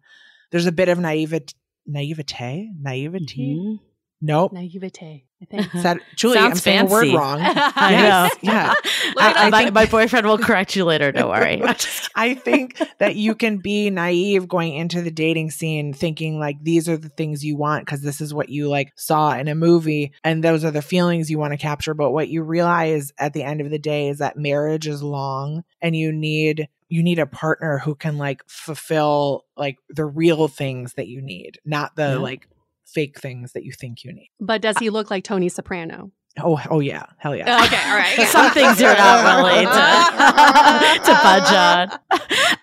there's 0.51 0.65
a 0.67 0.71
bit 0.71 0.87
of 0.89 0.97
naivete 0.99 1.53
naivete 1.85 2.71
naivety. 2.79 3.55
Mhm. 3.59 3.79
Nope. 4.21 4.51
Naivete, 4.53 5.25
I 5.41 5.45
think. 5.45 5.75
Is 5.75 5.83
that- 5.83 5.99
Julie, 6.15 6.37
I'm 6.39 6.51
Sounds 6.55 6.63
saying 6.63 6.79
a 6.81 6.85
word 6.85 7.13
wrong. 7.13 7.39
I 7.43 7.91
Yes, 7.91 8.33
know. 8.43 8.51
yeah. 8.53 8.73
I- 9.17 9.33
I 9.45 9.49
my, 9.49 9.63
think- 9.63 9.73
my 9.75 9.85
boyfriend 9.85 10.25
will 10.25 10.37
correct 10.39 10.75
you 10.75 10.83
later. 10.83 11.11
Don't 11.11 11.29
worry. 11.29 11.61
I 12.15 12.33
think 12.33 12.81
that 12.97 13.15
you 13.15 13.35
can 13.35 13.57
be 13.59 13.89
naive 13.91 14.47
going 14.47 14.73
into 14.73 15.01
the 15.03 15.11
dating 15.11 15.51
scene 15.51 15.93
thinking 15.93 16.39
like 16.39 16.57
these 16.63 16.89
are 16.89 16.97
the 16.97 17.09
things 17.09 17.45
you 17.45 17.55
want 17.55 17.85
because 17.85 18.01
this 18.01 18.19
is 18.19 18.33
what 18.33 18.49
you 18.49 18.67
like 18.67 18.91
saw 18.95 19.35
in 19.37 19.47
a 19.47 19.53
movie 19.55 20.11
and 20.23 20.43
those 20.43 20.65
are 20.65 20.71
the 20.71 20.81
feelings 20.81 21.29
you 21.29 21.37
want 21.37 21.53
to 21.53 21.57
capture. 21.57 21.93
But 21.93 22.11
what 22.11 22.29
you 22.29 22.41
realize 22.41 23.13
at 23.19 23.33
the 23.33 23.43
end 23.43 23.61
of 23.61 23.69
the 23.69 23.77
day 23.79 24.07
is 24.09 24.17
that 24.17 24.37
marriage 24.37 24.87
is 24.87 25.03
long 25.03 25.63
and 25.81 25.95
you 25.95 26.11
need 26.11 26.67
you 26.89 27.03
need 27.03 27.19
a 27.19 27.25
partner 27.27 27.77
who 27.79 27.93
can 27.95 28.17
like 28.17 28.41
fulfill 28.47 29.45
like 29.57 29.77
the 29.89 30.05
real 30.05 30.47
things 30.47 30.93
that 30.93 31.07
you 31.07 31.21
need, 31.21 31.59
not 31.65 31.95
the 31.95 32.11
Yeah. 32.13 32.17
like 32.17 32.47
fake 32.93 33.19
things 33.19 33.53
that 33.53 33.63
you 33.63 33.71
think 33.71 34.03
you 34.03 34.13
need. 34.13 34.29
But 34.39 34.61
does 34.61 34.77
he 34.77 34.89
look 34.89 35.11
like 35.11 35.23
Tony 35.23 35.49
Soprano? 35.49 36.11
Oh, 36.39 36.61
oh 36.69 36.79
yeah. 36.79 37.05
Hell 37.17 37.35
yeah. 37.35 37.63
Okay, 37.65 37.89
all 37.89 37.97
right. 37.97 38.27
Some 38.31 38.51
things 38.51 38.79
you're 38.79 38.95
not 38.95 39.43
willing 39.43 39.65
to, 39.65 39.71
to 41.05 41.11
budge 41.23 41.51
on. 41.51 41.99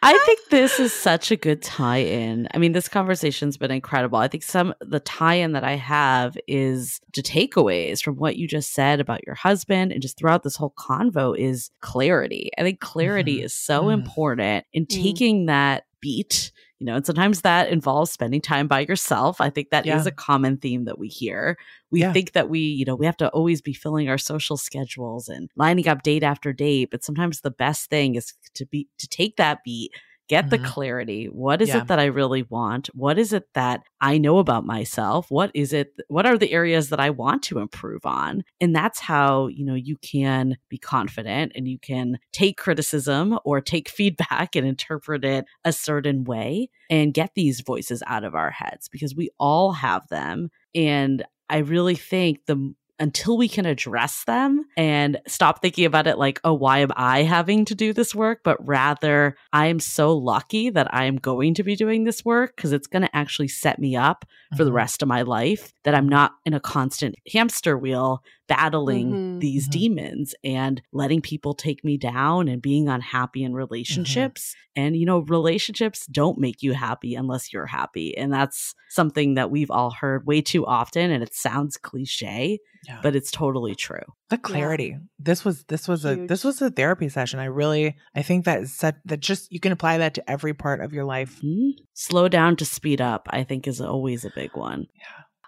I 0.00 0.16
think 0.24 0.40
this 0.48 0.78
is 0.78 0.92
such 0.92 1.32
a 1.32 1.36
good 1.36 1.60
tie-in. 1.60 2.46
I 2.54 2.58
mean, 2.58 2.70
this 2.72 2.88
conversation's 2.88 3.56
been 3.56 3.72
incredible. 3.72 4.18
I 4.18 4.28
think 4.28 4.44
some 4.44 4.74
the 4.80 5.00
tie-in 5.00 5.52
that 5.52 5.64
I 5.64 5.74
have 5.74 6.36
is 6.46 7.00
the 7.14 7.22
takeaways 7.22 8.00
from 8.00 8.14
what 8.14 8.36
you 8.36 8.46
just 8.46 8.72
said 8.74 9.00
about 9.00 9.26
your 9.26 9.34
husband 9.34 9.90
and 9.90 10.00
just 10.00 10.18
throughout 10.18 10.44
this 10.44 10.54
whole 10.56 10.74
convo 10.78 11.36
is 11.36 11.70
clarity. 11.80 12.50
I 12.56 12.62
think 12.62 12.78
clarity 12.78 13.40
Mhm. 13.40 13.44
is 13.44 13.54
so 13.54 13.84
Mm. 13.84 13.94
important 13.94 14.66
in 14.72 14.86
Mm. 14.86 15.02
taking 15.02 15.46
that 15.46 15.84
beat 16.00 16.52
you 16.84 16.90
know 16.90 16.96
and 16.96 17.06
sometimes 17.06 17.40
that 17.40 17.70
involves 17.70 18.12
spending 18.12 18.42
time 18.42 18.68
by 18.68 18.80
yourself 18.80 19.40
i 19.40 19.48
think 19.48 19.70
that 19.70 19.86
is 19.86 20.04
Yeah. 20.04 20.08
a 20.08 20.10
common 20.10 20.58
theme 20.58 20.84
that 20.84 20.98
we 20.98 21.08
hear 21.08 21.56
we 21.90 22.00
Yeah. 22.00 22.12
think 22.12 22.32
that 22.32 22.50
we 22.50 22.58
you 22.60 22.84
know 22.84 22.94
we 22.94 23.06
have 23.06 23.16
to 23.16 23.30
always 23.30 23.62
be 23.62 23.72
filling 23.72 24.10
our 24.10 24.18
social 24.18 24.58
schedules 24.58 25.28
and 25.30 25.48
lining 25.56 25.88
up 25.88 26.02
date 26.02 26.22
after 26.22 26.52
date 26.52 26.90
but 26.90 27.02
sometimes 27.02 27.40
the 27.40 27.50
best 27.50 27.88
thing 27.88 28.16
is 28.16 28.34
to 28.52 28.66
be 28.66 28.86
to 28.98 29.08
take 29.08 29.36
that 29.36 29.64
beat 29.64 29.92
get 30.28 30.50
the 30.50 30.58
Mhm. 30.58 30.64
clarity. 30.64 31.26
What 31.26 31.60
is 31.60 31.68
Yeah. 31.68 31.78
it 31.82 31.88
that 31.88 31.98
i 31.98 32.04
really 32.06 32.42
want? 32.44 32.88
What 32.94 33.18
is 33.18 33.32
it 33.32 33.48
that 33.54 33.82
i 34.00 34.18
know 34.18 34.38
about 34.38 34.64
myself? 34.64 35.30
What 35.30 35.50
is 35.54 35.72
it 35.72 35.88
what 36.08 36.26
are 36.26 36.38
the 36.38 36.52
areas 36.52 36.88
that 36.90 37.00
i 37.00 37.10
want 37.10 37.42
to 37.44 37.58
improve 37.58 38.04
on? 38.06 38.42
And 38.60 38.74
that's 38.74 39.00
how 39.00 39.48
you 39.48 39.64
know 39.64 39.74
you 39.74 39.96
can 39.98 40.56
be 40.68 40.78
confident 40.78 41.52
and 41.54 41.68
you 41.68 41.78
can 41.78 42.18
take 42.32 42.56
criticism 42.56 43.38
or 43.44 43.60
take 43.60 43.88
feedback 44.00 44.56
and 44.56 44.66
interpret 44.66 45.24
it 45.24 45.44
a 45.64 45.72
certain 45.72 46.24
way 46.24 46.70
and 46.90 47.14
get 47.14 47.30
these 47.34 47.60
voices 47.60 48.02
out 48.06 48.24
of 48.24 48.34
our 48.34 48.50
heads 48.50 48.88
because 48.88 49.14
we 49.14 49.30
all 49.38 49.72
have 49.72 50.06
them. 50.08 50.50
And 50.74 51.24
i 51.50 51.58
really 51.58 51.94
think 51.94 52.46
the 52.46 52.74
until 52.98 53.36
we 53.36 53.48
can 53.48 53.66
address 53.66 54.24
them 54.24 54.64
and 54.76 55.20
stop 55.26 55.60
thinking 55.60 55.84
about 55.84 56.06
it 56.06 56.18
like, 56.18 56.40
oh, 56.44 56.52
why 56.54 56.78
am 56.78 56.92
I 56.96 57.22
having 57.22 57.64
to 57.66 57.74
do 57.74 57.92
this 57.92 58.14
work? 58.14 58.40
But 58.44 58.64
rather, 58.66 59.36
I 59.52 59.66
am 59.66 59.80
so 59.80 60.16
lucky 60.16 60.70
that 60.70 60.92
I 60.94 61.04
am 61.04 61.16
going 61.16 61.54
to 61.54 61.62
be 61.62 61.76
doing 61.76 62.04
this 62.04 62.24
work 62.24 62.54
because 62.56 62.72
it's 62.72 62.86
going 62.86 63.02
to 63.02 63.16
actually 63.16 63.48
set 63.48 63.78
me 63.78 63.96
up 63.96 64.24
for 64.56 64.64
the 64.64 64.70
Mhm. 64.70 64.74
rest 64.74 65.02
of 65.02 65.08
my 65.08 65.22
life, 65.22 65.72
that 65.84 65.94
I'm 65.94 66.08
not 66.08 66.32
in 66.44 66.54
a 66.54 66.60
constant 66.60 67.16
hamster 67.32 67.76
wheel 67.76 68.22
battling 68.46 69.10
Mhm. 69.12 69.40
these 69.40 69.68
Mhm. 69.68 69.72
demons 69.72 70.34
and 70.44 70.82
letting 70.92 71.20
people 71.20 71.54
take 71.54 71.84
me 71.84 71.96
down 71.96 72.48
and 72.48 72.60
being 72.60 72.88
unhappy 72.88 73.42
in 73.42 73.54
relationships. 73.54 74.54
And, 74.76 74.96
you 74.96 75.06
know, 75.06 75.20
relationships 75.20 76.04
don't 76.06 76.38
make 76.38 76.62
you 76.62 76.72
happy 76.74 77.14
unless 77.14 77.52
you're 77.52 77.66
happy. 77.66 78.16
And 78.16 78.32
that's 78.32 78.74
something 78.90 79.34
that 79.34 79.50
we've 79.50 79.70
all 79.70 79.90
heard 79.92 80.26
way 80.26 80.40
too 80.42 80.66
often. 80.66 81.10
And 81.10 81.22
it 81.22 81.32
sounds 81.34 81.76
cliche, 81.76 82.58
Yeah. 82.86 83.00
but 83.02 83.14
it's 83.16 83.30
totally 83.30 83.74
true. 83.74 84.00
the 84.30 84.38
clarity 84.38 84.96
this 85.18 85.44
was 85.44 85.64
this 85.66 85.86
was 85.86 86.04
a 86.04 86.16
this 86.26 86.42
was 86.42 86.60
a 86.60 86.70
therapy 86.70 87.08
session 87.08 87.38
i 87.38 87.44
really 87.44 87.94
i 88.16 88.22
think 88.22 88.46
that 88.46 88.66
set 88.66 88.96
that 89.04 89.20
just 89.20 89.52
you 89.52 89.60
can 89.60 89.70
apply 89.70 89.98
that 89.98 90.14
to 90.14 90.28
every 90.28 90.52
part 90.54 90.80
of 90.80 90.92
your 90.92 91.04
life 91.04 91.40
Mhm. 91.42 91.72
Slow 91.92 92.26
down 92.28 92.56
to 92.56 92.64
speed 92.64 93.00
up, 93.00 93.28
I 93.30 93.44
think, 93.44 93.68
is 93.68 93.80
always 93.80 94.24
a 94.24 94.32
big 94.34 94.56
one. 94.56 94.86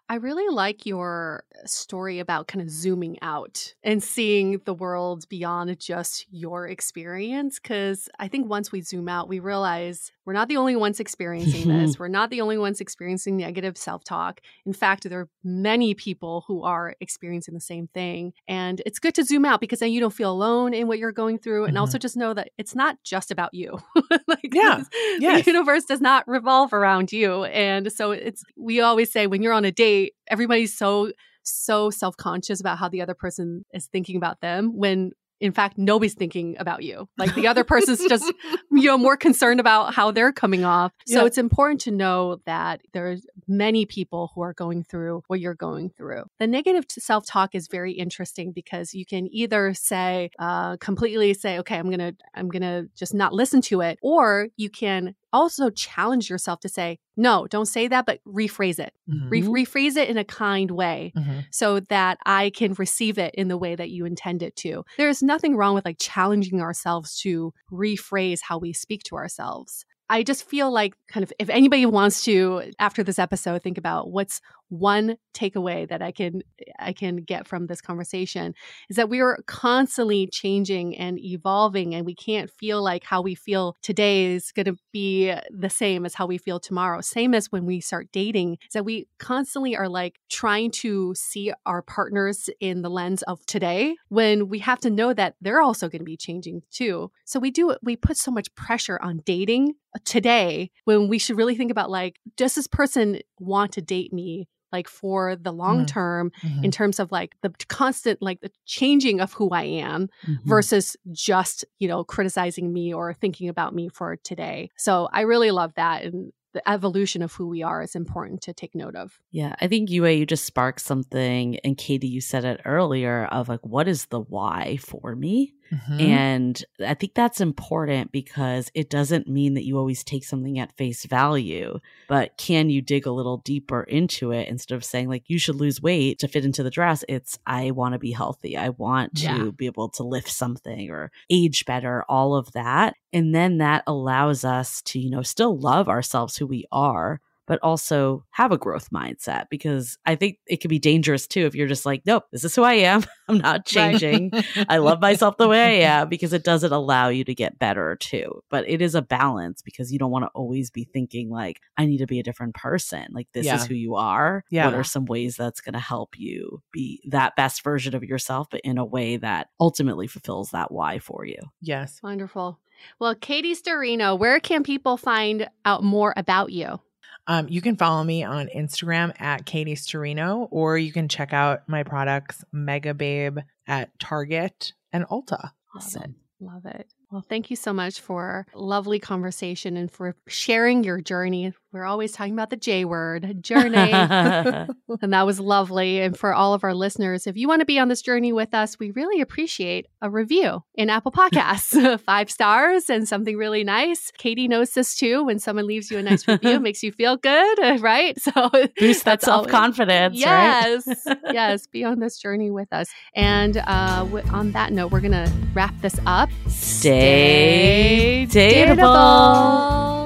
I 0.09 0.17
really 0.17 0.55
like 0.55 0.87
your 0.87 1.43
story 1.65 2.21
about 2.21 2.47
kind 2.47 2.63
of 2.63 2.71
zooming 2.71 3.19
out 3.23 3.75
and 3.83 4.03
seeing 4.03 4.61
the 4.65 4.75
world 4.75 5.29
beyond 5.29 5.79
just 5.81 6.27
your 6.31 6.69
experience. 6.69 7.59
Because 7.59 8.09
I 8.19 8.29
think 8.29 8.49
once 8.49 8.71
we 8.71 8.83
zoom 8.83 9.09
out, 9.09 9.29
we 9.29 9.41
realize 9.41 10.13
we're 10.25 10.33
not 10.33 10.49
the 10.49 10.59
only 10.59 10.77
ones 10.77 11.01
experiencing 11.01 11.69
this. 11.77 11.99
We're 11.99 12.09
not 12.09 12.31
the 12.31 12.41
only 12.41 12.57
ones 12.57 12.81
experiencing 12.81 13.37
negative 13.37 13.77
self 13.77 14.05
talk. 14.05 14.41
In 14.65 14.73
fact, 14.73 15.09
there 15.09 15.21
are 15.21 15.29
many 15.43 15.95
people 15.95 16.45
who 16.47 16.63
are 16.63 16.95
experiencing 17.01 17.55
the 17.55 17.61
same 17.61 17.89
thing. 17.89 18.33
And 18.47 18.83
it's 18.87 19.01
good 19.01 19.15
to 19.17 19.25
zoom 19.25 19.45
out 19.45 19.61
because 19.61 19.81
then 19.81 19.91
you 19.91 20.01
don't 20.01 20.15
feel 20.15 20.31
alone 20.31 20.73
in 20.73 20.87
what 20.87 20.99
you're 20.99 21.13
going 21.13 21.39
through. 21.39 21.65
And 21.65 21.77
also 21.77 21.99
mm-hmm. 21.99 22.03
just 22.03 22.17
know 22.17 22.33
that 22.33 22.51
it's 22.59 22.77
not 22.77 23.03
just 23.03 23.33
about 23.33 23.55
you. 23.55 23.79
like, 24.29 24.51
Yeah. 24.53 24.83
Yes. 25.19 25.45
The 25.45 25.51
universe 25.51 25.85
does 25.85 26.01
not 26.01 26.29
revolve 26.29 26.73
around 26.73 27.11
you. 27.11 27.45
And 27.45 27.91
so 27.91 28.11
it's, 28.11 28.45
we 28.57 28.81
always 28.81 29.11
say 29.11 29.27
when 29.27 29.43
you're 29.43 29.53
on 29.53 29.65
a 29.65 29.73
date, 29.73 29.96
everybody's 30.29 30.77
so, 30.77 31.13
so 31.43 31.91
self 31.91 32.17
conscious 32.17 32.61
about 32.61 32.79
how 32.79 32.89
the 32.89 33.03
other 33.03 33.15
person 33.15 33.65
is 33.73 33.87
thinking 33.87 34.17
about 34.17 34.41
them 34.41 34.77
when 34.77 35.13
in 35.39 35.53
fact 35.53 35.77
nobody's 35.77 36.15
thinking 36.15 36.57
about 36.59 36.83
you. 36.83 37.07
Like 37.19 37.35
the 37.35 37.47
other 37.47 37.63
person's 37.63 38.03
just 38.09 38.25
you 38.73 38.85
know 38.85 38.97
more 38.97 39.19
concerned 39.19 39.61
about 39.61 39.93
how 39.93 40.11
they're 40.11 40.33
coming 40.33 40.65
off. 40.65 40.93
So 41.07 41.21
Yeah. 41.21 41.27
it's 41.27 41.37
important 41.37 41.83
to 41.83 41.91
know 41.91 42.39
that 42.47 42.81
there's 42.95 43.27
many 43.47 43.85
people 43.85 44.33
who 44.35 44.41
are 44.41 44.55
going 44.55 44.83
through 44.83 45.23
what 45.27 45.39
you're 45.41 45.55
going 45.69 45.91
through. 45.91 46.23
The 46.39 46.47
negative 46.47 46.87
self-talk 46.89 47.55
is 47.55 47.69
very 47.69 47.93
interesting 47.93 48.53
because 48.53 48.95
you 48.95 49.05
can 49.05 49.29
either 49.31 49.75
say 49.75 50.31
uh, 50.39 50.79
completely 50.79 51.35
say 51.35 51.59
okay 51.59 51.77
i'm 51.77 51.91
gonna 51.91 52.15
i'm 52.35 52.49
gonna 52.49 52.85
just 52.97 53.13
not 53.13 53.35
listen 53.35 53.61
to 53.71 53.83
it 53.83 53.99
or 54.01 54.49
you 54.57 54.71
can 54.71 55.15
also 55.37 55.71
challenge 55.71 56.29
yourself 56.31 56.59
to 56.61 56.69
say 56.69 56.99
no 57.17 57.47
don't 57.55 57.67
say 57.77 57.87
that 57.89 58.05
but 58.07 58.19
rephrase 58.27 58.79
it 58.79 58.93
Mhm. 59.09 59.31
Re- 59.31 59.43
rephrase 59.43 59.97
it 59.97 60.09
in 60.09 60.17
a 60.19 60.25
kind 60.25 60.71
way 60.71 61.13
Mhm. 61.17 61.45
so 61.51 61.81
that 61.81 62.19
I 62.27 62.51
can 62.51 62.73
receive 62.75 63.17
it 63.19 63.35
in 63.35 63.49
the 63.49 63.57
way 63.65 63.75
that 63.77 63.91
you 63.91 64.05
intend 64.07 64.43
it 64.43 64.57
to. 64.65 64.85
There's 64.99 65.23
nothing 65.23 65.57
wrong 65.57 65.75
with 65.75 65.85
like 65.85 65.99
challenging 66.01 66.61
ourselves 66.61 67.19
to 67.21 67.53
rephrase 67.73 68.41
how 68.43 68.59
we 68.59 68.73
speak 68.73 69.03
to 69.05 69.17
ourselves. 69.17 69.85
I 70.09 70.23
just 70.23 70.45
feel 70.49 70.71
like 70.71 70.95
kind 71.09 71.25
of 71.25 71.33
if 71.39 71.49
anybody 71.51 71.85
wants 71.85 72.25
to 72.25 72.71
after 72.79 73.03
this 73.03 73.19
episode 73.19 73.63
think 73.63 73.77
about 73.79 74.11
what's 74.11 74.41
one 74.69 75.17
takeaway 75.35 75.89
that 75.89 76.03
I 76.03 76.13
can 76.13 76.43
I 76.79 76.93
can 76.93 77.17
get 77.17 77.47
from 77.47 77.67
this 77.67 77.81
conversation 77.81 78.55
is 78.89 78.97
that 78.97 79.09
we 79.09 79.21
are 79.21 79.39
constantly 79.47 80.27
changing 80.27 80.97
and 80.97 81.19
evolving 81.19 81.95
and 81.95 82.07
we 82.07 82.15
can't 82.15 82.51
feel 82.51 82.83
like 82.83 83.05
how 83.05 83.21
we 83.21 83.35
feel 83.35 83.77
today 83.83 84.27
is 84.27 84.53
going 84.53 84.67
to 84.67 84.77
be 84.93 85.33
the 85.51 85.71
same 85.71 86.07
as 86.07 86.15
how 86.15 86.27
we 86.27 86.39
feel 86.39 86.59
tomorrow. 86.59 87.01
Same 87.01 87.35
as 87.35 87.53
when 87.53 87.67
we 87.67 87.81
start 87.81 88.09
dating 88.13 88.55
is 88.55 88.73
that 88.73 88.85
we 88.85 89.07
constantly 89.19 89.77
are 89.77 89.89
like 89.89 90.19
trying 90.31 90.71
to 90.71 91.15
see 91.15 91.53
our 91.65 91.83
partners 91.83 92.49
in 92.61 92.83
the 92.83 92.91
lens 92.91 93.23
of 93.23 93.45
today 93.47 93.95
when 94.09 94.49
we 94.49 94.59
have 94.61 94.81
to 94.81 94.91
know 94.91 95.13
that 95.13 95.35
they're 95.41 95.63
also 95.63 95.89
going 95.89 96.01
to 96.01 96.05
be 96.05 96.17
changing 96.17 96.63
too. 96.71 97.11
So 97.25 97.39
we 97.39 97.51
do 97.51 97.77
we 97.83 97.97
put 97.97 98.17
so 98.17 98.31
much 98.31 98.55
pressure 98.55 98.99
on 99.03 99.23
dating 99.25 99.75
today 100.05 100.71
when 100.85 101.09
we 101.09 101.19
should 101.19 101.37
really 101.37 101.57
think 101.57 101.71
about 101.71 101.91
like 101.91 102.17
does 102.37 102.55
this 102.55 102.67
person 102.67 103.21
want 103.39 103.73
to 103.73 103.83
date 103.83 104.13
me 104.13 104.49
like 104.73 104.89
for 104.89 105.37
the 105.37 105.53
long 105.53 105.83
Mhm. 105.83 105.87
term 105.87 106.33
Mhm. 106.43 106.65
in 106.65 106.71
terms 106.71 106.99
of 106.99 107.13
like 107.13 107.35
the 107.43 107.53
constant 107.69 108.21
like 108.21 108.41
the 108.41 108.51
changing 108.65 109.21
of 109.21 109.33
who 109.33 109.51
I 109.51 109.63
am 109.65 110.09
Mhm. 110.27 110.41
versus 110.45 110.97
just 111.13 111.65
you 111.79 111.89
know 111.89 112.05
criticizing 112.05 112.73
me 112.73 112.93
or 112.93 113.13
thinking 113.15 113.49
about 113.49 113.75
me 113.75 113.89
for 113.89 114.17
today. 114.17 114.71
So 114.77 115.09
I 115.13 115.23
really 115.23 115.51
love 115.51 115.73
that 115.75 116.05
and 116.05 116.33
the 116.53 116.67
evolution 116.71 117.21
of 117.21 117.35
who 117.35 117.49
we 117.49 117.63
are 117.63 117.83
is 117.83 117.95
important 117.95 118.41
to 118.41 118.55
take 118.55 118.75
note 118.75 118.97
of. 118.97 119.21
Yeah, 119.31 119.55
I 119.61 119.69
think 119.69 119.91
Yue, 119.91 120.07
you 120.07 120.25
just 120.25 120.47
sparked 120.47 120.81
something, 120.81 121.59
and 121.59 121.77
Katie, 121.77 122.09
you 122.09 122.23
said 122.23 122.47
it 122.47 122.63
earlier 122.65 123.27
of 123.27 123.51
like, 123.51 123.61
what 123.67 123.87
is 123.87 124.07
the 124.07 124.21
why 124.21 124.79
for 124.79 125.15
me? 125.15 125.53
Mhm. 125.73 126.01
And 126.01 126.65
I 126.87 126.95
think 126.95 127.15
that's 127.15 127.41
important 127.41 128.13
because 128.13 128.71
it 128.75 128.89
doesn't 128.91 129.29
mean 129.29 129.55
that 129.55 129.65
you 129.65 129.79
always 129.79 130.05
take 130.05 130.25
something 130.25 130.59
at 130.59 130.77
face 130.77 131.05
value, 131.05 131.79
but 132.09 132.37
can 132.37 132.71
you 132.71 132.81
dig 132.83 133.07
a 133.07 133.11
little 133.13 133.39
deeper 133.39 133.83
into 133.83 134.31
it 134.33 134.49
instead 134.49 134.75
of 134.77 134.85
saying, 134.85 135.09
like, 135.09 135.25
you 135.29 135.39
should 135.39 135.57
lose 135.57 135.83
weight 135.83 136.19
to 136.21 136.29
fit 136.29 136.45
into 136.45 136.63
the 136.63 136.71
dress? 136.71 137.05
It's, 137.09 137.39
I 137.47 137.71
want 137.73 137.95
to 137.95 137.99
be 137.99 138.13
healthy. 138.13 138.57
I 138.57 138.69
want 138.71 139.17
to 139.17 139.23
Yeah. 139.25 139.51
be 139.57 139.67
able 139.67 139.89
to 139.91 140.03
lift 140.03 140.31
something 140.31 140.91
or 140.91 141.11
age 141.31 141.65
better, 141.67 142.05
all 142.09 142.35
of 142.37 142.53
that. 142.53 142.95
And 143.13 143.35
then 143.35 143.59
that 143.59 143.83
allows 143.87 144.45
us 144.45 144.83
to, 144.83 144.99
you 145.01 145.11
know, 145.11 145.23
still 145.23 145.59
love 145.59 145.89
ourselves 145.89 146.37
who 146.37 146.47
we 146.47 146.65
are. 146.71 147.21
But 147.47 147.59
also 147.63 148.25
have 148.31 148.53
a 148.53 148.59
growth 148.59 148.91
mindset 148.91 149.47
because 149.51 149.99
I 150.05 150.17
think 150.17 150.39
it 150.47 150.61
can 150.61 150.69
be 150.69 150.79
dangerous 150.79 151.27
too 151.27 151.47
if 151.47 151.55
you're 151.55 151.67
just 151.69 151.87
like, 151.87 152.03
nope, 152.05 152.25
this 152.33 152.45
is 152.45 152.55
who 152.55 152.63
I 152.63 152.75
am. 152.75 153.05
I'm 153.29 153.39
not 153.39 153.67
changing. 153.67 154.33
I 154.69 154.79
love 154.79 155.01
myself 155.01 155.37
the 155.37 155.49
way 155.49 155.85
I 155.85 155.89
am 156.01 156.09
because 156.09 156.33
it 156.33 156.45
doesn't 156.45 156.73
allow 156.73 157.09
you 157.09 157.25
to 157.25 157.35
get 157.35 157.59
better 157.59 157.97
too. 157.97 158.43
But 158.51 158.69
it 158.69 158.81
is 158.83 158.95
a 158.95 159.03
balance 159.03 159.63
because 159.63 159.93
you 159.93 159.99
don't 159.99 160.11
want 160.11 160.25
to 160.25 160.31
always 160.35 160.71
be 160.71 160.85
thinking 160.85 161.31
like, 161.31 161.61
I 161.77 161.87
need 161.87 161.99
to 161.99 162.07
be 162.07 162.21
a 162.21 162.23
different 162.23 162.55
person. 162.55 163.07
Like 163.13 163.29
this 163.33 163.47
Yeah. 163.47 163.57
is 163.57 163.67
who 163.67 163.75
you 163.75 163.95
are. 163.97 164.45
Yeah. 164.51 164.67
What 164.67 164.75
are 164.75 164.85
some 164.85 165.05
ways 165.07 165.37
that's 165.37 165.61
going 165.61 165.73
to 165.75 165.79
help 165.81 166.19
you 166.19 166.63
be 166.73 167.01
that 167.11 167.37
best 167.37 167.63
version 167.65 167.95
of 167.95 168.05
yourself, 168.05 168.49
but 168.51 168.61
in 168.63 168.79
a 168.79 168.85
way 168.85 169.17
that 169.17 169.49
ultimately 169.61 170.07
fulfills 170.07 170.51
that 170.51 170.71
why 170.73 170.99
for 170.99 171.25
you? 171.25 171.39
yes 171.61 172.01
Wonderful. 172.03 172.61
Well, 173.01 173.15
Katie 173.15 173.55
Sturino, 173.55 174.19
where 174.19 174.39
can 174.39 174.63
people 174.63 174.97
find 174.97 175.49
out 175.65 175.83
more 175.83 176.13
about 176.17 176.53
you? 176.53 176.81
Um, 177.27 177.49
you 177.49 177.61
can 177.61 177.77
follow 177.77 178.05
me 178.05 178.23
on 178.25 178.49
Instagram 178.55 179.21
at 179.21 179.47
Katie 179.47 179.75
Sturino, 179.75 180.49
or 180.51 180.79
you 180.79 180.93
can 180.93 181.09
check 181.09 181.33
out 181.33 181.69
my 181.69 181.83
products, 181.83 182.45
Megababe, 182.55 183.43
at 183.67 183.99
Target 183.99 184.73
and 184.93 185.05
Ulta. 185.09 185.51
Love 185.75 185.97
it. 185.97 186.11
Love 186.41 186.67
it. 186.67 186.87
Well, 187.11 187.25
thank 187.29 187.51
you 187.51 187.57
so 187.57 187.73
much 187.73 188.01
for 188.01 188.47
a 188.55 188.59
lovely 188.59 188.99
conversation 188.99 189.77
and 189.77 189.91
for 189.91 190.17
sharing 190.27 190.85
your 190.85 191.01
journey. 191.01 191.53
We're 191.73 191.85
always 191.85 192.13
talking 192.13 192.33
about 192.33 192.51
the 192.51 192.57
J 192.57 192.85
word, 192.85 193.43
journey. 193.43 193.77
and 193.93 195.13
that 195.13 195.27
was 195.27 195.41
lovely. 195.41 196.01
And 196.01 196.17
for 196.17 196.33
all 196.33 196.55
of 196.55 196.65
our 196.65 196.75
listeners, 196.75 197.27
if 197.27 197.37
you 197.37 197.49
want 197.49 197.61
to 197.61 197.67
be 197.67 197.79
on 197.79 197.89
this 197.89 198.03
journey 198.03 198.33
with 198.33 198.55
us, 198.55 198.79
we 198.79 198.93
really 198.93 199.21
appreciate 199.21 199.87
a 200.01 200.09
review 200.09 200.63
in 200.75 200.89
Apple 200.91 201.13
Podcasts. 201.13 202.01
Five 202.07 202.31
stars 202.31 202.89
and 202.89 203.07
something 203.09 203.37
really 203.37 203.65
nice. 203.65 204.11
Katie 204.17 204.49
knows 204.49 204.71
this 204.71 204.95
too. 204.95 205.25
When 205.25 205.39
someone 205.39 205.67
leaves 205.67 205.91
you 205.91 205.99
a 205.99 206.03
nice 206.03 206.27
review, 206.27 206.51
it 206.51 206.63
makes 206.63 206.83
you 206.83 206.93
feel 206.93 207.17
good, 207.17 207.81
right? 207.81 208.17
So 208.21 208.51
Boost 208.79 209.05
that 209.05 209.23
self 209.23 209.49
confidence, 209.49 210.15
right? 210.25 210.81
Yes, 210.87 211.07
yes, 211.33 211.67
be 211.67 211.85
on 211.85 212.01
this 212.01 212.19
journey 212.19 212.51
with 212.51 212.73
us. 212.73 212.89
And 213.15 213.57
uh, 213.59 214.05
w- 214.05 214.27
on 214.31 214.53
that 214.53 214.73
note, 214.73 214.93
we're 214.93 215.01
gonna 215.01 215.31
wrap 215.55 215.75
this 215.81 215.99
up. 216.07 216.31
Stay 216.49 218.27
dateable. 218.31 218.77
dateable. 218.77 220.06